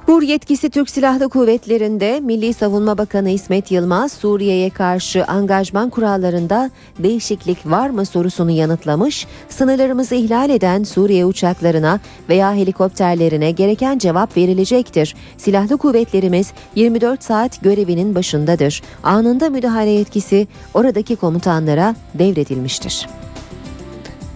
Kur 0.06 0.22
yetkisi 0.22 0.70
Türk 0.70 0.90
Silahlı 0.90 1.30
Kuvvetleri'nde 1.30 2.20
Milli 2.20 2.54
Savunma 2.54 2.98
Bakanı 2.98 3.30
İsmet 3.30 3.72
Yılmaz 3.72 4.12
Suriye'ye 4.12 4.70
karşı 4.70 5.26
angajman 5.26 5.90
kurallarında 5.90 6.72
değişiklik 7.00 7.66
var 7.66 7.90
mı 7.90 8.06
sorusunu 8.06 8.52
yanıtlamış, 8.52 9.28
sınırlarımızı 9.50 10.16
ihlal 10.16 10.50
eden 10.50 10.84
Suriye 10.84 11.26
uçaklarına 11.26 12.00
veya 12.30 12.54
helikopterlerine 12.54 13.52
gereken 13.52 13.98
cevap 13.98 14.38
verilecektir. 14.38 15.16
Silahlı 15.38 15.78
kuvvetlerimiz 15.78 16.54
24 16.76 17.24
saat 17.24 17.62
görevinin 17.62 18.16
başındadır. 18.16 18.82
Anında 19.04 19.50
müdahale 19.50 19.90
yetkisi 19.90 20.48
oradaki 20.74 21.16
komutanlara 21.16 21.96
devredilmiştir. 22.14 23.08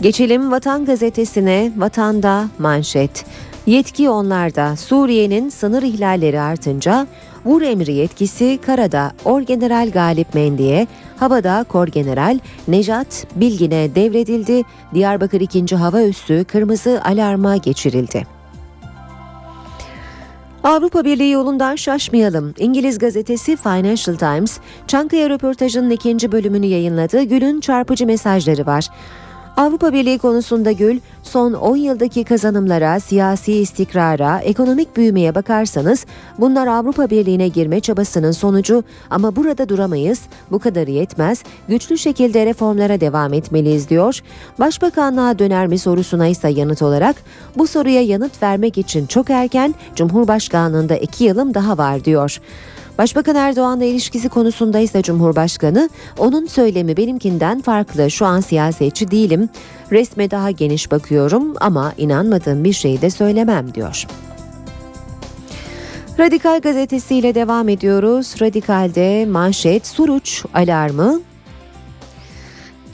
Geçelim 0.02 0.52
Vatan 0.52 0.86
Gazetesi'ne, 0.86 1.72
Vatanda 1.78 2.50
manşet. 2.60 3.26
Yetki 3.68 4.10
onlarda. 4.10 4.76
Suriye'nin 4.76 5.50
sınır 5.50 5.84
ihlalleri 5.84 6.42
artınca 6.42 7.08
vur 7.46 7.62
emri 7.62 7.94
yetkisi 7.94 8.60
karada 8.66 9.12
Orgeneral 9.26 9.92
Galip 9.94 10.34
Mendi'ye, 10.34 10.88
havada 11.18 11.66
Korgeneral 11.70 12.40
Nejat 12.68 13.28
Bilgin'e 13.36 13.96
devredildi. 13.96 14.64
Diyarbakır 14.94 15.42
2. 15.42 15.76
Hava 15.76 16.02
Üssü 16.02 16.46
kırmızı 16.48 17.02
alarma 17.06 17.58
geçirildi. 17.58 18.24
Avrupa 20.64 21.06
Birliği 21.06 21.32
yolundan 21.32 21.76
şaşmayalım. 21.76 22.54
İngiliz 22.58 22.98
gazetesi 22.98 23.56
Financial 23.56 24.18
Times, 24.18 24.60
Çankaya 24.88 25.30
röportajının 25.30 25.90
ikinci 25.90 26.32
bölümünü 26.32 26.66
yayınladı. 26.66 27.24
Gül'ün 27.24 27.60
çarpıcı 27.60 28.06
mesajları 28.06 28.66
var. 28.66 28.90
Avrupa 29.58 29.94
Birliği 29.94 30.18
konusunda 30.18 30.72
Gül, 30.72 31.00
son 31.24 31.54
10 31.54 31.76
yıldaki 31.76 32.24
kazanımlara, 32.24 33.00
siyasi 33.00 33.54
istikrara, 33.54 34.40
ekonomik 34.40 34.98
büyümeye 34.98 35.36
bakarsanız 35.36 36.06
bunlar 36.40 36.68
Avrupa 36.68 37.10
Birliği'ne 37.10 37.48
girme 37.48 37.80
çabasının 37.80 38.32
sonucu 38.32 38.84
ama 39.10 39.36
burada 39.36 39.70
duramayız, 39.70 40.22
bu 40.52 40.60
kadarı 40.60 40.92
yetmez, 40.92 41.44
güçlü 41.68 41.98
şekilde 41.98 42.46
reformlara 42.46 43.02
devam 43.02 43.34
etmeliyiz 43.34 43.90
diyor. 43.90 44.20
Başbakanlığa 44.60 45.40
döner 45.40 45.68
mi 45.68 45.80
sorusuna 45.80 46.28
ise 46.28 46.50
yanıt 46.50 46.82
olarak 46.82 47.16
bu 47.56 47.68
soruya 47.68 48.02
yanıt 48.02 48.44
vermek 48.44 48.78
için 48.78 49.06
çok 49.06 49.30
erken, 49.30 49.76
Cumhurbaşkanlığında 49.96 50.98
2 50.98 51.24
yılım 51.24 51.54
daha 51.54 51.78
var 51.78 52.06
diyor. 52.06 52.40
Başbakan 52.98 53.36
Erdoğan'la 53.36 53.86
ilişkisi 53.86 54.30
konusunda 54.30 54.80
ise 54.80 55.02
Cumhurbaşkanı 55.02 55.90
onun 56.18 56.46
söylemi 56.46 56.98
benimkinden 56.98 57.62
farklı 57.62 58.12
şu 58.12 58.26
an 58.26 58.40
siyasetçi 58.40 59.12
değilim 59.12 59.50
resme 59.92 60.32
daha 60.32 60.52
geniş 60.52 60.92
bakıyorum 60.92 61.54
ama 61.60 61.94
inanmadığım 61.98 62.64
bir 62.64 62.74
şeyi 62.74 63.02
de 63.02 63.10
söylemem 63.10 63.74
diyor. 63.74 64.06
Radikal 66.20 66.60
gazetesiyle 66.62 67.36
devam 67.36 67.70
ediyoruz. 67.70 68.36
Radikal'de 68.42 69.26
manşet 69.26 69.88
Suruç 69.88 70.46
alarmı 70.54 71.22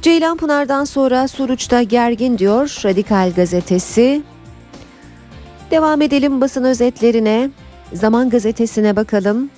Ceylanpınar'dan 0.01 0.85
sonra 0.85 1.27
Suruç'ta 1.27 1.83
gergin 1.83 2.37
diyor 2.37 2.81
Radikal 2.85 3.31
gazetesi. 3.35 4.23
Devam 5.71 6.01
edelim 6.01 6.41
basın 6.41 6.63
özetlerine. 6.63 7.49
Zaman 7.93 8.29
gazetesine 8.29 8.95
bakalım. 8.95 9.49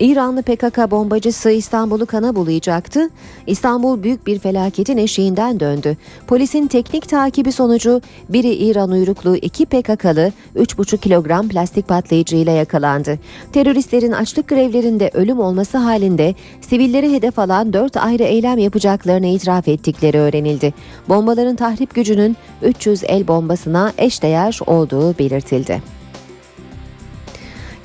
İranlı 0.00 0.42
PKK 0.42 0.90
bombacısı 0.90 1.50
İstanbul'u 1.50 2.06
kana 2.06 2.36
bulayacaktı. 2.36 3.10
İstanbul 3.46 4.02
büyük 4.02 4.26
bir 4.26 4.38
felaketin 4.38 4.96
eşiğinden 4.96 5.60
döndü. 5.60 5.96
Polisin 6.26 6.66
teknik 6.66 7.08
takibi 7.08 7.52
sonucu 7.52 8.00
biri 8.28 8.54
İran 8.54 8.90
uyruklu 8.90 9.36
iki 9.36 9.66
PKK'lı 9.66 10.32
3,5 10.56 10.98
kilogram 10.98 11.48
plastik 11.48 11.88
patlayıcıyla 11.88 12.52
yakalandı. 12.52 13.18
Teröristlerin 13.52 14.12
açlık 14.12 14.48
grevlerinde 14.48 15.10
ölüm 15.14 15.40
olması 15.40 15.78
halinde 15.78 16.34
sivilleri 16.60 17.12
hedef 17.12 17.38
alan 17.38 17.72
4 17.72 17.96
ayrı 17.96 18.22
eylem 18.22 18.58
yapacaklarını 18.58 19.26
itiraf 19.26 19.68
ettikleri 19.68 20.18
öğrenildi. 20.18 20.74
Bombaların 21.08 21.56
tahrip 21.56 21.94
gücünün 21.94 22.36
300 22.62 23.04
el 23.04 23.28
bombasına 23.28 23.92
eşdeğer 23.98 24.60
olduğu 24.66 25.18
belirtildi. 25.18 26.03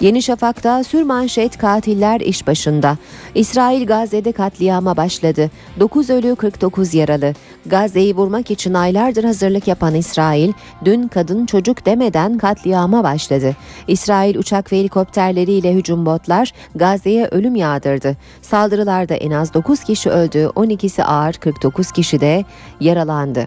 Yeni 0.01 0.21
Şafak'ta 0.21 0.83
sürmanşet 0.83 1.57
katiller 1.57 2.19
iş 2.19 2.47
başında. 2.47 2.97
İsrail 3.35 3.85
Gazze'de 3.85 4.31
katliama 4.31 4.97
başladı. 4.97 5.51
9 5.79 6.09
ölü 6.09 6.35
49 6.35 6.93
yaralı. 6.93 7.33
Gazze'yi 7.65 8.15
vurmak 8.15 8.51
için 8.51 8.73
aylardır 8.73 9.23
hazırlık 9.23 9.67
yapan 9.67 9.95
İsrail 9.95 10.53
dün 10.85 11.07
kadın 11.07 11.45
çocuk 11.45 11.85
demeden 11.85 12.37
katliama 12.37 13.03
başladı. 13.03 13.55
İsrail 13.87 14.37
uçak 14.37 14.71
ve 14.71 14.79
helikopterleriyle 14.79 15.73
hücum 15.73 16.05
botlar 16.05 16.53
Gazze'ye 16.75 17.27
ölüm 17.27 17.55
yağdırdı. 17.55 18.17
Saldırılarda 18.41 19.13
en 19.13 19.31
az 19.31 19.53
9 19.53 19.83
kişi 19.83 20.09
öldü, 20.09 20.51
12'si 20.55 21.03
ağır, 21.03 21.33
49 21.33 21.91
kişi 21.91 22.21
de 22.21 22.45
yaralandı. 22.79 23.45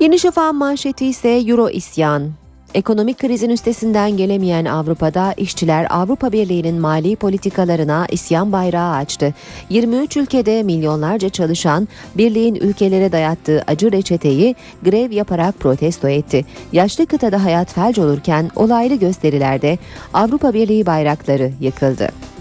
Yeni 0.00 0.18
Şafak'ın 0.18 0.56
manşeti 0.56 1.06
ise 1.06 1.28
Euro 1.28 1.68
isyan. 1.68 2.43
Ekonomik 2.74 3.18
krizin 3.18 3.50
üstesinden 3.50 4.16
gelemeyen 4.16 4.64
Avrupa'da 4.64 5.32
işçiler 5.36 5.86
Avrupa 5.90 6.32
Birliği'nin 6.32 6.80
mali 6.80 7.16
politikalarına 7.16 8.06
isyan 8.10 8.52
bayrağı 8.52 8.94
açtı. 8.94 9.34
23 9.70 10.16
ülkede 10.16 10.62
milyonlarca 10.62 11.28
çalışan 11.28 11.88
birliğin 12.14 12.54
ülkelere 12.54 13.12
dayattığı 13.12 13.62
acı 13.66 13.92
reçeteyi 13.92 14.54
grev 14.82 15.10
yaparak 15.10 15.60
protesto 15.60 16.08
etti. 16.08 16.44
Yaşlı 16.72 17.06
kıtada 17.06 17.44
hayat 17.44 17.72
felç 17.72 17.98
olurken 17.98 18.50
olaylı 18.56 18.94
gösterilerde 18.94 19.78
Avrupa 20.14 20.54
Birliği 20.54 20.86
bayrakları 20.86 21.52
yıkıldı. 21.60 22.33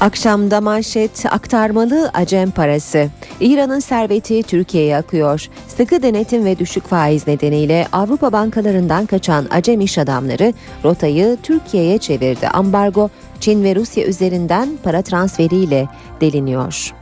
Akşamda 0.00 0.60
manşet 0.60 1.26
aktarmalı 1.26 2.10
acem 2.14 2.50
parası. 2.50 3.08
İran'ın 3.40 3.78
serveti 3.78 4.42
Türkiye'ye 4.42 4.96
akıyor. 4.96 5.46
Sıkı 5.68 6.02
denetim 6.02 6.44
ve 6.44 6.58
düşük 6.58 6.86
faiz 6.86 7.26
nedeniyle 7.26 7.86
Avrupa 7.92 8.32
bankalarından 8.32 9.06
kaçan 9.06 9.46
acem 9.50 9.80
iş 9.80 9.98
adamları 9.98 10.52
rotayı 10.84 11.36
Türkiye'ye 11.42 11.98
çevirdi. 11.98 12.48
Ambargo 12.48 13.08
Çin 13.40 13.64
ve 13.64 13.74
Rusya 13.74 14.06
üzerinden 14.06 14.68
para 14.82 15.02
transferiyle 15.02 15.88
deliniyor. 16.20 16.94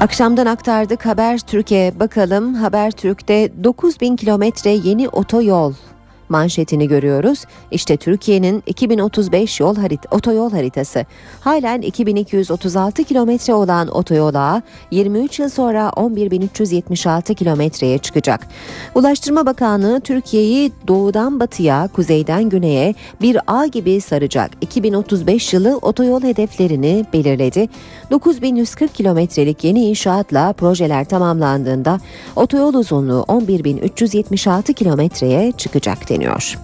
Akşamdan 0.00 0.46
aktardık 0.46 1.06
Haber 1.06 1.38
Türkiye. 1.38 2.00
Bakalım 2.00 2.54
Haber 2.54 2.90
Türk'te 2.90 3.64
9000 3.64 4.16
kilometre 4.16 4.70
yeni 4.70 5.08
otoyol 5.08 5.72
manşetini 6.28 6.88
görüyoruz. 6.88 7.44
İşte 7.70 7.96
Türkiye'nin 7.96 8.62
2035 8.66 9.60
yol 9.60 9.76
harit 9.76 10.00
otoyol 10.10 10.50
haritası. 10.52 11.04
Halen 11.40 11.82
2236 11.82 13.04
kilometre 13.04 13.54
olan 13.54 13.88
otoyola 13.88 14.62
23 14.90 15.38
yıl 15.38 15.48
sonra 15.48 15.92
11376 15.96 17.34
kilometreye 17.34 17.98
çıkacak. 17.98 18.46
Ulaştırma 18.94 19.46
Bakanlığı 19.46 20.00
Türkiye'yi 20.00 20.72
doğudan 20.88 21.40
batıya, 21.40 21.88
kuzeyden 21.92 22.48
güneye 22.48 22.94
bir 23.20 23.38
ağ 23.46 23.66
gibi 23.66 24.00
saracak. 24.00 24.50
2035 24.60 25.52
yılı 25.52 25.78
otoyol 25.82 26.22
hedeflerini 26.22 27.06
belirledi. 27.12 27.68
9140 28.10 28.94
kilometrelik 28.94 29.64
yeni 29.64 29.84
inşaatla 29.84 30.52
projeler 30.52 31.04
tamamlandığında 31.04 32.00
otoyol 32.36 32.74
uzunluğu 32.74 33.24
11376 33.28 34.72
kilometreye 34.74 35.52
çıkacak 35.52 36.08
deniyor. 36.16 36.58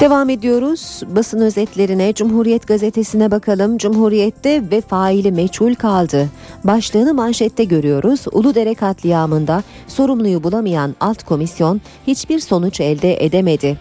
Devam 0.00 0.30
ediyoruz. 0.30 1.02
Basın 1.06 1.40
özetlerine 1.40 2.14
Cumhuriyet 2.14 2.66
gazetesine 2.66 3.30
bakalım. 3.30 3.78
Cumhuriyet'te 3.78 4.70
ve 4.70 4.80
faili 4.80 5.32
meçhul 5.32 5.74
kaldı. 5.74 6.28
Başlığını 6.64 7.14
manşette 7.14 7.64
görüyoruz. 7.64 8.24
Uludere 8.32 8.74
katliamında 8.74 9.62
sorumluyu 9.88 10.42
bulamayan 10.42 10.94
alt 11.00 11.24
komisyon 11.24 11.80
hiçbir 12.06 12.38
sonuç 12.38 12.80
elde 12.80 13.24
edemedi. 13.24 13.78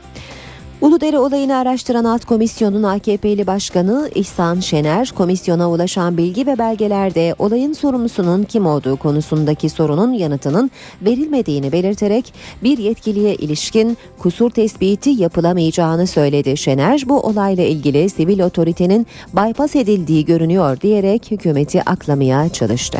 Uludere 0.81 1.19
olayını 1.19 1.57
araştıran 1.57 2.03
alt 2.03 2.25
komisyonun 2.25 2.83
AKP'li 2.83 3.47
başkanı 3.47 4.09
İhsan 4.15 4.59
Şener, 4.59 5.11
komisyona 5.17 5.69
ulaşan 5.69 6.17
bilgi 6.17 6.47
ve 6.47 6.57
belgelerde 6.57 7.35
olayın 7.39 7.73
sorumlusunun 7.73 8.43
kim 8.43 8.65
olduğu 8.65 8.95
konusundaki 8.95 9.69
sorunun 9.69 10.13
yanıtının 10.13 10.71
verilmediğini 11.01 11.71
belirterek 11.71 12.33
bir 12.63 12.77
yetkiliye 12.77 13.35
ilişkin 13.35 13.97
kusur 14.19 14.49
tespiti 14.49 15.09
yapılamayacağını 15.09 16.07
söyledi. 16.07 16.57
Şener 16.57 17.03
bu 17.05 17.19
olayla 17.19 17.63
ilgili 17.63 18.09
sivil 18.09 18.39
otoritenin 18.39 19.07
bypass 19.33 19.75
edildiği 19.75 20.25
görünüyor 20.25 20.81
diyerek 20.81 21.31
hükümeti 21.31 21.83
aklamaya 21.83 22.49
çalıştı. 22.49 22.99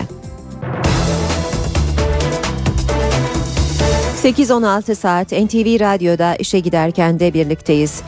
8-16 4.24 4.96
saat 4.96 5.32
NTV 5.32 5.80
Radyo'da 5.80 6.36
işe 6.36 6.60
giderken 6.60 7.20
de 7.20 7.34
birlikteyiz. 7.34 8.02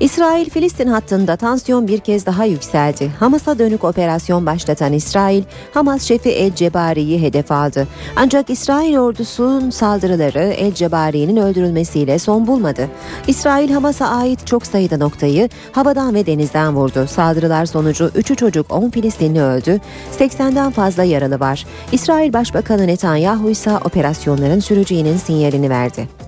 İsrail-Filistin 0.00 0.86
hattında 0.86 1.36
tansiyon 1.36 1.88
bir 1.88 1.98
kez 1.98 2.26
daha 2.26 2.44
yükseldi. 2.44 3.10
Hamas'a 3.20 3.58
dönük 3.58 3.84
operasyon 3.84 4.46
başlatan 4.46 4.92
İsrail, 4.92 5.42
Hamas 5.74 6.02
şefi 6.02 6.30
El 6.30 6.54
Cebari'yi 6.54 7.22
hedef 7.22 7.52
aldı. 7.52 7.88
Ancak 8.16 8.50
İsrail 8.50 8.96
ordusunun 8.96 9.70
saldırıları 9.70 10.38
El 10.38 10.74
Cebari'nin 10.74 11.36
öldürülmesiyle 11.36 12.18
son 12.18 12.46
bulmadı. 12.46 12.88
İsrail 13.26 13.70
Hamas'a 13.70 14.06
ait 14.06 14.46
çok 14.46 14.66
sayıda 14.66 14.96
noktayı 14.96 15.48
havadan 15.72 16.14
ve 16.14 16.26
denizden 16.26 16.76
vurdu. 16.76 17.06
Saldırılar 17.06 17.66
sonucu 17.66 18.04
3'ü 18.04 18.36
çocuk 18.36 18.72
10 18.72 18.90
Filistinli 18.90 19.42
öldü, 19.42 19.80
80'den 20.18 20.70
fazla 20.70 21.04
yaralı 21.04 21.40
var. 21.40 21.66
İsrail 21.92 22.32
Başbakanı 22.32 22.86
Netanyahu 22.86 23.50
ise 23.50 23.70
operasyonların 23.76 24.60
süreceğinin 24.60 25.16
sinyalini 25.16 25.70
verdi. 25.70 26.27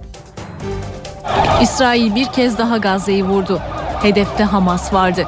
İsrail 1.62 2.14
bir 2.14 2.26
kez 2.26 2.58
daha 2.58 2.76
Gazze'yi 2.76 3.24
vurdu. 3.24 3.60
Hedefte 4.02 4.44
Hamas 4.44 4.92
vardı. 4.92 5.24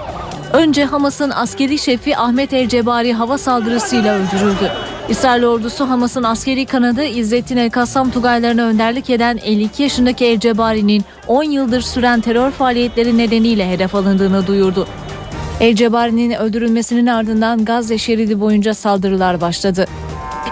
Önce 0.52 0.84
Hamas'ın 0.84 1.30
askeri 1.30 1.78
şefi 1.78 2.16
Ahmet 2.16 2.52
El 2.52 2.68
Cebari 2.68 3.12
hava 3.12 3.38
saldırısıyla 3.38 4.14
öldürüldü. 4.14 4.72
İsrail 5.08 5.44
ordusu 5.44 5.88
Hamas'ın 5.88 6.22
askeri 6.22 6.66
kanadı 6.66 7.04
İzzettin 7.04 7.56
El 7.56 7.70
Kassam 7.70 8.10
Tugaylarına 8.10 8.62
önderlik 8.62 9.10
eden 9.10 9.38
52 9.44 9.82
yaşındaki 9.82 10.24
El 10.24 10.40
Cebari'nin 10.40 11.04
10 11.26 11.42
yıldır 11.42 11.80
süren 11.80 12.20
terör 12.20 12.50
faaliyetleri 12.50 13.18
nedeniyle 13.18 13.70
hedef 13.70 13.94
alındığını 13.94 14.46
duyurdu. 14.46 14.86
El 15.60 15.74
Cebari'nin 15.76 16.30
öldürülmesinin 16.30 17.06
ardından 17.06 17.64
Gazze 17.64 17.98
şeridi 17.98 18.40
boyunca 18.40 18.74
saldırılar 18.74 19.40
başladı. 19.40 19.86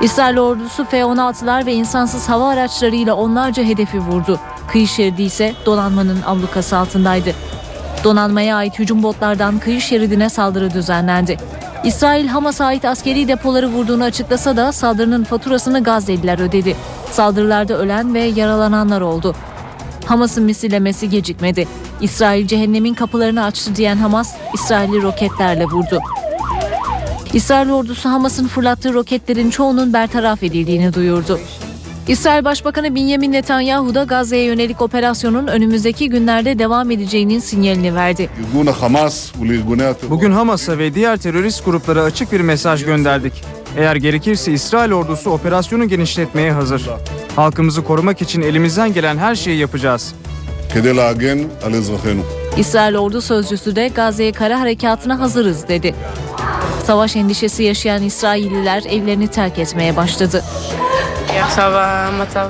İsrail 0.01 0.39
ordusu 0.39 0.85
F-16'lar 0.85 1.67
ve 1.67 1.75
insansız 1.75 2.29
hava 2.29 2.49
araçlarıyla 2.49 3.15
onlarca 3.15 3.63
hedefi 3.63 3.99
vurdu. 3.99 4.41
Kıyı 4.73 4.89
şeridi 4.89 5.23
ise 5.23 5.55
donanmanın 5.67 6.19
ablukası 6.27 6.77
altındaydı. 6.77 7.33
Donanmaya 8.05 8.57
ait 8.57 8.79
hücum 8.79 9.03
botlardan 9.03 9.59
kıyı 9.59 9.81
şeridine 9.81 10.29
saldırı 10.29 10.75
düzenlendi. 10.75 11.37
İsrail 11.85 12.27
Hamas'a 12.27 12.65
ait 12.65 12.85
askeri 12.85 13.29
depoları 13.29 13.69
vurduğunu 13.69 14.05
açıklasa 14.05 14.57
da 14.57 14.73
saldırının 14.73 15.25
faturasını 15.25 15.83
Gazze'liler 15.83 16.39
ödedi. 16.39 16.77
Saldırılarda 17.13 17.75
ölen 17.75 18.15
ve 18.15 18.21
yaralananlar 18.21 19.01
oldu. 19.01 19.35
Hamas'ın 20.07 20.45
misillemesi 20.45 21.11
gecikmedi. 21.11 21.69
İsrail 22.01 22.47
cehennemin 22.47 22.95
kapılarını 22.95 23.45
açtı 23.45 23.77
diyen 23.77 23.97
Hamas, 23.97 24.35
İsrail'i 24.55 25.03
roketlerle 25.03 25.65
vurdu. 25.65 26.01
İsrail 27.33 27.71
ordusu 27.71 28.09
Hamas'ın 28.09 28.47
fırlattığı 28.49 28.95
roketlerin 28.95 29.51
çoğunun 29.51 29.93
bertaraf 29.93 30.43
edildiğini 30.43 30.95
duyurdu. 30.95 31.41
İsrail 32.11 32.45
Başbakanı 32.45 32.95
Benjamin 32.95 33.33
Netanyahu 33.33 33.95
da 33.95 34.05
Gazze'ye 34.05 34.45
yönelik 34.45 34.83
operasyonun 34.83 35.47
önümüzdeki 35.47 36.09
günlerde 36.09 36.59
devam 36.59 36.91
edeceğinin 36.91 37.39
sinyalini 37.39 37.95
verdi. 37.95 38.31
Bugün 40.11 40.33
Hamas'a 40.33 40.79
ve 40.79 40.95
diğer 40.95 41.17
terörist 41.17 41.65
gruplara 41.65 42.03
açık 42.03 42.33
bir 42.33 42.41
mesaj 42.41 42.85
gönderdik. 42.85 43.33
Eğer 43.77 43.97
gerekirse 43.97 44.53
İsrail 44.53 44.93
ordusu 44.93 45.31
operasyonu 45.31 45.89
genişletmeye 45.89 46.53
hazır. 46.53 46.91
Halkımızı 47.37 47.85
korumak 47.85 48.23
için 48.23 48.43
elimizden 48.43 48.93
gelen 48.93 49.19
her 49.19 49.35
şeyi 49.35 49.59
yapacağız. 49.59 50.15
İsrail 52.57 52.95
ordu 52.95 53.21
sözcüsü 53.21 53.77
de 53.77 53.89
Gazze'ye 53.89 54.33
kara 54.33 54.61
harekatına 54.61 55.21
hazırız 55.21 55.69
dedi. 55.69 55.95
Savaş 56.87 57.17
endişesi 57.17 57.63
yaşayan 57.63 58.03
İsrailliler 58.03 58.83
evlerini 58.83 59.29
terk 59.29 59.59
etmeye 59.59 59.97
başladı. 59.97 60.43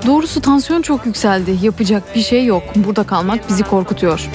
Doğrusu 0.07 0.41
tansiyon 0.41 0.83
çok 0.83 1.07
yükseldi. 1.07 1.59
Yapacak 1.63 2.15
bir 2.15 2.23
şey 2.23 2.45
yok. 2.45 2.63
Burada 2.77 3.05
kalmak 3.05 3.49
bizi 3.49 3.63
korkutuyor. 3.63 4.29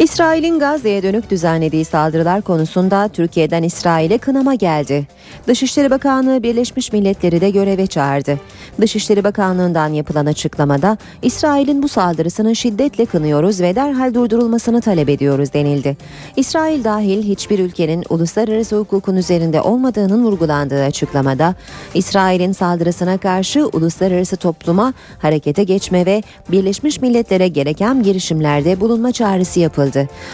İsrail'in 0.00 0.58
Gazze'ye 0.58 1.02
dönük 1.02 1.30
düzenlediği 1.30 1.84
saldırılar 1.84 2.42
konusunda 2.42 3.08
Türkiye'den 3.08 3.62
İsrail'e 3.62 4.18
kınama 4.18 4.54
geldi. 4.54 5.06
Dışişleri 5.46 5.90
Bakanlığı 5.90 6.42
Birleşmiş 6.42 6.92
Milletleri 6.92 7.40
de 7.40 7.50
göreve 7.50 7.86
çağırdı. 7.86 8.40
Dışişleri 8.80 9.24
Bakanlığı'ndan 9.24 9.88
yapılan 9.88 10.26
açıklamada 10.26 10.98
İsrail'in 11.22 11.82
bu 11.82 11.88
saldırısını 11.88 12.56
şiddetle 12.56 13.06
kınıyoruz 13.06 13.60
ve 13.60 13.74
derhal 13.74 14.14
durdurulmasını 14.14 14.80
talep 14.80 15.08
ediyoruz 15.08 15.52
denildi. 15.52 15.96
İsrail 16.36 16.84
dahil 16.84 17.22
hiçbir 17.22 17.58
ülkenin 17.58 18.04
uluslararası 18.08 18.76
hukukun 18.76 19.16
üzerinde 19.16 19.60
olmadığının 19.60 20.24
vurgulandığı 20.24 20.84
açıklamada 20.84 21.54
İsrail'in 21.94 22.52
saldırısına 22.52 23.18
karşı 23.18 23.66
uluslararası 23.66 24.36
topluma 24.36 24.94
harekete 25.18 25.64
geçme 25.64 26.06
ve 26.06 26.22
Birleşmiş 26.48 27.00
Milletler'e 27.00 27.48
gereken 27.48 28.02
girişimlerde 28.02 28.80
bulunma 28.80 29.12
çağrısı 29.12 29.60
yapıldı. 29.60 29.87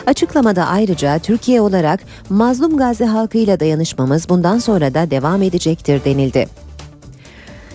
Açıklamada 0.07 0.67
ayrıca 0.67 1.19
Türkiye 1.19 1.61
olarak 1.61 2.01
mazlum 2.31 2.77
Gazze 2.77 3.05
halkıyla 3.05 3.61
dayanışmamız 3.61 4.29
bundan 4.29 4.59
sonra 4.59 4.95
da 4.95 5.11
devam 5.11 5.43
edecektir 5.43 6.05
denildi. 6.05 6.64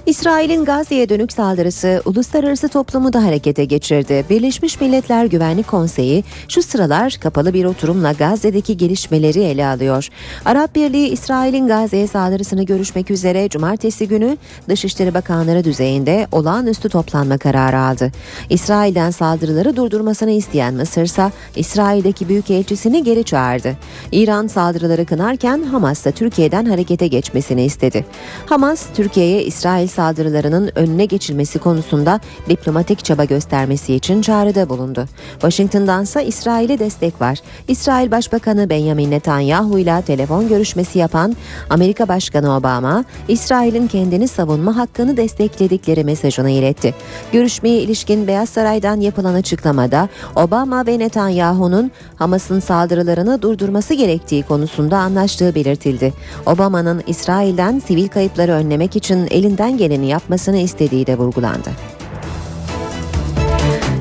İsrail'in 0.10 0.66
Gazze'ye 0.66 1.10
dönük 1.10 1.32
saldırısı 1.34 2.02
uluslararası 2.06 2.70
toplumu 2.70 3.14
da 3.14 3.24
harekete 3.24 3.66
geçirdi. 3.66 4.26
Birleşmiş 4.30 4.82
Milletler 4.82 5.26
Güvenlik 5.26 5.68
Konseyi 5.68 6.24
şu 6.48 6.62
sıralar 6.62 7.18
kapalı 7.22 7.54
bir 7.54 7.66
oturumla 7.66 8.12
Gazze'deki 8.12 8.78
gelişmeleri 8.78 9.40
ele 9.40 9.68
alıyor. 9.68 10.08
Arap 10.46 10.76
Birliği 10.76 11.08
İsrail'in 11.08 11.68
Gazze'ye 11.68 12.08
saldırısını 12.08 12.64
görüşmek 12.64 13.12
üzere 13.12 13.50
cumartesi 13.50 14.08
günü 14.08 14.38
Dışişleri 14.70 15.14
Bakanları 15.14 15.64
düzeyinde 15.64 16.28
olağanüstü 16.32 16.90
toplanma 16.90 17.38
kararı 17.38 17.80
aldı. 17.80 18.12
İsrail'den 18.50 19.12
saldırıları 19.12 19.76
durdurmasını 19.76 20.32
isteyen 20.32 20.74
Mısır 20.74 21.02
ise 21.02 21.32
İsrail'deki 21.56 22.30
büyükelçisini 22.30 23.04
geri 23.04 23.24
çağırdı. 23.24 23.78
İran 24.12 24.48
saldırıları 24.48 25.06
kınarken 25.06 25.64
Hamas 25.64 26.06
da 26.06 26.12
Türkiye'den 26.12 26.66
harekete 26.66 27.08
geçmesini 27.08 27.66
istedi. 27.66 28.06
Hamas, 28.46 28.86
Türkiye'ye 28.96 29.44
İsrail 29.44 29.88
saldırılarının 30.00 30.72
önüne 30.76 31.06
geçilmesi 31.06 31.60
konusunda 31.60 32.20
diplomatik 32.50 33.06
çaba 33.06 33.24
göstermesi 33.24 33.96
için 33.96 34.22
çağrıda 34.22 34.70
bulundu. 34.70 35.06
Washington'dansa 35.32 36.22
İsrail'e 36.22 36.80
destek 36.80 37.22
var. 37.22 37.40
İsrail 37.68 38.12
Başbakanı 38.12 38.70
Benjamin 38.70 39.12
Netanyahu 39.12 39.80
ile 39.80 40.02
telefon 40.02 40.48
görüşmesi 40.48 41.00
yapan 41.00 41.36
Amerika 41.70 42.08
Başkanı 42.08 42.56
Obama, 42.56 43.06
İsrail'in 43.28 43.88
kendini 43.88 44.28
savunma 44.28 44.78
hakkını 44.78 45.18
destekledikleri 45.18 46.04
mesajını 46.04 46.50
iletti. 46.50 46.96
Görüşmeye 47.32 47.80
ilişkin 47.80 48.28
Beyaz 48.28 48.50
Saray'dan 48.50 49.00
yapılan 49.00 49.34
açıklamada 49.34 50.10
Obama 50.36 50.86
ve 50.88 51.00
Netanyahu'nun 51.00 51.92
Hamas'ın 52.16 52.60
saldırılarını 52.60 53.42
durdurması 53.42 53.94
gerektiği 53.94 54.44
konusunda 54.44 54.98
anlaştığı 54.98 55.56
belirtildi. 55.56 56.14
Obama'nın 56.46 57.04
İsrail'den 57.08 57.80
sivil 57.80 58.08
kayıpları 58.08 58.52
önlemek 58.52 58.96
için 58.96 59.28
elinden 59.32 59.78
geleni 59.80 60.08
yapmasını 60.08 60.58
istediği 60.58 61.08
de 61.08 61.18
vurgulandı. 61.18 61.70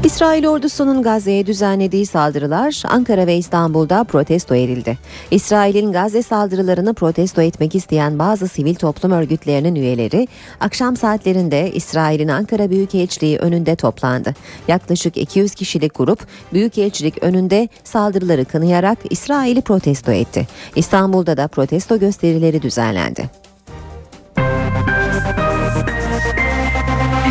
İsrail 0.05 0.47
ordusunun 0.47 1.03
Gazze'ye 1.03 1.47
düzenlediği 1.47 2.07
saldırılar 2.07 2.83
Ankara 2.89 3.27
ve 3.27 3.37
İstanbul'da 3.37 4.05
protesto 4.05 4.55
edildi. 4.55 4.99
İsrail'in 5.31 5.93
Gazze 5.93 6.23
saldırılarını 6.23 6.95
protesto 6.95 7.43
etmek 7.43 7.75
isteyen 7.75 8.19
bazı 8.19 8.49
sivil 8.49 8.75
toplum 8.75 9.13
örgütlerinin 9.13 9.75
üyeleri 9.75 10.29
akşam 10.61 10.97
saatlerinde 10.97 11.73
İsrail'in 11.73 12.29
Ankara 12.29 12.71
Büyükelçiliği 12.71 13.39
önünde 13.39 13.77
toplandı. 13.77 14.35
Yaklaşık 14.69 15.17
200 15.17 15.55
kişilik 15.55 15.95
grup 15.95 16.27
Büyükelçilik 16.53 17.23
önünde 17.23 17.69
saldırıları 17.85 18.45
kınayarak 18.45 18.99
İsrail'i 19.11 19.63
protesto 19.63 20.13
etti. 20.13 20.47
İstanbul'da 20.77 21.37
da 21.37 21.49
protesto 21.49 21.99
gösterileri 21.99 22.63
düzenlendi. 22.63 23.48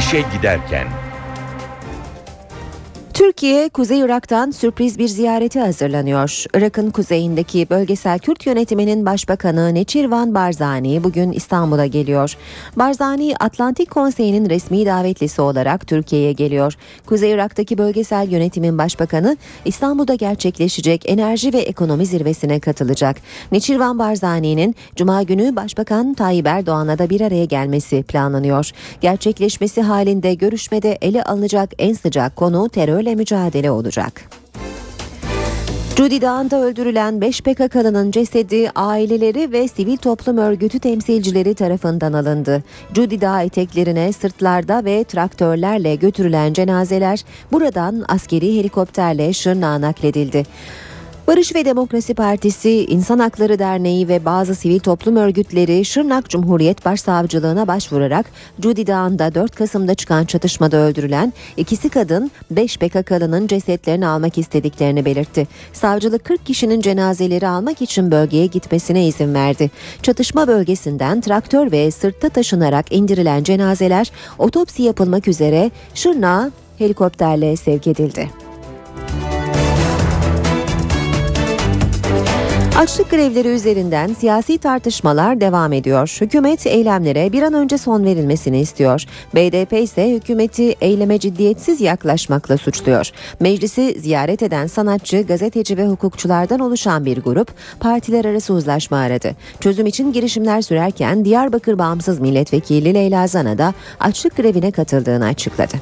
İşe 0.07 0.21
giderken 0.21 0.87
Türkiye, 3.17 3.69
Kuzey 3.69 3.99
Irak'tan 3.99 4.51
sürpriz 4.51 4.99
bir 4.99 5.07
ziyareti 5.07 5.59
hazırlanıyor. 5.59 6.45
Irak'ın 6.53 6.91
kuzeyindeki 6.91 7.67
bölgesel 7.69 8.19
Kürt 8.19 8.45
yönetiminin 8.45 9.05
başbakanı 9.05 9.73
Neçirvan 9.73 10.35
Barzani 10.35 11.03
bugün 11.03 11.31
İstanbul'a 11.31 11.85
geliyor. 11.85 12.37
Barzani, 12.75 13.35
Atlantik 13.39 13.91
Konseyi'nin 13.91 14.49
resmi 14.49 14.85
davetlisi 14.85 15.41
olarak 15.41 15.87
Türkiye'ye 15.87 16.31
geliyor. 16.31 16.73
Kuzey 17.05 17.31
Irak'taki 17.31 17.77
bölgesel 17.77 18.31
yönetimin 18.31 18.77
başbakanı 18.77 19.37
İstanbul'da 19.65 20.15
gerçekleşecek 20.15 21.09
enerji 21.09 21.53
ve 21.53 21.59
ekonomi 21.59 22.05
zirvesine 22.05 22.59
katılacak. 22.59 23.17
Neçirvan 23.51 23.99
Barzani'nin 23.99 24.75
Cuma 24.95 25.23
günü 25.23 25.55
Başbakan 25.55 26.13
Tayyip 26.13 26.47
Erdoğan'la 26.47 26.97
da 26.97 27.09
bir 27.09 27.21
araya 27.21 27.45
gelmesi 27.45 28.03
planlanıyor. 28.03 28.71
Gerçekleşmesi 29.01 29.81
halinde 29.81 30.33
görüşmede 30.33 30.97
ele 31.01 31.23
alınacak 31.23 31.69
en 31.79 31.93
sıcak 31.93 32.35
konu 32.35 32.69
terörle 33.07 33.15
mücadele 33.15 33.71
olacak. 33.71 34.29
Cudi 35.95 36.21
Dağı'nda 36.21 36.61
öldürülen 36.61 37.21
5 37.21 37.41
PKK'lının 37.41 38.11
cesedi 38.11 38.69
aileleri 38.75 39.51
ve 39.51 39.67
sivil 39.67 39.97
toplum 39.97 40.37
örgütü 40.37 40.79
temsilcileri 40.79 41.55
tarafından 41.55 42.13
alındı. 42.13 42.63
Cudi 42.93 43.21
Dağı 43.21 43.43
eteklerine 43.43 44.13
sırtlarda 44.13 44.85
ve 44.85 45.03
traktörlerle 45.03 45.95
götürülen 45.95 46.53
cenazeler 46.53 47.23
buradan 47.51 48.05
askeri 48.07 48.59
helikopterle 48.59 49.33
Şırnak'a 49.33 49.81
nakledildi. 49.81 50.43
Barış 51.27 51.55
ve 51.55 51.65
Demokrasi 51.65 52.13
Partisi, 52.13 52.85
İnsan 52.85 53.19
Hakları 53.19 53.59
Derneği 53.59 54.07
ve 54.07 54.25
bazı 54.25 54.55
sivil 54.55 54.79
toplum 54.79 55.15
örgütleri 55.15 55.85
Şırnak 55.85 56.29
Cumhuriyet 56.29 56.85
Başsavcılığına 56.85 57.67
başvurarak 57.67 58.25
Cudi 58.59 58.87
Dağı'nda 58.87 59.35
4 59.35 59.55
Kasım'da 59.55 59.95
çıkan 59.95 60.25
çatışmada 60.25 60.77
öldürülen 60.77 61.33
ikisi 61.57 61.89
kadın 61.89 62.31
5 62.51 62.77
PKK'lının 62.77 63.47
cesetlerini 63.47 64.07
almak 64.07 64.37
istediklerini 64.37 65.05
belirtti. 65.05 65.47
Savcılık 65.73 66.25
40 66.25 66.45
kişinin 66.45 66.81
cenazeleri 66.81 67.47
almak 67.47 67.81
için 67.81 68.11
bölgeye 68.11 68.45
gitmesine 68.45 69.07
izin 69.07 69.33
verdi. 69.33 69.71
Çatışma 70.01 70.47
bölgesinden 70.47 71.21
traktör 71.21 71.71
ve 71.71 71.91
sırtta 71.91 72.29
taşınarak 72.29 72.91
indirilen 72.91 73.43
cenazeler 73.43 74.11
otopsi 74.37 74.83
yapılmak 74.83 75.27
üzere 75.27 75.71
Şırnak'a 75.93 76.51
helikopterle 76.77 77.55
sevk 77.55 77.87
edildi. 77.87 78.29
Açlık 82.77 83.11
grevleri 83.11 83.47
üzerinden 83.47 84.13
siyasi 84.13 84.57
tartışmalar 84.57 85.41
devam 85.41 85.73
ediyor. 85.73 86.17
Hükümet 86.21 86.67
eylemlere 86.67 87.31
bir 87.31 87.41
an 87.41 87.53
önce 87.53 87.77
son 87.77 88.05
verilmesini 88.05 88.59
istiyor. 88.59 89.03
BDP 89.35 89.73
ise 89.73 90.11
hükümeti 90.11 90.75
eyleme 90.81 91.19
ciddiyetsiz 91.19 91.81
yaklaşmakla 91.81 92.57
suçluyor. 92.57 93.11
Meclisi 93.39 93.99
ziyaret 93.99 94.43
eden 94.43 94.67
sanatçı, 94.67 95.21
gazeteci 95.21 95.77
ve 95.77 95.87
hukukçulardan 95.87 96.59
oluşan 96.59 97.05
bir 97.05 97.17
grup 97.17 97.51
partiler 97.79 98.25
arası 98.25 98.53
uzlaşma 98.53 98.97
aradı. 98.97 99.35
Çözüm 99.59 99.85
için 99.85 100.13
girişimler 100.13 100.61
sürerken 100.61 101.25
Diyarbakır 101.25 101.79
Bağımsız 101.79 102.19
Milletvekili 102.19 102.93
Leyla 102.93 103.27
Zana 103.27 103.57
da 103.57 103.73
açlık 103.99 104.37
grevine 104.37 104.71
katıldığını 104.71 105.25
açıkladı. 105.25 105.73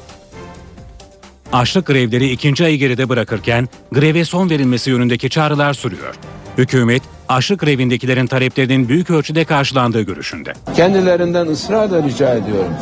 Açlık 1.52 1.86
grevleri 1.86 2.30
ikinci 2.30 2.64
ayı 2.64 2.78
geride 2.78 3.08
bırakırken 3.08 3.68
greve 3.92 4.24
son 4.24 4.50
verilmesi 4.50 4.90
yönündeki 4.90 5.30
çağrılar 5.30 5.74
sürüyor. 5.74 6.14
Hükümet, 6.58 7.02
açlık 7.28 7.60
grevindekilerin 7.60 8.26
taleplerinin 8.26 8.88
büyük 8.88 9.10
ölçüde 9.10 9.44
karşılandığı 9.44 10.02
görüşünde. 10.02 10.52
Kendilerinden 10.76 11.46
ısrarla 11.46 12.02
rica 12.02 12.34
ediyorum. 12.34 12.72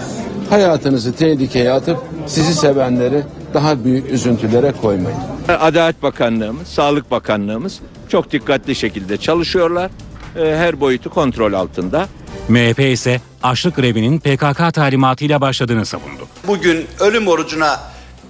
Hayatınızı 0.51 1.13
tehlikeye 1.17 1.73
atıp 1.73 1.99
sizi 2.27 2.55
sevenleri 2.55 3.23
daha 3.55 3.85
büyük 3.85 4.11
üzüntülere 4.11 4.73
koymayın. 4.83 5.19
Adalet 5.49 6.03
Bakanlığımız, 6.03 6.69
Sağlık 6.69 7.11
Bakanlığımız 7.11 7.81
çok 8.09 8.33
dikkatli 8.33 8.75
şekilde 8.75 9.17
çalışıyorlar. 9.17 9.91
Ee, 10.37 10.57
Her 10.57 10.81
boyutu 10.81 11.11
kontrol 11.11 11.53
altında. 11.53 12.09
MHP 12.49 12.81
ise 12.81 13.21
açlık 13.43 13.77
grevinin 13.77 14.19
PKK 14.19 14.75
talimatıyla 14.75 15.41
başladığını 15.41 15.87
savundu. 15.87 16.29
Bugün 16.47 16.87
ölüm 17.01 17.29
orucuna 17.29 17.81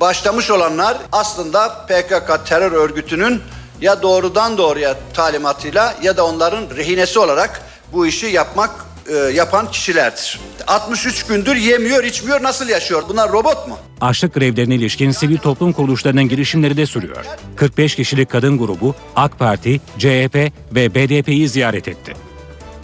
başlamış 0.00 0.50
olanlar 0.50 0.98
aslında 1.12 1.68
PKK 1.68 2.46
terör 2.46 2.72
örgütünün 2.72 3.40
ya 3.84 4.02
doğrudan 4.02 4.58
doğruya 4.58 4.96
talimatıyla 5.14 5.94
ya 6.02 6.16
da 6.16 6.26
onların 6.26 6.76
rehinesi 6.76 7.18
olarak 7.18 7.62
bu 7.92 8.06
işi 8.06 8.26
yapmak 8.26 8.70
e, 9.08 9.14
yapan 9.14 9.70
kişilerdir. 9.70 10.40
63 10.66 11.26
gündür 11.26 11.56
yemiyor, 11.56 12.04
içmiyor, 12.04 12.42
nasıl 12.42 12.68
yaşıyor? 12.68 13.02
Bunlar 13.08 13.32
robot 13.32 13.68
mu? 13.68 13.78
Açlık 14.00 14.34
grevlerine 14.34 14.74
ilişkin 14.74 15.10
sivil 15.10 15.38
toplum 15.38 15.72
kuruluşlarının 15.72 16.28
girişimleri 16.28 16.76
de 16.76 16.86
sürüyor. 16.86 17.24
45 17.56 17.94
kişilik 17.94 18.30
kadın 18.30 18.58
grubu 18.58 18.94
AK 19.16 19.38
Parti, 19.38 19.80
CHP 19.98 20.34
ve 20.74 20.94
BDP'yi 20.94 21.48
ziyaret 21.48 21.88
etti. 21.88 22.14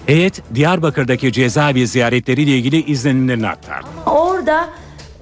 Heyet 0.07 0.55
Diyarbakır'daki 0.55 1.33
cezaevi 1.33 1.87
ziyaretleriyle 1.87 2.51
ilgili 2.51 2.85
izlenimlerini 2.85 3.49
aktardı. 3.49 3.87
Orada 4.07 4.69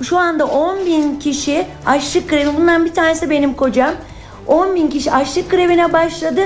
şu 0.02 0.18
anda 0.18 0.46
10 0.46 0.86
bin 0.86 1.18
kişi 1.18 1.66
açlık 1.86 2.30
grevi. 2.30 2.56
Bundan 2.56 2.84
bir 2.84 2.94
tanesi 2.94 3.30
benim 3.30 3.54
kocam. 3.54 3.94
10 4.48 4.74
bin 4.74 4.90
kişi 4.90 5.12
açlık 5.12 5.50
grevine 5.50 5.92
başladı. 5.92 6.40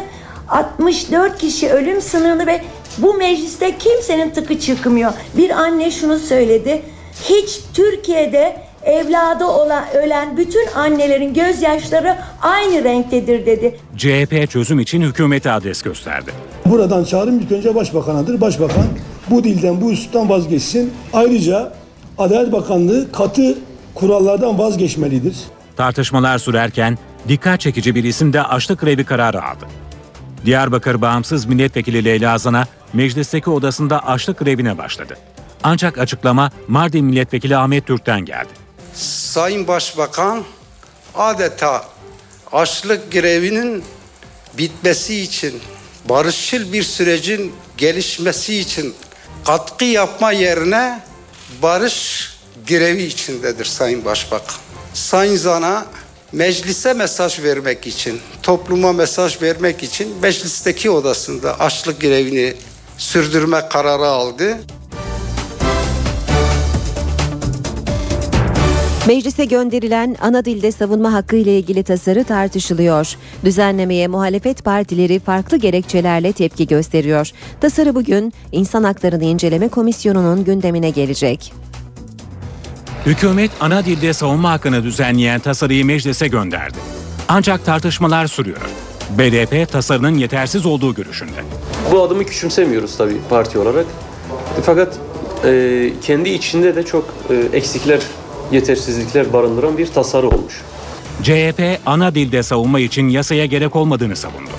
64 0.49 1.39
kişi 1.39 1.71
ölüm 1.71 2.01
sınırını 2.01 2.47
ve 2.47 2.61
bu 2.99 3.15
mecliste 3.15 3.79
kimsenin 3.79 4.31
tıkı 4.31 4.61
çıkmıyor. 4.61 5.13
Bir 5.37 5.51
anne 5.51 5.91
şunu 5.91 6.19
söyledi. 6.19 6.83
Hiç 7.25 7.61
Türkiye'de 7.75 8.57
evladı 8.85 9.45
olan 9.45 9.85
ölen 9.95 10.37
bütün 10.37 10.67
annelerin 10.75 11.35
gözyaşları 11.35 12.17
aynı 12.43 12.85
renktedir 12.85 13.47
dedi. 13.47 13.77
CHP 13.97 14.51
çözüm 14.51 14.81
için 14.81 15.03
hükümete 15.03 15.51
adres 15.53 15.83
gösterdi. 15.83 16.31
Buradan 16.67 17.05
çağrım 17.05 17.39
ilk 17.39 17.53
önce 17.53 17.75
başbakanadır. 17.75 18.41
Başbakan 18.41 18.85
bu 19.31 19.45
dilden, 19.45 19.81
bu 19.81 19.93
üsluptan 19.93 20.29
vazgeçsin. 20.29 20.93
Ayrıca 21.13 21.73
Adalet 22.19 22.53
Bakanlığı 22.53 23.13
katı 23.13 23.59
kurallardan 23.95 24.59
vazgeçmelidir. 24.59 25.37
Tartışmalar 25.77 26.39
sürerken 26.39 26.99
dikkat 27.29 27.61
çekici 27.61 27.95
bir 27.95 28.05
isim 28.05 28.33
de 28.33 28.43
açlık 28.43 28.81
grevi 28.81 29.05
kararı 29.05 29.45
aldı. 29.45 29.67
Diyarbakır 30.45 31.01
Bağımsız 31.01 31.47
Milletvekili 31.47 32.05
Leyla 32.05 32.33
Azan'a 32.33 32.67
meclisteki 32.93 33.51
odasında 33.51 34.07
açlık 34.07 34.39
grevine 34.39 34.79
başladı. 34.79 35.19
Ancak 35.63 35.99
açıklama 35.99 36.51
Mardin 36.69 37.05
Milletvekili 37.05 37.57
Ahmet 37.57 37.87
Türk'ten 37.87 38.21
geldi. 38.21 38.49
Sayın 38.95 39.69
Başbakan 39.69 40.43
adeta 41.15 41.85
açlık 42.53 43.13
grevinin 43.13 43.85
bitmesi 44.59 45.21
için, 45.21 45.61
barışçıl 46.09 46.73
bir 46.73 46.83
sürecin 46.83 47.53
gelişmesi 47.77 48.59
için 48.59 48.95
katkı 49.45 49.85
yapma 49.85 50.33
yerine 50.33 51.01
barış 51.63 52.29
grevi 52.69 53.03
içindedir 53.03 53.65
Sayın 53.65 54.05
Başbakan. 54.05 54.57
Sayın 54.95 55.37
Zan'a 55.37 55.87
meclise 56.33 56.93
mesaj 56.93 57.43
vermek 57.43 57.87
için, 57.87 58.21
topluma 58.43 58.93
mesaj 58.93 59.43
vermek 59.43 59.83
için 59.83 60.09
meclisteki 60.23 60.91
odasında 60.91 61.61
açlık 61.61 62.01
grevini 62.01 62.55
sürdürme 62.99 63.69
kararı 63.69 64.07
aldı. 64.07 64.59
Meclise 69.07 69.45
gönderilen 69.45 70.17
ana 70.21 70.45
dilde 70.45 70.73
savunma 70.73 71.13
hakkı 71.13 71.37
ile 71.37 71.59
ilgili 71.59 71.83
tasarı 71.83 72.25
tartışılıyor. 72.25 73.17
Düzenlemeye 73.45 74.09
muhalefet 74.09 74.65
partileri 74.65 75.21
farklı 75.21 75.57
gerekçelerle 75.57 76.33
tepki 76.33 76.67
gösteriyor. 76.67 77.31
Tasarı 77.61 77.95
bugün 77.95 78.33
İnsan 78.53 78.85
Haklarını 78.85 79.25
İnceleme 79.25 79.69
Komisyonu'nun 79.69 80.45
gündemine 80.45 80.91
gelecek. 80.91 81.53
Hükümet 83.07 83.51
ana 83.61 83.85
dilde 83.85 84.13
savunma 84.13 84.51
hakkını 84.51 84.85
düzenleyen 84.85 85.41
tasarıyı 85.41 85.85
meclise 85.85 86.29
gönderdi. 86.29 86.79
Ancak 87.29 87.65
tartışmalar 87.65 88.27
sürüyor. 88.27 88.61
BDP 89.19 89.73
tasarının 89.73 90.19
yetersiz 90.19 90.67
olduğu 90.67 90.95
görüşünde. 90.95 91.45
Bu 91.93 92.03
adımı 92.03 92.25
küçümsemiyoruz 92.25 92.97
tabii 92.97 93.17
parti 93.31 93.59
olarak. 93.59 93.87
Fakat 94.67 94.99
e, 95.45 95.93
kendi 96.03 96.31
içinde 96.31 96.77
de 96.77 96.83
çok 96.83 97.15
e, 97.31 97.57
eksikler, 97.57 98.01
yetersizlikler 98.53 99.33
barındıran 99.33 99.79
bir 99.79 99.87
tasarı 99.87 100.29
olmuş. 100.29 100.61
CHP 101.23 101.63
ana 101.87 102.15
dilde 102.15 102.43
savunma 102.43 102.81
için 102.81 103.09
yasaya 103.09 103.47
gerek 103.47 103.77
olmadığını 103.77 104.17
savundu. 104.17 104.51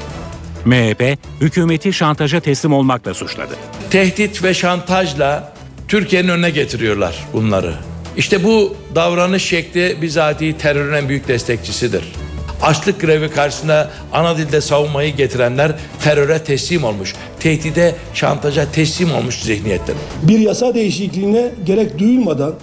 MHP 0.66 1.18
hükümeti 1.42 1.94
şantaja 1.94 2.40
teslim 2.40 2.74
olmakla 2.74 3.14
suçladı. 3.14 3.56
Tehdit 3.90 4.44
ve 4.44 4.54
şantajla 4.54 5.54
Türkiye'nin 5.88 6.28
önüne 6.28 6.50
getiriyorlar 6.50 7.26
bunları. 7.34 7.74
İşte 8.18 8.44
bu 8.44 8.76
davranış 8.96 9.44
şekli 9.44 10.02
bizatihi 10.02 10.58
terörün 10.58 10.94
en 10.94 11.10
büyük 11.10 11.28
destekçisidir. 11.28 12.14
Açlık 12.62 13.02
grevi 13.02 13.30
karşısında 13.30 13.92
ana 14.14 14.38
dilde 14.38 14.62
savunmayı 14.62 15.16
getirenler 15.16 15.76
teröre 16.04 16.44
teslim 16.44 16.84
olmuş. 16.84 17.16
Tehdide, 17.40 17.96
şantaja 18.14 18.72
teslim 18.72 19.12
olmuş 19.12 19.42
zihniyetten. 19.42 19.96
Bir 20.24 20.40
yasa 20.40 20.74
değişikliğine 20.74 21.52
gerek 21.66 22.00
duyulmadan 22.00 22.54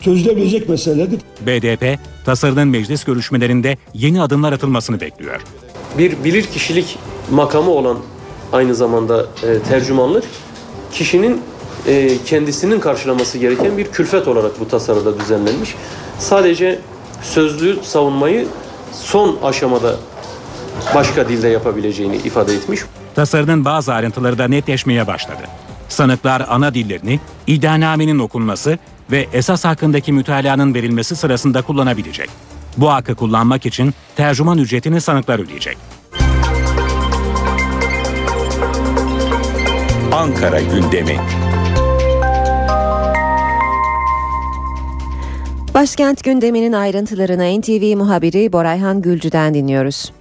çözülebilecek 0.00 0.68
meseledir. 0.68 1.20
BDP 1.46 1.98
tasarının 2.24 2.68
meclis 2.68 3.04
görüşmelerinde 3.04 3.76
yeni 3.94 4.22
adımlar 4.22 4.52
atılmasını 4.52 5.00
bekliyor. 5.00 5.40
Bir 5.98 6.24
bilir 6.24 6.46
kişilik 6.46 6.98
makamı 7.30 7.70
olan 7.70 7.98
aynı 8.52 8.74
zamanda 8.74 9.26
e, 9.42 9.58
tercümanlık 9.68 10.24
kişinin 10.92 11.40
e, 11.86 12.18
kendisinin 12.24 12.80
karşılaması 12.80 13.38
gereken 13.38 13.78
bir 13.78 13.86
külfet 13.86 14.28
olarak 14.28 14.60
bu 14.60 14.68
tasarıda 14.68 15.20
düzenlenmiş. 15.20 15.74
Sadece 16.18 16.78
sözlü 17.22 17.78
savunmayı 17.82 18.46
son 18.92 19.38
aşamada 19.42 19.96
başka 20.94 21.28
dilde 21.28 21.48
yapabileceğini 21.48 22.16
ifade 22.16 22.54
etmiş. 22.54 22.80
Tasarının 23.14 23.64
bazı 23.64 23.94
ayrıntıları 23.94 24.38
da 24.38 24.48
netleşmeye 24.48 25.06
başladı. 25.06 25.42
Sanıklar 25.88 26.46
ana 26.48 26.74
dillerini 26.74 27.20
iddianamenin 27.46 28.18
okunması 28.18 28.78
ve 29.10 29.26
esas 29.32 29.64
hakkındaki 29.64 30.12
mütalaanın 30.12 30.74
verilmesi 30.74 31.16
sırasında 31.16 31.62
kullanabilecek. 31.62 32.30
Bu 32.76 32.90
hakkı 32.90 33.14
kullanmak 33.14 33.66
için 33.66 33.94
tercüman 34.16 34.58
ücretini 34.58 35.00
sanıklar 35.00 35.38
ödeyecek. 35.38 35.78
Ankara 40.12 40.60
gündemi. 40.60 41.20
Başkent 45.78 46.24
gündeminin 46.24 46.72
ayrıntılarını 46.72 47.60
NTV 47.60 47.96
muhabiri 47.96 48.52
Borayhan 48.52 49.02
Gülcü'den 49.02 49.54
dinliyoruz. 49.54 50.12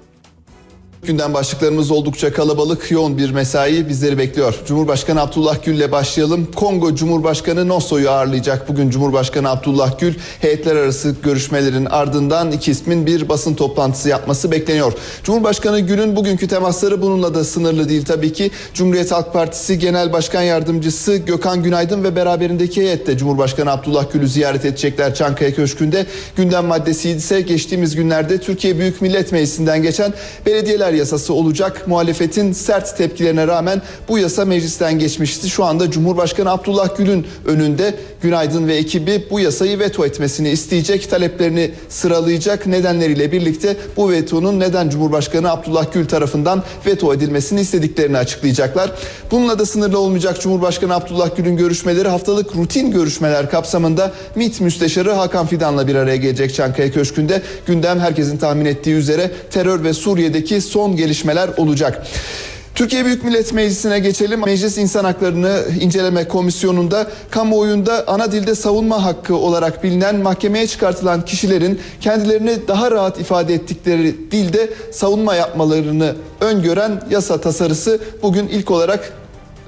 Gündem 1.07 1.33
başlıklarımız 1.33 1.91
oldukça 1.91 2.33
kalabalık, 2.33 2.91
yoğun 2.91 3.17
bir 3.17 3.29
mesai 3.29 3.89
bizleri 3.89 4.17
bekliyor. 4.17 4.55
Cumhurbaşkanı 4.65 5.21
Abdullah 5.21 5.65
Gül 5.65 5.75
ile 5.75 5.91
başlayalım. 5.91 6.47
Kongo 6.55 6.95
Cumhurbaşkanı 6.95 7.67
Nosso'yu 7.67 8.09
ağırlayacak. 8.09 8.69
Bugün 8.69 8.89
Cumhurbaşkanı 8.89 9.49
Abdullah 9.49 9.99
Gül 9.99 10.13
heyetler 10.41 10.75
arası 10.75 11.15
görüşmelerin 11.23 11.85
ardından 11.85 12.51
iki 12.51 12.71
ismin 12.71 13.05
bir 13.05 13.29
basın 13.29 13.55
toplantısı 13.55 14.09
yapması 14.09 14.51
bekleniyor. 14.51 14.93
Cumhurbaşkanı 15.23 15.79
Gül'ün 15.79 16.15
bugünkü 16.15 16.47
temasları 16.47 17.01
bununla 17.01 17.33
da 17.33 17.43
sınırlı 17.43 17.89
değil 17.89 18.05
tabii 18.05 18.33
ki. 18.33 18.51
Cumhuriyet 18.73 19.11
Halk 19.11 19.33
Partisi 19.33 19.79
Genel 19.79 20.13
Başkan 20.13 20.41
Yardımcısı 20.41 21.17
Gökhan 21.17 21.63
Günaydın 21.63 22.03
ve 22.03 22.15
beraberindeki 22.15 22.81
heyette 22.81 23.17
Cumhurbaşkanı 23.17 23.71
Abdullah 23.71 24.11
Gül'ü 24.13 24.27
ziyaret 24.27 24.65
edecekler 24.65 25.15
Çankaya 25.15 25.55
Köşkü'nde. 25.55 26.05
Gündem 26.35 26.65
maddesi 26.65 27.09
ise 27.09 27.41
geçtiğimiz 27.41 27.95
günlerde 27.95 28.37
Türkiye 28.37 28.79
Büyük 28.79 29.01
Millet 29.01 29.31
Meclisi'nden 29.31 29.81
geçen 29.81 30.13
belediyeler 30.45 30.96
yasası 30.97 31.33
olacak. 31.33 31.87
Muhalefetin 31.87 32.51
sert 32.51 32.97
tepkilerine 32.97 33.47
rağmen 33.47 33.81
bu 34.09 34.17
yasa 34.17 34.45
meclisten 34.45 34.99
geçmişti. 34.99 35.49
Şu 35.49 35.63
anda 35.63 35.91
Cumhurbaşkanı 35.91 36.51
Abdullah 36.51 36.97
Gül'ün 36.97 37.27
önünde 37.45 37.95
Günaydın 38.21 38.67
ve 38.67 38.75
ekibi 38.75 39.25
bu 39.31 39.39
yasayı 39.39 39.79
veto 39.79 40.05
etmesini 40.05 40.49
isteyecek. 40.49 41.09
Taleplerini 41.09 41.71
sıralayacak 41.89 42.67
nedenleriyle 42.67 43.31
birlikte 43.31 43.77
bu 43.97 44.11
vetonun 44.11 44.59
neden 44.59 44.89
Cumhurbaşkanı 44.89 45.51
Abdullah 45.51 45.93
Gül 45.93 46.07
tarafından 46.07 46.63
veto 46.85 47.13
edilmesini 47.13 47.61
istediklerini 47.61 48.17
açıklayacaklar. 48.17 48.91
Bununla 49.31 49.59
da 49.59 49.65
sınırlı 49.65 49.99
olmayacak 49.99 50.41
Cumhurbaşkanı 50.41 50.95
Abdullah 50.95 51.35
Gül'ün 51.35 51.57
görüşmeleri 51.57 52.07
haftalık 52.07 52.55
rutin 52.55 52.91
görüşmeler 52.91 53.49
kapsamında 53.49 54.11
MİT 54.35 54.61
Müsteşarı 54.61 55.11
Hakan 55.11 55.47
Fidan'la 55.47 55.87
bir 55.87 55.95
araya 55.95 56.17
gelecek 56.17 56.53
Çankaya 56.53 56.91
Köşkü'nde. 56.91 57.41
Gündem 57.65 57.99
herkesin 57.99 58.37
tahmin 58.37 58.65
ettiği 58.65 58.95
üzere 58.95 59.31
terör 59.51 59.83
ve 59.83 59.93
Suriye'deki 59.93 60.61
son 60.77 60.95
gelişmeler 60.95 61.49
olacak. 61.57 62.07
Türkiye 62.75 63.05
Büyük 63.05 63.23
Millet 63.23 63.53
Meclisi'ne 63.53 63.99
geçelim. 63.99 64.45
Meclis 64.45 64.77
İnsan 64.77 65.03
Haklarını 65.03 65.61
İnceleme 65.81 66.27
Komisyonu'nda 66.27 67.07
kamuoyunda 67.29 68.03
ana 68.07 68.31
dilde 68.31 68.55
savunma 68.55 69.05
hakkı 69.05 69.35
olarak 69.35 69.83
bilinen 69.83 70.15
mahkemeye 70.15 70.67
çıkartılan 70.67 71.25
kişilerin 71.25 71.79
kendilerini 72.01 72.67
daha 72.67 72.91
rahat 72.91 73.19
ifade 73.19 73.53
ettikleri 73.53 74.31
dilde 74.31 74.69
savunma 74.91 75.35
yapmalarını 75.35 76.15
öngören 76.41 77.01
yasa 77.09 77.41
tasarısı 77.41 77.99
bugün 78.23 78.47
ilk 78.47 78.71
olarak 78.71 79.13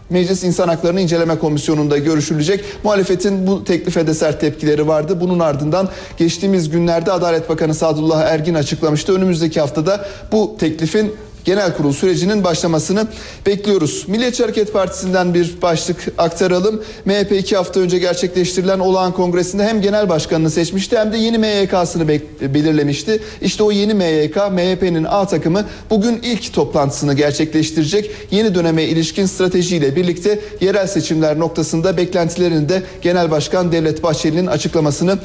Meclis 0.09 0.43
İnsan 0.43 0.67
Haklarını 0.67 1.01
İnceleme 1.01 1.39
Komisyonu'nda 1.39 1.97
görüşülecek. 1.97 2.63
Muhalefetin 2.83 3.47
bu 3.47 3.63
teklife 3.63 4.07
de 4.07 4.13
sert 4.13 4.41
tepkileri 4.41 4.87
vardı. 4.87 5.17
Bunun 5.21 5.39
ardından 5.39 5.89
geçtiğimiz 6.17 6.69
günlerde 6.69 7.11
Adalet 7.11 7.49
Bakanı 7.49 7.75
Sadullah 7.75 8.21
Ergin 8.21 8.53
açıklamıştı. 8.53 9.15
Önümüzdeki 9.15 9.59
haftada 9.59 10.05
bu 10.31 10.55
teklifin 10.59 11.15
genel 11.45 11.77
kurul 11.77 11.93
sürecinin 11.93 12.43
başlamasını 12.43 13.07
bekliyoruz. 13.45 14.03
Milliyetçi 14.07 14.43
Hareket 14.43 14.73
Partisi'nden 14.73 15.33
bir 15.33 15.61
başlık 15.61 15.97
aktaralım. 16.17 16.83
MHP 17.05 17.31
iki 17.31 17.55
hafta 17.55 17.79
önce 17.79 17.99
gerçekleştirilen 17.99 18.79
olağan 18.79 19.13
kongresinde 19.13 19.63
hem 19.63 19.81
genel 19.81 20.09
başkanını 20.09 20.51
seçmişti 20.51 20.97
hem 20.97 21.13
de 21.13 21.17
yeni 21.17 21.37
MYK'sını 21.37 22.07
belirlemişti. 22.41 23.19
İşte 23.41 23.63
o 23.63 23.71
yeni 23.71 23.93
MYK, 23.93 24.35
MHP'nin 24.35 25.03
A 25.03 25.27
takımı 25.27 25.65
bugün 25.89 26.19
ilk 26.23 26.53
toplantısını 26.53 27.13
gerçekleştirecek. 27.13 28.11
Yeni 28.31 28.55
döneme 28.55 28.83
ilişkin 28.83 29.25
stratejiyle 29.25 29.95
birlikte 29.95 30.39
yerel 30.61 30.87
seçimler 30.87 31.39
noktasında 31.39 31.97
beklentilerini 31.97 32.69
de 32.69 32.83
Genel 33.01 33.31
Başkan 33.31 33.71
Devlet 33.71 34.03
Bahçeli'nin 34.03 34.47
açıklamasını 34.47 35.17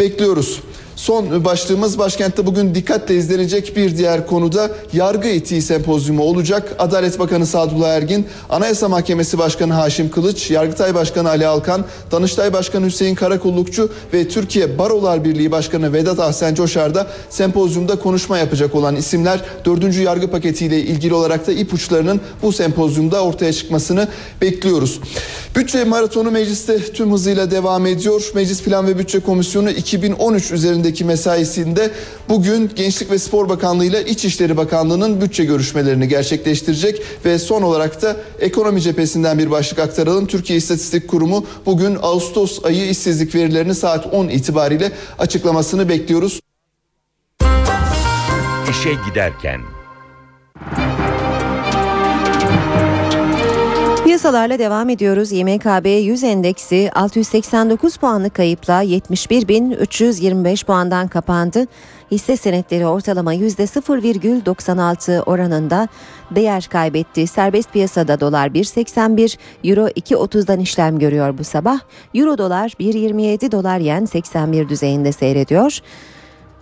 bekliyoruz. 0.00 0.60
Son 1.02 1.44
başlığımız 1.44 1.98
başkentte 1.98 2.46
bugün 2.46 2.74
dikkatle 2.74 3.16
izlenecek 3.16 3.76
bir 3.76 3.96
diğer 3.96 4.26
konuda 4.26 4.70
yargı 4.92 5.28
etiği 5.28 5.62
sempozyumu 5.62 6.22
olacak. 6.22 6.76
Adalet 6.78 7.18
Bakanı 7.18 7.46
Sadullah 7.46 7.88
Ergin, 7.88 8.26
Anayasa 8.50 8.88
Mahkemesi 8.88 9.38
Başkanı 9.38 9.72
Haşim 9.72 10.10
Kılıç, 10.10 10.50
Yargıtay 10.50 10.94
Başkanı 10.94 11.28
Ali 11.28 11.46
Alkan, 11.46 11.84
Danıştay 12.10 12.52
Başkanı 12.52 12.86
Hüseyin 12.86 13.14
Karakullukçu 13.14 13.92
ve 14.12 14.28
Türkiye 14.28 14.78
Barolar 14.78 15.24
Birliği 15.24 15.50
Başkanı 15.50 15.92
Vedat 15.92 16.20
Ahsen 16.20 16.54
Coşar 16.54 16.94
da 16.94 17.06
sempozyumda 17.30 17.98
konuşma 17.98 18.38
yapacak 18.38 18.74
olan 18.74 18.96
isimler. 18.96 19.40
Dördüncü 19.64 20.02
yargı 20.02 20.30
paketiyle 20.30 20.80
ilgili 20.80 21.14
olarak 21.14 21.46
da 21.46 21.52
ipuçlarının 21.52 22.20
bu 22.42 22.52
sempozyumda 22.52 23.24
ortaya 23.24 23.52
çıkmasını 23.52 24.08
bekliyoruz. 24.40 25.00
Bütçe 25.56 25.84
maratonu 25.84 26.30
mecliste 26.30 26.78
tüm 26.78 27.12
hızıyla 27.12 27.50
devam 27.50 27.86
ediyor. 27.86 28.30
Meclis 28.34 28.62
Plan 28.62 28.86
ve 28.86 28.98
Bütçe 28.98 29.20
Komisyonu 29.20 29.70
2013 29.70 30.52
üzerindeki 30.52 30.91
mesaisinde 31.00 31.90
bugün 32.28 32.70
Gençlik 32.76 33.10
ve 33.10 33.18
Spor 33.18 33.48
Bakanlığı 33.48 33.84
ile 33.84 34.04
İçişleri 34.04 34.56
Bakanlığı'nın 34.56 35.20
bütçe 35.20 35.44
görüşmelerini 35.44 36.08
gerçekleştirecek 36.08 37.02
ve 37.24 37.38
son 37.38 37.62
olarak 37.62 38.02
da 38.02 38.16
ekonomi 38.40 38.80
cephesinden 38.80 39.38
bir 39.38 39.50
başlık 39.50 39.78
aktaralım. 39.78 40.26
Türkiye 40.26 40.58
İstatistik 40.58 41.08
Kurumu 41.08 41.46
bugün 41.66 41.98
Ağustos 42.02 42.64
ayı 42.64 42.90
işsizlik 42.90 43.34
verilerini 43.34 43.74
saat 43.74 44.14
10 44.14 44.28
itibariyle 44.28 44.92
açıklamasını 45.18 45.88
bekliyoruz. 45.88 46.40
İşe 48.70 48.90
giderken 49.08 49.60
Piyasalarla 54.22 54.58
devam 54.58 54.88
ediyoruz. 54.88 55.32
YMKB 55.32 55.86
100 55.86 56.24
endeksi 56.24 56.90
689 56.94 57.96
puanlık 57.96 58.34
kayıpla 58.34 58.84
71.325 58.84 60.64
puandan 60.64 61.08
kapandı. 61.08 61.66
Hisse 62.10 62.36
senetleri 62.36 62.86
ortalama 62.86 63.34
%0,96 63.34 65.22
oranında 65.22 65.88
değer 66.30 66.68
kaybetti. 66.70 67.26
Serbest 67.26 67.72
piyasada 67.72 68.20
dolar 68.20 68.48
1.81, 68.48 69.38
euro 69.64 69.88
2.30'dan 69.88 70.60
işlem 70.60 70.98
görüyor 70.98 71.38
bu 71.38 71.44
sabah. 71.44 71.80
Euro 72.14 72.38
dolar 72.38 72.68
1.27, 72.68 73.52
dolar 73.52 73.78
yen 73.78 74.04
81 74.04 74.68
düzeyinde 74.68 75.12
seyrediyor. 75.12 75.78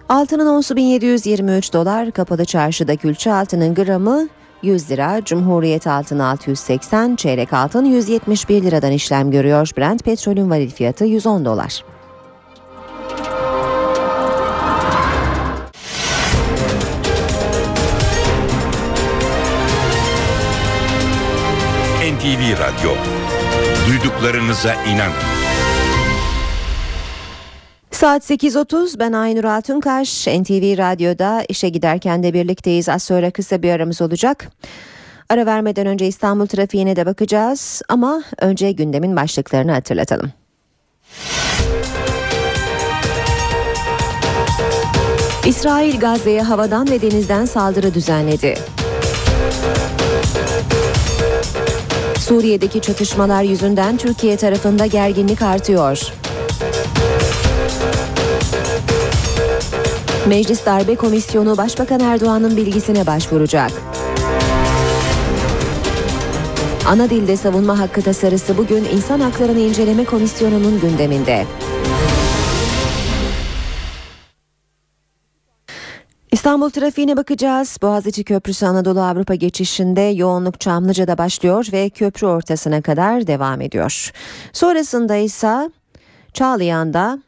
Altının 0.08 0.46
onsu 0.46 0.76
1723 0.76 1.72
dolar, 1.72 2.10
kapalı 2.10 2.44
çarşıda 2.44 2.96
külçe 2.96 3.32
altının 3.32 3.74
gramı 3.74 4.28
100 4.62 4.90
lira, 4.90 5.24
Cumhuriyet 5.24 5.86
altın 5.86 6.18
680, 6.18 7.16
çeyrek 7.16 7.52
altın 7.52 7.84
171 7.84 8.62
liradan 8.62 8.92
işlem 8.92 9.30
görüyor. 9.30 9.70
Brent 9.78 10.04
petrolün 10.04 10.50
varil 10.50 10.70
fiyatı 10.70 11.04
110 11.04 11.44
dolar. 11.44 11.84
NTV 22.20 22.58
Radyo. 22.58 22.92
Duyduklarınıza 23.88 24.74
inanın. 24.74 25.49
Saat 28.00 28.30
8.30 28.30 28.98
ben 28.98 29.12
Aynur 29.12 29.44
Altunkaş. 29.44 30.26
NTV 30.26 30.78
Radyo'da 30.78 31.44
işe 31.48 31.68
giderken 31.68 32.22
de 32.22 32.34
birlikteyiz. 32.34 32.88
Az 32.88 33.02
sonra 33.02 33.30
kısa 33.30 33.62
bir 33.62 33.70
aramız 33.70 34.02
olacak. 34.02 34.48
Ara 35.28 35.46
vermeden 35.46 35.86
önce 35.86 36.06
İstanbul 36.06 36.46
trafiğine 36.46 36.96
de 36.96 37.06
bakacağız 37.06 37.82
ama 37.88 38.22
önce 38.38 38.72
gündemin 38.72 39.16
başlıklarını 39.16 39.72
hatırlatalım. 39.72 40.32
İsrail 45.46 46.00
Gazze'ye 46.00 46.42
havadan 46.42 46.90
ve 46.90 47.02
denizden 47.02 47.44
saldırı 47.44 47.94
düzenledi. 47.94 48.54
Suriye'deki 52.18 52.80
çatışmalar 52.80 53.42
yüzünden 53.42 53.96
Türkiye 53.96 54.36
tarafında 54.36 54.86
gerginlik 54.86 55.42
artıyor. 55.42 56.19
Meclis 60.30 60.66
Darbe 60.66 60.96
Komisyonu 60.96 61.56
Başbakan 61.56 62.00
Erdoğan'ın 62.00 62.56
bilgisine 62.56 63.06
başvuracak. 63.06 63.70
Ana 66.86 67.10
dilde 67.10 67.36
savunma 67.36 67.78
hakkı 67.78 68.02
tasarısı 68.02 68.58
bugün 68.58 68.84
İnsan 68.84 69.20
Haklarını 69.20 69.60
İnceleme 69.60 70.04
Komisyonu'nun 70.04 70.80
gündeminde. 70.80 71.46
İstanbul 76.32 76.70
trafiğine 76.70 77.16
bakacağız. 77.16 77.76
Boğaziçi 77.82 78.24
Köprüsü 78.24 78.66
Anadolu 78.66 79.00
Avrupa 79.00 79.34
geçişinde 79.34 80.00
yoğunluk 80.00 80.60
Çamlıca'da 80.60 81.18
başlıyor 81.18 81.66
ve 81.72 81.90
köprü 81.90 82.26
ortasına 82.26 82.82
kadar 82.82 83.26
devam 83.26 83.60
ediyor. 83.60 84.10
Sonrasında 84.52 85.16
ise 85.16 85.70
Çağlayan'da 86.34 87.18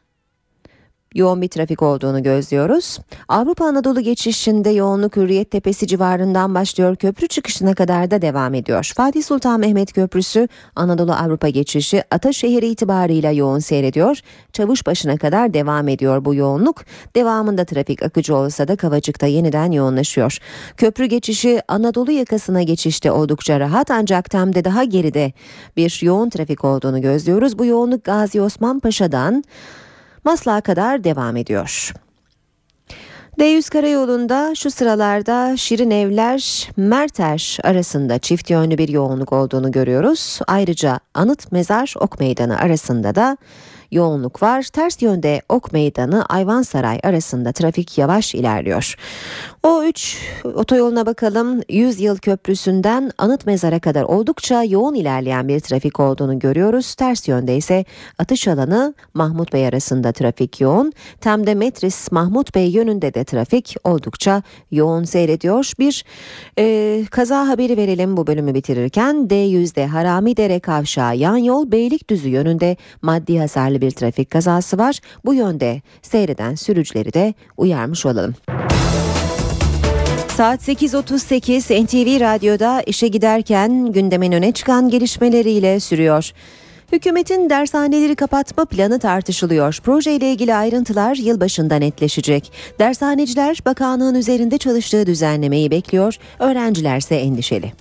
yoğun 1.15 1.41
bir 1.41 1.47
trafik 1.47 1.81
olduğunu 1.81 2.23
gözlüyoruz. 2.23 2.99
Avrupa 3.29 3.65
Anadolu 3.65 4.01
geçişinde 4.01 4.69
yoğunluk 4.69 5.15
Hürriyet 5.15 5.51
Tepesi 5.51 5.87
civarından 5.87 6.55
başlıyor. 6.55 6.95
Köprü 6.95 7.27
çıkışına 7.27 7.73
kadar 7.73 8.11
da 8.11 8.21
devam 8.21 8.53
ediyor. 8.53 8.91
Fatih 8.95 9.23
Sultan 9.23 9.59
Mehmet 9.59 9.93
Köprüsü 9.93 10.47
Anadolu 10.75 11.13
Avrupa 11.13 11.49
geçişi 11.49 12.03
Ataşehir 12.11 12.63
itibarıyla 12.63 13.31
yoğun 13.31 13.59
seyrediyor. 13.59 14.19
Çavuşbaşı'na 14.53 15.17
kadar 15.17 15.53
devam 15.53 15.87
ediyor 15.87 16.25
bu 16.25 16.35
yoğunluk. 16.35 16.81
Devamında 17.15 17.65
trafik 17.65 18.03
akıcı 18.03 18.35
olsa 18.35 18.67
da 18.67 18.75
Kavacık'ta 18.75 19.27
yeniden 19.27 19.71
yoğunlaşıyor. 19.71 20.37
Köprü 20.77 21.05
geçişi 21.05 21.61
Anadolu 21.67 22.11
yakasına 22.11 22.63
geçişte 22.63 23.11
oldukça 23.11 23.59
rahat 23.59 23.91
ancak 23.91 24.29
Tem'de 24.29 24.65
daha 24.65 24.83
geride 24.83 25.33
bir 25.77 25.99
yoğun 26.01 26.29
trafik 26.29 26.65
olduğunu 26.65 27.01
gözlüyoruz. 27.01 27.59
Bu 27.59 27.65
yoğunluk 27.65 28.03
Gazi 28.03 28.41
Osman 28.41 28.79
Paşa'dan 28.79 29.43
Maslak'a 30.23 30.61
kadar 30.61 31.03
devam 31.03 31.37
ediyor. 31.37 31.93
D100 33.39 33.69
karayolunda 33.69 34.55
şu 34.55 34.71
sıralarda 34.71 35.57
Şirin 35.57 35.91
Evler 35.91 36.69
Merter 36.77 37.57
arasında 37.63 38.19
çift 38.19 38.49
yönlü 38.49 38.77
bir 38.77 38.89
yoğunluk 38.89 39.33
olduğunu 39.33 39.71
görüyoruz. 39.71 40.39
Ayrıca 40.47 40.99
Anıt 41.13 41.51
Mezar 41.51 41.93
Ok 41.99 42.19
Meydanı 42.19 42.57
arasında 42.57 43.15
da 43.15 43.37
yoğunluk 43.91 44.43
var. 44.43 44.63
Ters 44.63 45.01
yönde 45.01 45.41
Ok 45.49 45.73
Meydanı 45.73 46.25
Ayvansaray 46.25 46.99
arasında 47.03 47.51
trafik 47.51 47.97
yavaş 47.97 48.35
ilerliyor. 48.35 48.95
O 49.63 49.83
3 49.83 50.17
otoyoluna 50.43 51.05
bakalım. 51.05 51.61
100 51.69 51.99
yıl 51.99 52.17
köprüsünden 52.17 53.11
Anıt 53.17 53.45
Mezar'a 53.45 53.79
kadar 53.79 54.03
oldukça 54.03 54.63
yoğun 54.63 54.93
ilerleyen 54.93 55.47
bir 55.47 55.59
trafik 55.59 55.99
olduğunu 55.99 56.39
görüyoruz. 56.39 56.95
Ters 56.95 57.27
yönde 57.27 57.57
ise 57.57 57.85
atış 58.19 58.47
alanı 58.47 58.93
Mahmut 59.13 59.53
Bey 59.53 59.67
arasında 59.67 60.11
trafik 60.11 60.61
yoğun. 60.61 60.93
Temde 61.21 61.55
Metris 61.55 62.11
Mahmut 62.11 62.55
Bey 62.55 62.69
yönünde 62.69 63.13
de 63.13 63.23
trafik 63.23 63.75
oldukça 63.83 64.43
yoğun 64.71 65.03
seyrediyor. 65.03 65.71
Bir 65.79 66.05
e, 66.59 67.05
kaza 67.11 67.47
haberi 67.47 67.77
verelim 67.77 68.17
bu 68.17 68.27
bölümü 68.27 68.53
bitirirken. 68.53 69.15
D100'de 69.15 69.87
Haramidere 69.87 70.59
Kavşağı 70.59 71.17
yan 71.17 71.37
yol 71.37 71.71
Beylikdüzü 71.71 72.29
yönünde 72.29 72.77
maddi 73.01 73.39
hasarlı 73.39 73.81
bir 73.81 73.91
trafik 73.91 74.29
kazası 74.29 74.77
var. 74.77 74.99
Bu 75.25 75.33
yönde 75.33 75.81
seyreden 76.01 76.55
sürücüleri 76.55 77.13
de 77.13 77.33
uyarmış 77.57 78.05
olalım. 78.05 78.35
Saat 80.37 80.67
8.38 80.67 81.85
NTV 81.85 82.19
Radyo'da 82.21 82.81
işe 82.85 83.07
giderken 83.07 83.91
gündemin 83.91 84.31
öne 84.31 84.51
çıkan 84.51 84.89
gelişmeleriyle 84.89 85.79
sürüyor. 85.79 86.31
Hükümetin 86.91 87.49
dershaneleri 87.49 88.15
kapatma 88.15 88.65
planı 88.65 88.99
tartışılıyor. 88.99 89.79
Proje 89.83 90.11
ile 90.11 90.31
ilgili 90.31 90.55
ayrıntılar 90.55 91.15
yılbaşında 91.15 91.75
netleşecek. 91.75 92.51
Dershaneciler 92.79 93.57
bakanlığın 93.65 94.15
üzerinde 94.15 94.57
çalıştığı 94.57 95.05
düzenlemeyi 95.05 95.71
bekliyor, 95.71 96.15
öğrencilerse 96.39 97.15
endişeli. 97.15 97.73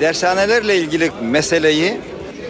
Dershanelerle 0.00 0.76
ilgili 0.76 1.10
meseleyi 1.22 2.00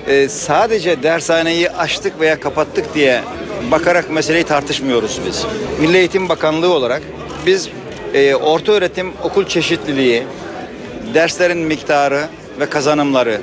e, 0.07 0.29
sadece 0.29 1.03
dershaneyi 1.03 1.71
açtık 1.71 2.21
veya 2.21 2.41
kapattık 2.41 2.95
diye 2.95 3.23
bakarak 3.71 4.11
meseleyi 4.11 4.45
tartışmıyoruz 4.45 5.21
biz. 5.27 5.45
Milli 5.81 5.97
Eğitim 5.97 6.29
Bakanlığı 6.29 6.73
olarak 6.73 7.03
biz 7.47 7.69
e, 8.15 8.35
orta 8.35 8.73
öğretim 8.73 9.13
okul 9.23 9.45
çeşitliliği, 9.47 10.23
derslerin 11.15 11.59
miktarı 11.59 12.29
ve 12.61 12.67
kazanımları, 12.67 13.41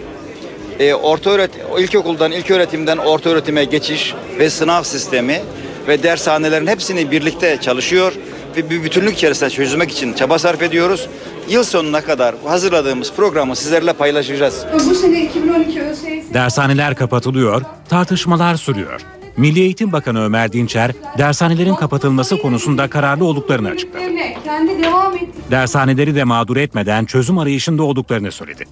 e, 0.79 0.93
orta 0.93 1.29
öğretim, 1.29 1.61
ilkokuldan, 1.77 2.31
ilk 2.31 2.51
öğretimden 2.51 2.97
orta 2.97 3.29
öğretime 3.29 3.65
geçiş 3.65 4.13
ve 4.39 4.49
sınav 4.49 4.83
sistemi 4.83 5.41
ve 5.87 6.03
dershanelerin 6.03 6.67
hepsini 6.67 7.11
birlikte 7.11 7.57
çalışıyor 7.61 8.13
ve 8.57 8.69
bir 8.69 8.83
bütünlük 8.83 9.17
içerisinde 9.17 9.49
çözmek 9.49 9.91
için 9.91 10.13
çaba 10.13 10.39
sarf 10.39 10.61
ediyoruz. 10.61 11.07
Yıl 11.49 11.63
sonuna 11.63 12.01
kadar 12.01 12.35
hazırladığımız 12.45 13.13
programı 13.13 13.55
sizlerle 13.55 13.93
paylaşacağız. 13.93 14.65
Bu 14.89 14.95
sene 14.95 15.23
2012 15.23 15.81
ÖSS 15.81 16.03
Dershaneler 16.33 16.95
kapatılıyor, 16.95 17.61
tartışmalar 17.89 18.55
sürüyor. 18.55 19.16
Milli 19.37 19.59
Eğitim 19.59 19.91
Bakanı 19.91 20.23
Ömer 20.23 20.53
Dinçer, 20.53 20.91
dershanelerin 21.17 21.75
kapatılması 21.75 22.41
konusunda 22.41 22.89
kararlı 22.89 23.25
olduklarını 23.25 23.69
açıkladı. 23.69 24.03
kendi 24.43 24.83
devam 24.83 25.15
etti. 25.15 25.27
Dershaneleri 25.51 26.15
de 26.15 26.23
mağdur 26.23 26.57
etmeden 26.57 27.05
çözüm 27.05 27.37
arayışında 27.37 27.83
olduklarını 27.83 28.31
söyledi. 28.31 28.65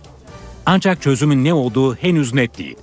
Ancak 0.66 1.02
çözümün 1.02 1.44
ne 1.44 1.54
olduğu 1.54 1.96
henüz 1.96 2.34
net 2.34 2.58
değil. 2.58 2.76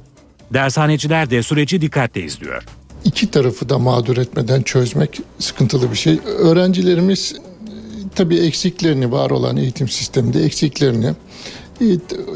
Dershaneciler 0.52 1.30
de 1.30 1.42
süreci 1.42 1.80
dikkatle 1.80 2.22
izliyor. 2.24 2.64
İki 3.04 3.30
tarafı 3.30 3.68
da 3.68 3.78
mağdur 3.78 4.16
etmeden 4.16 4.62
çözmek 4.62 5.20
sıkıntılı 5.38 5.90
bir 5.90 5.96
şey. 5.96 6.18
Öğrencilerimiz 6.38 7.34
tabii 8.14 8.38
eksiklerini 8.38 9.12
var 9.12 9.30
olan 9.30 9.56
eğitim 9.56 9.88
sisteminde 9.88 10.44
eksiklerini 10.44 11.12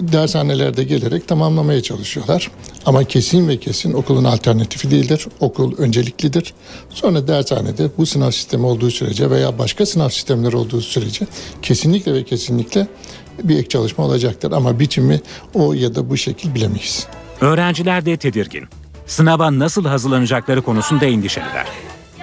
dershanelerde 0.01 0.85
gelerek 0.85 1.29
tamamlamaya 1.29 1.83
çalışıyorlar. 1.83 2.51
Ama 2.87 3.05
kesin 3.05 3.49
ve 3.49 3.57
kesin 3.57 3.93
okulun 3.93 4.25
alternatifi 4.25 4.91
değildir. 4.91 5.27
Okul 5.41 5.79
önceliklidir. 5.79 6.55
Sonra 6.91 7.29
dershanede 7.29 7.91
bu 7.99 8.07
sınav 8.07 8.31
sistemi 8.31 8.67
olduğu 8.67 8.91
sürece 8.91 9.31
veya 9.31 9.59
başka 9.59 9.87
sınav 9.87 10.09
sistemleri 10.09 10.57
olduğu 10.57 10.81
sürece 10.81 11.27
kesinlikle 11.63 12.15
ve 12.15 12.25
kesinlikle 12.25 12.87
bir 13.43 13.59
ek 13.59 13.69
çalışma 13.69 14.05
olacaktır. 14.05 14.53
Ama 14.53 14.81
biçimi 14.81 15.21
o 15.55 15.73
ya 15.73 15.95
da 15.95 16.11
bu 16.11 16.17
şekil 16.17 16.55
bilemeyiz. 16.55 17.07
Öğrenciler 17.41 18.07
de 18.07 18.17
tedirgin. 18.17 18.65
Sınava 19.07 19.59
nasıl 19.59 19.85
hazırlanacakları 19.85 20.63
konusunda 20.63 21.07
endişeliler. 21.07 21.67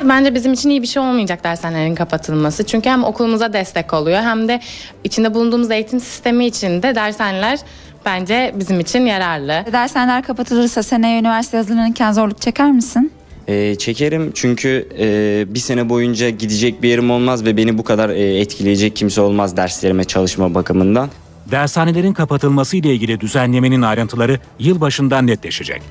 Bence 0.09 0.35
bizim 0.35 0.53
için 0.53 0.69
iyi 0.69 0.81
bir 0.81 0.87
şey 0.87 1.01
olmayacak 1.01 1.43
dershanelerin 1.43 1.95
kapatılması. 1.95 2.63
Çünkü 2.65 2.89
hem 2.89 3.03
okulumuza 3.03 3.53
destek 3.53 3.93
oluyor 3.93 4.21
hem 4.21 4.47
de 4.47 4.59
içinde 5.03 5.33
bulunduğumuz 5.33 5.71
eğitim 5.71 5.99
sistemi 5.99 6.45
için 6.45 6.83
de 6.83 6.95
dershaneler 6.95 7.59
bence 8.05 8.53
bizim 8.59 8.79
için 8.79 9.05
yararlı. 9.05 9.65
Dershaneler 9.71 10.23
kapatılırsa 10.23 10.83
seneye 10.83 11.19
üniversite 11.19 11.57
hazırlanırken 11.57 12.11
zorluk 12.11 12.41
çeker 12.41 12.71
misin? 12.71 13.11
Ee, 13.47 13.75
çekerim 13.75 14.31
çünkü 14.35 14.87
e, 14.99 15.45
bir 15.53 15.59
sene 15.59 15.89
boyunca 15.89 16.29
gidecek 16.29 16.83
bir 16.83 16.89
yerim 16.89 17.11
olmaz 17.11 17.45
ve 17.45 17.57
beni 17.57 17.77
bu 17.77 17.83
kadar 17.83 18.09
e, 18.09 18.39
etkileyecek 18.39 18.95
kimse 18.95 19.21
olmaz 19.21 19.57
derslerime 19.57 20.03
çalışma 20.03 20.53
bakımından. 20.53 21.09
Dershanelerin 21.51 22.13
kapatılması 22.13 22.77
ile 22.77 22.93
ilgili 22.93 23.19
düzenlemenin 23.19 23.81
ayrıntıları 23.81 24.39
yılbaşından 24.59 25.27
netleşecek. 25.27 25.81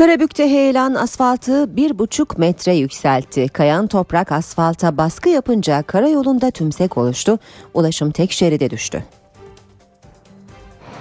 Karabük'te 0.00 0.50
heyelan 0.50 0.94
asfaltı 0.94 1.76
bir 1.76 1.98
buçuk 1.98 2.38
metre 2.38 2.74
yükseltti. 2.74 3.48
Kayan 3.48 3.86
toprak 3.86 4.32
asfalta 4.32 4.96
baskı 4.96 5.28
yapınca 5.28 5.82
karayolunda 5.82 6.50
tümsek 6.50 6.98
oluştu. 6.98 7.38
Ulaşım 7.74 8.10
tek 8.10 8.32
şeride 8.32 8.70
düştü. 8.70 9.04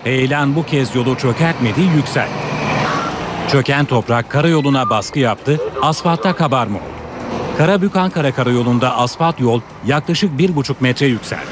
Heyelan 0.03 0.55
bu 0.55 0.65
kez 0.65 0.95
yolu 0.95 1.17
çökertmedi, 1.17 1.81
yükseltti. 1.81 2.33
Çöken 3.47 3.85
toprak 3.85 4.29
karayoluna 4.29 4.89
baskı 4.89 5.19
yaptı, 5.19 5.57
asfaltta 5.81 6.35
kabarma 6.35 6.77
oldu. 6.77 6.85
Karabük 7.57 7.95
Ankara 7.95 8.31
karayolunda 8.31 8.97
asfalt 8.97 9.39
yol 9.39 9.61
yaklaşık 9.85 10.37
bir 10.37 10.55
buçuk 10.55 10.81
metre 10.81 11.05
yükseldi. 11.05 11.49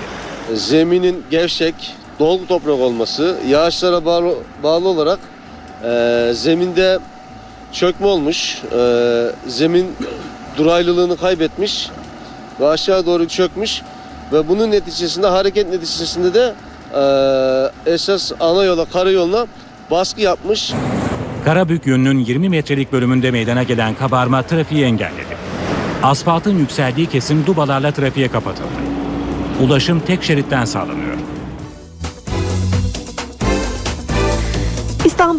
Zeminin 0.53 1.23
gevşek, 1.31 1.95
dolgu 2.19 2.47
toprak 2.47 2.79
olması, 2.79 3.39
yağışlara 3.47 4.05
bağlı, 4.05 4.35
bağlı 4.63 4.87
olarak 4.87 5.19
e, 5.83 6.31
zeminde 6.33 6.99
çökme 7.77 8.07
olmuş, 8.07 8.61
e, 8.77 9.31
zemin 9.47 9.95
duraylılığını 10.57 11.17
kaybetmiş 11.17 11.89
ve 12.59 12.67
aşağı 12.67 13.05
doğru 13.05 13.27
çökmüş 13.27 13.81
ve 14.33 14.47
bunun 14.47 14.71
neticesinde 14.71 15.27
hareket 15.27 15.69
neticesinde 15.69 16.33
de 16.33 16.53
e, 17.85 17.91
esas 17.93 18.31
ana 18.39 18.63
yola, 18.63 18.85
karayoluna 18.85 19.47
baskı 19.91 20.21
yapmış. 20.21 20.73
Karabük 21.45 21.87
yönünün 21.87 22.19
20 22.19 22.49
metrelik 22.49 22.91
bölümünde 22.91 23.31
meydana 23.31 23.63
gelen 23.63 23.95
kabarma 23.95 24.41
trafiği 24.41 24.83
engelledi. 24.83 25.37
Asfaltın 26.03 26.59
yükseldiği 26.59 27.07
kesim 27.07 27.45
dubalarla 27.45 27.91
trafiğe 27.91 28.27
kapatıldı. 28.27 28.67
Ulaşım 29.61 29.99
tek 29.99 30.23
şeritten 30.23 30.65
sağlanıyor. 30.65 31.17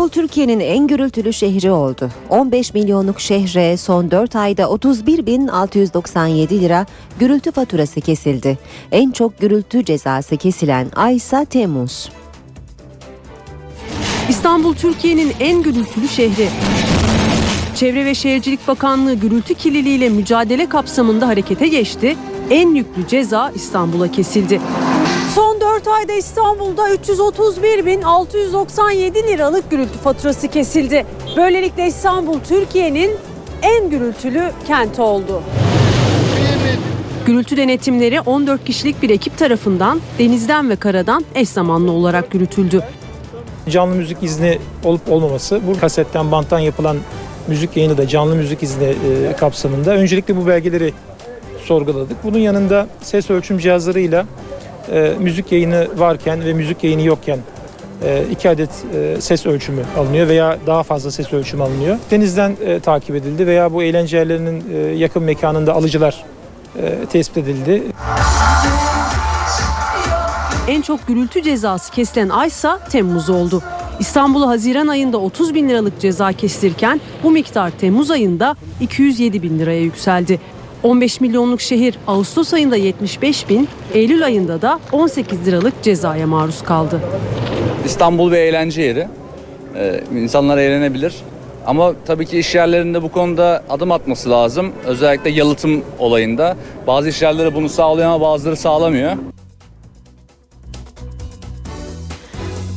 İstanbul 0.08 0.28
Türkiye'nin 0.28 0.60
en 0.60 0.86
gürültülü 0.86 1.32
şehri 1.32 1.70
oldu. 1.70 2.10
15 2.28 2.74
milyonluk 2.74 3.20
şehre 3.20 3.76
son 3.76 4.10
4 4.10 4.36
ayda 4.36 4.62
31.697 4.62 6.60
lira 6.60 6.86
gürültü 7.18 7.52
faturası 7.52 8.00
kesildi. 8.00 8.58
En 8.92 9.10
çok 9.10 9.40
gürültü 9.40 9.84
cezası 9.84 10.36
kesilen 10.36 10.86
ay 10.96 11.16
ise 11.16 11.44
Temmuz. 11.44 12.08
İstanbul 14.28 14.74
Türkiye'nin 14.74 15.32
en 15.40 15.62
gürültülü 15.62 16.08
şehri. 16.08 16.48
Çevre 17.76 18.04
ve 18.04 18.14
Şehircilik 18.14 18.68
Bakanlığı 18.68 19.14
gürültü 19.14 19.54
kirliliğiyle 19.54 20.08
mücadele 20.08 20.68
kapsamında 20.68 21.28
harekete 21.28 21.68
geçti. 21.68 22.16
En 22.50 22.74
yüklü 22.74 23.08
ceza 23.08 23.52
İstanbul'a 23.54 24.10
kesildi. 24.10 24.60
Son 25.78 25.84
4 25.84 25.88
ayda 25.98 26.12
İstanbul'da 26.12 26.90
331.697 26.90 29.28
liralık 29.28 29.70
gürültü 29.70 29.98
faturası 29.98 30.48
kesildi. 30.48 31.06
Böylelikle 31.36 31.86
İstanbul 31.86 32.40
Türkiye'nin 32.40 33.10
en 33.62 33.90
gürültülü 33.90 34.50
kenti 34.66 35.02
oldu. 35.02 35.42
Gürültü 37.26 37.56
denetimleri 37.56 38.20
14 38.20 38.64
kişilik 38.64 39.02
bir 39.02 39.10
ekip 39.10 39.38
tarafından 39.38 40.00
denizden 40.18 40.70
ve 40.70 40.76
karadan 40.76 41.24
eş 41.34 41.48
zamanlı 41.48 41.92
olarak 41.92 42.34
yürütüldü. 42.34 42.82
Canlı 43.68 43.94
müzik 43.94 44.22
izni 44.22 44.58
olup 44.84 45.12
olmaması, 45.12 45.60
bu 45.66 45.80
kasetten 45.80 46.32
banttan 46.32 46.58
yapılan 46.58 46.96
müzik 47.48 47.76
yayını 47.76 47.98
da 47.98 48.08
canlı 48.08 48.34
müzik 48.34 48.62
izni 48.62 48.84
e, 48.84 49.36
kapsamında 49.36 49.90
öncelikle 49.90 50.36
bu 50.36 50.46
belgeleri 50.46 50.92
sorguladık. 51.64 52.24
Bunun 52.24 52.38
yanında 52.38 52.86
ses 53.02 53.30
ölçüm 53.30 53.58
cihazlarıyla 53.58 54.26
e, 54.92 55.14
müzik 55.18 55.52
yayını 55.52 55.88
varken 55.96 56.44
ve 56.44 56.52
müzik 56.52 56.84
yayını 56.84 57.02
yokken 57.02 57.38
e, 58.04 58.24
iki 58.30 58.50
adet 58.50 58.70
e, 58.94 59.20
ses 59.20 59.46
ölçümü 59.46 59.82
alınıyor 59.96 60.28
veya 60.28 60.58
daha 60.66 60.82
fazla 60.82 61.10
ses 61.10 61.32
ölçümü 61.32 61.62
alınıyor. 61.62 61.96
Denizden 62.10 62.56
e, 62.66 62.80
takip 62.80 63.16
edildi 63.16 63.46
veya 63.46 63.72
bu 63.72 63.82
eğlence 63.82 64.16
yerlerinin 64.16 64.64
e, 64.74 64.76
yakın 64.76 65.22
mekanında 65.22 65.74
alıcılar 65.74 66.24
e, 66.82 67.06
tespit 67.12 67.38
edildi. 67.38 67.82
En 70.68 70.82
çok 70.82 71.06
gürültü 71.06 71.42
cezası 71.42 71.92
kesilen 71.92 72.28
aysa 72.28 72.78
Temmuz 72.78 73.30
oldu. 73.30 73.62
İstanbul'a 73.98 74.48
Haziran 74.48 74.88
ayında 74.88 75.18
30 75.18 75.54
bin 75.54 75.68
liralık 75.68 76.00
ceza 76.00 76.32
kesilirken 76.32 77.00
bu 77.22 77.30
miktar 77.30 77.70
Temmuz 77.70 78.10
ayında 78.10 78.56
207 78.80 79.42
bin 79.42 79.58
liraya 79.58 79.80
yükseldi. 79.80 80.40
15 80.82 81.20
milyonluk 81.20 81.60
şehir 81.60 81.98
Ağustos 82.06 82.54
ayında 82.54 82.76
75 82.76 83.48
bin, 83.48 83.68
Eylül 83.94 84.24
ayında 84.24 84.62
da 84.62 84.80
18 84.92 85.46
liralık 85.46 85.82
cezaya 85.82 86.26
maruz 86.26 86.62
kaldı. 86.62 87.00
İstanbul 87.84 88.32
bir 88.32 88.36
eğlence 88.36 88.82
yeri. 88.82 89.08
Ee, 89.76 90.00
insanlar 90.16 90.58
eğlenebilir. 90.58 91.14
Ama 91.66 91.92
tabii 92.06 92.26
ki 92.26 92.38
iş 92.38 92.54
yerlerinde 92.54 93.02
bu 93.02 93.12
konuda 93.12 93.62
adım 93.70 93.92
atması 93.92 94.30
lazım. 94.30 94.72
Özellikle 94.86 95.30
yalıtım 95.30 95.82
olayında. 95.98 96.56
Bazı 96.86 97.08
iş 97.08 97.22
yerleri 97.22 97.54
bunu 97.54 97.68
sağlıyor 97.68 98.08
ama 98.08 98.20
bazıları 98.20 98.56
sağlamıyor. 98.56 99.12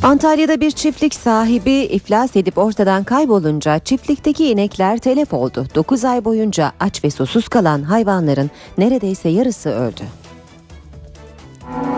Antalya'da 0.03 0.61
bir 0.61 0.71
çiftlik 0.71 1.15
sahibi 1.15 1.71
iflas 1.71 2.35
edip 2.35 2.57
ortadan 2.57 3.03
kaybolunca 3.03 3.79
çiftlikteki 3.79 4.51
inekler 4.51 4.97
telef 4.97 5.33
oldu. 5.33 5.67
9 5.75 6.05
ay 6.05 6.25
boyunca 6.25 6.71
aç 6.79 7.03
ve 7.03 7.11
susuz 7.11 7.47
kalan 7.47 7.83
hayvanların 7.83 8.51
neredeyse 8.77 9.29
yarısı 9.29 9.69
öldü. 9.69 10.01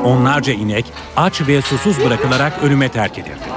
Onlarca 0.05 0.53
inek 0.53 0.85
aç 1.17 1.41
ve 1.47 1.61
susuz 1.61 2.05
bırakılarak 2.05 2.53
ölüme 2.63 2.89
terk 2.89 3.19
edildi. 3.19 3.53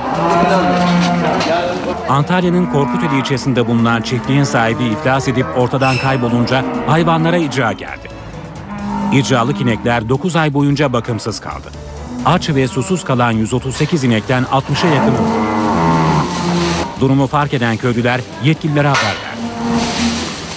Antalya'nın 2.08 2.66
Korkuteli 2.66 3.18
ilçesinde 3.18 3.66
bulunan 3.66 4.02
çiftliğin 4.02 4.44
sahibi 4.44 4.84
iflas 4.84 5.28
edip 5.28 5.46
ortadan 5.58 5.96
kaybolunca 5.96 6.64
hayvanlara 6.86 7.36
icra 7.36 7.72
geldi. 7.72 8.08
İcralık 9.12 9.60
inekler 9.60 10.08
9 10.08 10.36
ay 10.36 10.54
boyunca 10.54 10.92
bakımsız 10.92 11.40
kaldı. 11.40 11.85
Aç 12.26 12.48
ve 12.50 12.68
susuz 12.68 13.04
kalan 13.04 13.32
138 13.32 14.04
inekten 14.04 14.42
60'a 14.42 14.94
yakın. 14.94 15.14
Durumu 17.00 17.26
fark 17.26 17.54
eden 17.54 17.76
köylüler 17.76 18.20
yetkililere 18.44 18.88
haber 18.88 19.04
verdi. 19.04 19.40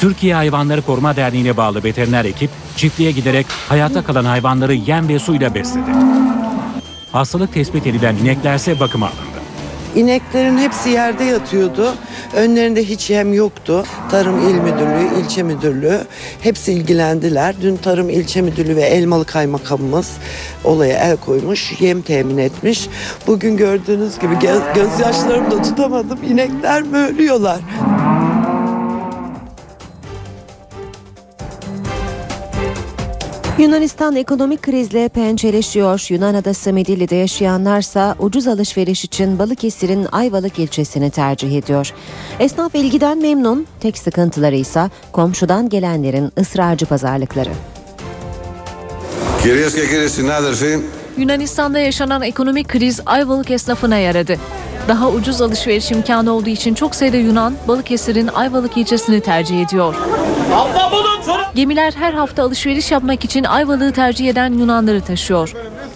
Türkiye 0.01 0.35
Hayvanları 0.35 0.81
Koruma 0.81 1.15
Derneği'ne 1.15 1.57
bağlı 1.57 1.83
veteriner 1.83 2.25
ekip 2.25 2.49
çiftliğe 2.75 3.11
giderek 3.11 3.45
hayatta 3.69 4.03
kalan 4.03 4.25
hayvanları 4.25 4.73
yem 4.73 5.07
ve 5.07 5.19
suyla 5.19 5.55
besledi. 5.55 5.91
Hastalık 7.11 7.53
tespit 7.53 7.87
edilen 7.87 8.15
ineklerse 8.15 8.79
bakıma 8.79 9.05
alındı. 9.05 9.39
İneklerin 9.95 10.57
hepsi 10.57 10.90
yerde 10.90 11.24
yatıyordu. 11.24 11.95
Önlerinde 12.36 12.84
hiç 12.84 13.10
yem 13.10 13.34
yoktu. 13.34 13.86
Tarım 14.11 14.49
İl 14.49 14.53
Müdürlüğü, 14.53 15.22
ilçe 15.22 15.44
müdürlüğü 15.44 15.99
hepsi 16.41 16.74
ilgilendiler. 16.74 17.56
Dün 17.61 17.78
Tarım 17.78 18.10
İlçe 18.10 18.41
Müdürlüğü 18.41 18.76
ve 18.76 18.82
Elmalı 18.82 19.26
Kaymakamımız 19.26 20.11
olaya 20.64 20.98
el 20.98 21.18
koymuş, 21.18 21.82
yem 21.82 22.02
temin 22.02 22.38
etmiş. 22.38 22.90
Bugün 23.28 23.57
gördüğünüz 23.57 24.20
gibi 24.20 24.40
göz, 24.40 24.61
gözyaşlarımı 24.76 25.52
da 25.52 25.61
tutamadım. 25.61 26.20
İnekler 26.30 26.82
mi 26.82 26.98
ölüyorlar? 26.98 27.60
Yunanistan 33.59 34.16
ekonomik 34.16 34.62
krizle 34.62 35.09
pençeleşiyor. 35.09 36.06
Yunan 36.09 36.35
adası 36.35 36.72
Midilli'de 36.72 37.16
yaşayanlarsa 37.16 38.16
ucuz 38.18 38.47
alışveriş 38.47 39.05
için 39.05 39.39
Balıkesir'in 39.39 40.06
Ayvalık 40.12 40.59
ilçesini 40.59 41.10
tercih 41.10 41.59
ediyor. 41.59 41.93
Esnaf 42.40 42.74
ilgiden 42.74 43.18
memnun, 43.18 43.66
tek 43.81 43.98
sıkıntıları 43.98 44.56
ise 44.56 44.90
komşudan 45.12 45.68
gelenlerin 45.68 46.32
ısrarcı 46.40 46.86
pazarlıkları. 46.86 47.51
Κυρίες 49.43 49.74
και 49.76 49.86
κύριοι 49.93 50.09
συνάδελφοι, 50.09 50.81
Yunanistan'da 51.18 51.78
yaşanan 51.78 52.22
ekonomik 52.22 52.68
kriz 52.68 53.01
Ayvalık 53.06 53.51
esnafına 53.51 53.97
yaradı. 53.97 54.36
Daha 54.89 55.10
ucuz 55.10 55.40
alışveriş 55.40 55.90
imkanı 55.90 56.32
olduğu 56.32 56.48
için 56.48 56.74
çok 56.74 56.94
sayıda 56.94 57.16
Yunan 57.16 57.55
Balıkesir'in 57.68 58.26
Ayvalık 58.26 58.76
ilçesini 58.76 59.20
tercih 59.20 59.62
ediyor. 59.62 59.94
Gemiler 61.55 61.91
her 61.91 62.13
hafta 62.13 62.43
alışveriş 62.43 62.91
yapmak 62.91 63.26
için 63.26 63.43
Ayvalık'ı 63.43 63.93
tercih 63.93 64.30
eden 64.30 64.53
Yunanları 64.53 65.01
taşıyor. 65.01 65.53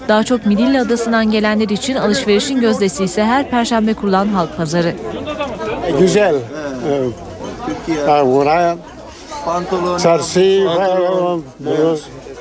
Daha 0.07 0.23
çok 0.23 0.45
Midilli 0.45 0.81
Adası'ndan 0.81 1.31
gelenler 1.31 1.69
için 1.69 1.95
alışverişin 1.95 2.61
gözdesi 2.61 3.03
ise 3.03 3.23
her 3.23 3.49
perşembe 3.49 3.93
kurulan 3.93 4.27
halk 4.27 4.57
pazarı. 4.57 4.95
Güzel. 5.99 6.35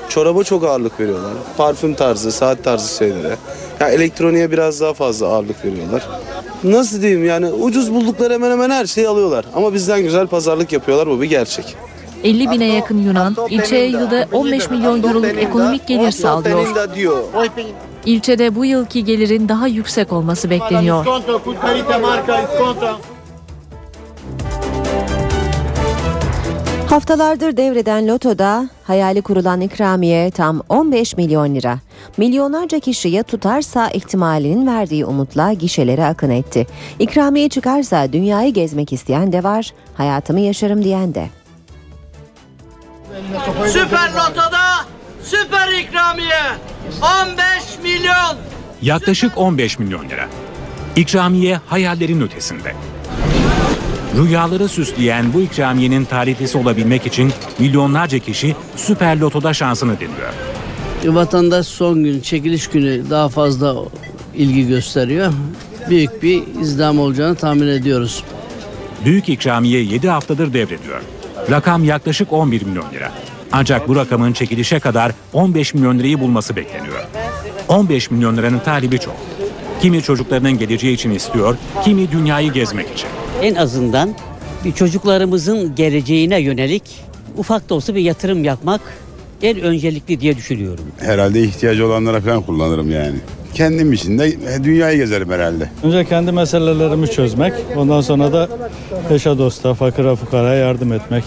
Çoraba 0.09 0.43
çok 0.43 0.63
ağırlık 0.63 0.99
veriyorlar. 0.99 1.31
Parfüm 1.57 1.93
tarzı, 1.93 2.31
saat 2.31 2.63
tarzı 2.63 2.97
şeylere. 2.97 3.35
Ya 3.79 3.89
elektroniğe 3.89 4.51
biraz 4.51 4.81
daha 4.81 4.93
fazla 4.93 5.27
ağırlık 5.27 5.65
veriyorlar. 5.65 6.07
Nasıl 6.63 7.01
diyeyim 7.01 7.25
yani 7.25 7.47
ucuz 7.47 7.93
buldukları 7.93 8.33
hemen 8.33 8.51
hemen 8.51 8.69
her 8.69 8.85
şeyi 8.85 9.07
alıyorlar. 9.07 9.45
Ama 9.55 9.73
bizden 9.73 10.01
güzel 10.01 10.27
pazarlık 10.27 10.71
yapıyorlar 10.71 11.07
bu 11.07 11.21
bir 11.21 11.29
gerçek. 11.29 11.75
50 12.23 12.51
bine 12.51 12.65
yakın 12.65 12.97
Yunan 12.97 13.35
ilçeye 13.49 13.87
yılda 13.87 14.27
15 14.31 14.69
milyon 14.69 15.03
euroluk 15.03 15.37
ekonomik 15.37 15.87
gelir 15.87 16.11
sağlıyor. 16.11 16.67
İlçede 18.05 18.55
bu 18.55 18.65
yılki 18.65 19.03
gelirin 19.03 19.49
daha 19.49 19.67
yüksek 19.67 20.13
olması 20.13 20.49
bekleniyor. 20.49 21.05
Haftalardır 26.89 27.57
devreden 27.57 28.07
lotoda 28.07 28.69
hayali 28.83 29.21
kurulan 29.21 29.61
ikramiye 29.61 30.31
tam 30.31 30.61
15 30.69 31.17
milyon 31.17 31.55
lira. 31.55 31.79
Milyonlarca 32.17 32.79
kişi 32.79 33.09
ya 33.09 33.23
tutarsa 33.23 33.89
ihtimalinin 33.89 34.67
verdiği 34.67 35.05
umutla 35.05 35.53
gişelere 35.53 36.05
akın 36.05 36.29
etti. 36.29 36.67
İkramiye 36.99 37.49
çıkarsa 37.49 38.13
dünyayı 38.13 38.53
gezmek 38.53 38.93
isteyen 38.93 39.31
de 39.31 39.43
var, 39.43 39.73
hayatımı 39.93 40.39
yaşarım 40.39 40.83
diyen 40.83 41.15
de. 41.15 41.42
Süper 43.67 44.13
Loto'da 44.13 44.85
süper 45.23 45.73
ikramiye 45.73 46.41
15 47.01 47.83
milyon. 47.83 48.37
Yaklaşık 48.81 49.37
15 49.37 49.79
milyon 49.79 50.09
lira. 50.09 50.27
İkramiye 50.95 51.59
hayallerin 51.67 52.21
ötesinde. 52.21 52.75
Rüyaları 54.17 54.67
süsleyen 54.67 55.33
bu 55.33 55.41
ikramiyenin 55.41 56.05
talihlisi 56.05 56.57
olabilmek 56.57 57.07
için 57.07 57.33
milyonlarca 57.59 58.19
kişi 58.19 58.55
Süper 58.75 59.19
Loto'da 59.19 59.53
şansını 59.53 59.99
deniyor. 59.99 60.33
Vatandaş 61.05 61.67
son 61.67 62.03
gün, 62.03 62.21
çekiliş 62.21 62.67
günü 62.67 63.09
daha 63.09 63.29
fazla 63.29 63.75
ilgi 64.35 64.67
gösteriyor. 64.67 65.33
Büyük 65.89 66.23
bir 66.23 66.43
izdiham 66.61 66.99
olacağını 66.99 67.35
tahmin 67.35 67.67
ediyoruz. 67.67 68.23
Büyük 69.05 69.29
ikramiye 69.29 69.83
7 69.83 70.09
haftadır 70.09 70.53
devrediyor. 70.53 71.01
Rakam 71.51 71.83
yaklaşık 71.83 72.33
11 72.33 72.61
milyon 72.61 72.91
lira. 72.93 73.11
Ancak 73.51 73.87
bu 73.87 73.95
rakamın 73.95 74.33
çekilişe 74.33 74.79
kadar 74.79 75.11
15 75.33 75.73
milyon 75.73 75.99
lirayı 75.99 76.19
bulması 76.19 76.55
bekleniyor. 76.55 77.07
15 77.67 78.11
milyon 78.11 78.37
liranın 78.37 78.59
talibi 78.59 78.99
çok. 78.99 79.15
Kimi 79.81 80.01
çocuklarının 80.01 80.57
geleceği 80.57 80.93
için 80.93 81.11
istiyor, 81.11 81.57
kimi 81.83 82.11
dünyayı 82.11 82.51
gezmek 82.51 82.91
için. 82.93 83.07
En 83.41 83.55
azından 83.55 84.15
çocuklarımızın 84.75 85.75
geleceğine 85.75 86.41
yönelik 86.41 86.83
ufak 87.37 87.69
da 87.69 87.75
olsa 87.75 87.95
bir 87.95 88.01
yatırım 88.01 88.43
yapmak 88.43 88.81
en 89.43 89.59
öncelikli 89.61 90.19
diye 90.19 90.37
düşünüyorum. 90.37 90.83
Herhalde 90.99 91.41
ihtiyacı 91.41 91.87
olanlara 91.87 92.21
falan 92.21 92.41
kullanırım 92.41 92.91
yani. 92.91 93.15
Kendim 93.53 93.93
için 93.93 94.19
de 94.19 94.27
e, 94.27 94.63
dünyayı 94.63 94.97
gezerim 94.97 95.31
herhalde. 95.31 95.69
Önce 95.83 96.05
kendi 96.05 96.31
meselelerimi 96.31 97.07
çözmek, 97.07 97.53
ondan 97.75 98.01
sonra 98.01 98.33
da 98.33 98.49
eşe 99.09 99.37
dosta, 99.37 99.73
fakire 99.73 100.15
fukaraya 100.15 100.55
yardım 100.55 100.93
etmek. 100.93 101.23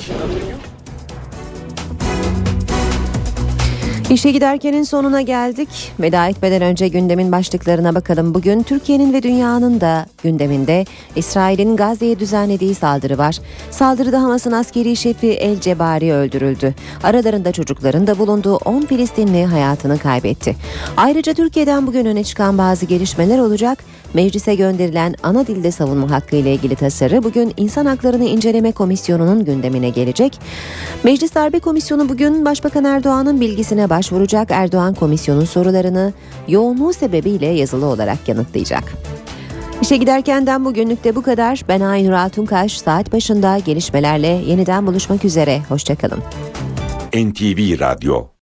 İşe 4.11 4.31
giderkenin 4.31 4.83
sonuna 4.83 5.21
geldik. 5.23 5.69
Veda 6.01 6.29
etmeden 6.29 6.63
önce 6.63 6.89
gündemin 6.89 7.33
başlıklarına 7.33 7.95
bakalım. 7.95 8.35
Bugün 8.35 8.63
Türkiye'nin 8.63 9.13
ve 9.13 9.23
dünyanın 9.23 9.81
da 9.81 10.07
gündeminde 10.23 10.85
İsrail'in 11.17 11.77
Gazze'ye 11.77 12.19
düzenlediği 12.19 12.75
saldırı 12.75 13.19
var. 13.19 13.39
Saldırıda 13.71 14.23
Hamas'ın 14.23 14.53
askeri 14.53 14.97
şefi 14.97 15.27
El 15.27 15.61
Cebari 15.61 16.13
öldürüldü. 16.13 16.75
Aralarında 17.03 17.53
çocukların 17.53 18.07
da 18.07 18.19
bulunduğu 18.19 18.57
10 18.57 18.81
Filistinli 18.81 19.45
hayatını 19.45 19.99
kaybetti. 19.99 20.57
Ayrıca 20.97 21.35
Türkiye'den 21.35 21.87
bugün 21.87 22.07
öne 22.07 22.25
çıkan 22.25 22.59
bazı 22.59 22.87
gelişmeler 22.87 23.39
olacak. 23.39 23.79
Meclise 24.17 24.55
gönderilen 24.55 25.15
ana 25.23 25.47
dilde 25.47 25.71
savunma 25.71 26.11
hakkı 26.11 26.37
ile 26.37 26.55
ilgili 26.55 26.77
tasarı 26.77 27.25
bugün 27.25 27.53
İnsan 27.57 27.87
Haklarını 27.87 28.25
İnceleme 28.25 28.73
Komisyonu'nun 28.73 29.45
gündemine 29.45 29.91
gelecek. 29.91 30.41
Meclis 31.05 31.35
Darbe 31.35 31.59
Komisyonu 31.59 32.09
bugün 32.09 32.45
Başbakan 32.45 32.85
Erdoğan'ın 32.85 33.41
bilgisine 33.41 33.91
başvuracak. 33.91 34.51
Erdoğan 34.51 34.95
komisyonun 34.95 35.45
sorularını 35.45 36.13
yoğunluğu 36.49 36.93
sebebiyle 36.93 37.47
yazılı 37.47 37.87
olarak 37.87 38.29
yanıtlayacak. 38.29 38.93
İşe 39.83 39.97
giderkenden 39.97 40.65
bugünlük 40.65 41.05
de 41.05 41.17
bu 41.17 41.23
kadar. 41.23 41.63
Ben 41.69 41.81
Aynur 41.81 42.13
Altunkaş. 42.13 42.79
Saat 42.79 43.13
başında 43.13 43.59
gelişmelerle 43.59 44.41
yeniden 44.47 44.87
buluşmak 44.87 45.25
üzere. 45.25 45.63
Hoşçakalın. 45.69 46.19
NTV 47.15 47.81
Radyo 47.81 48.27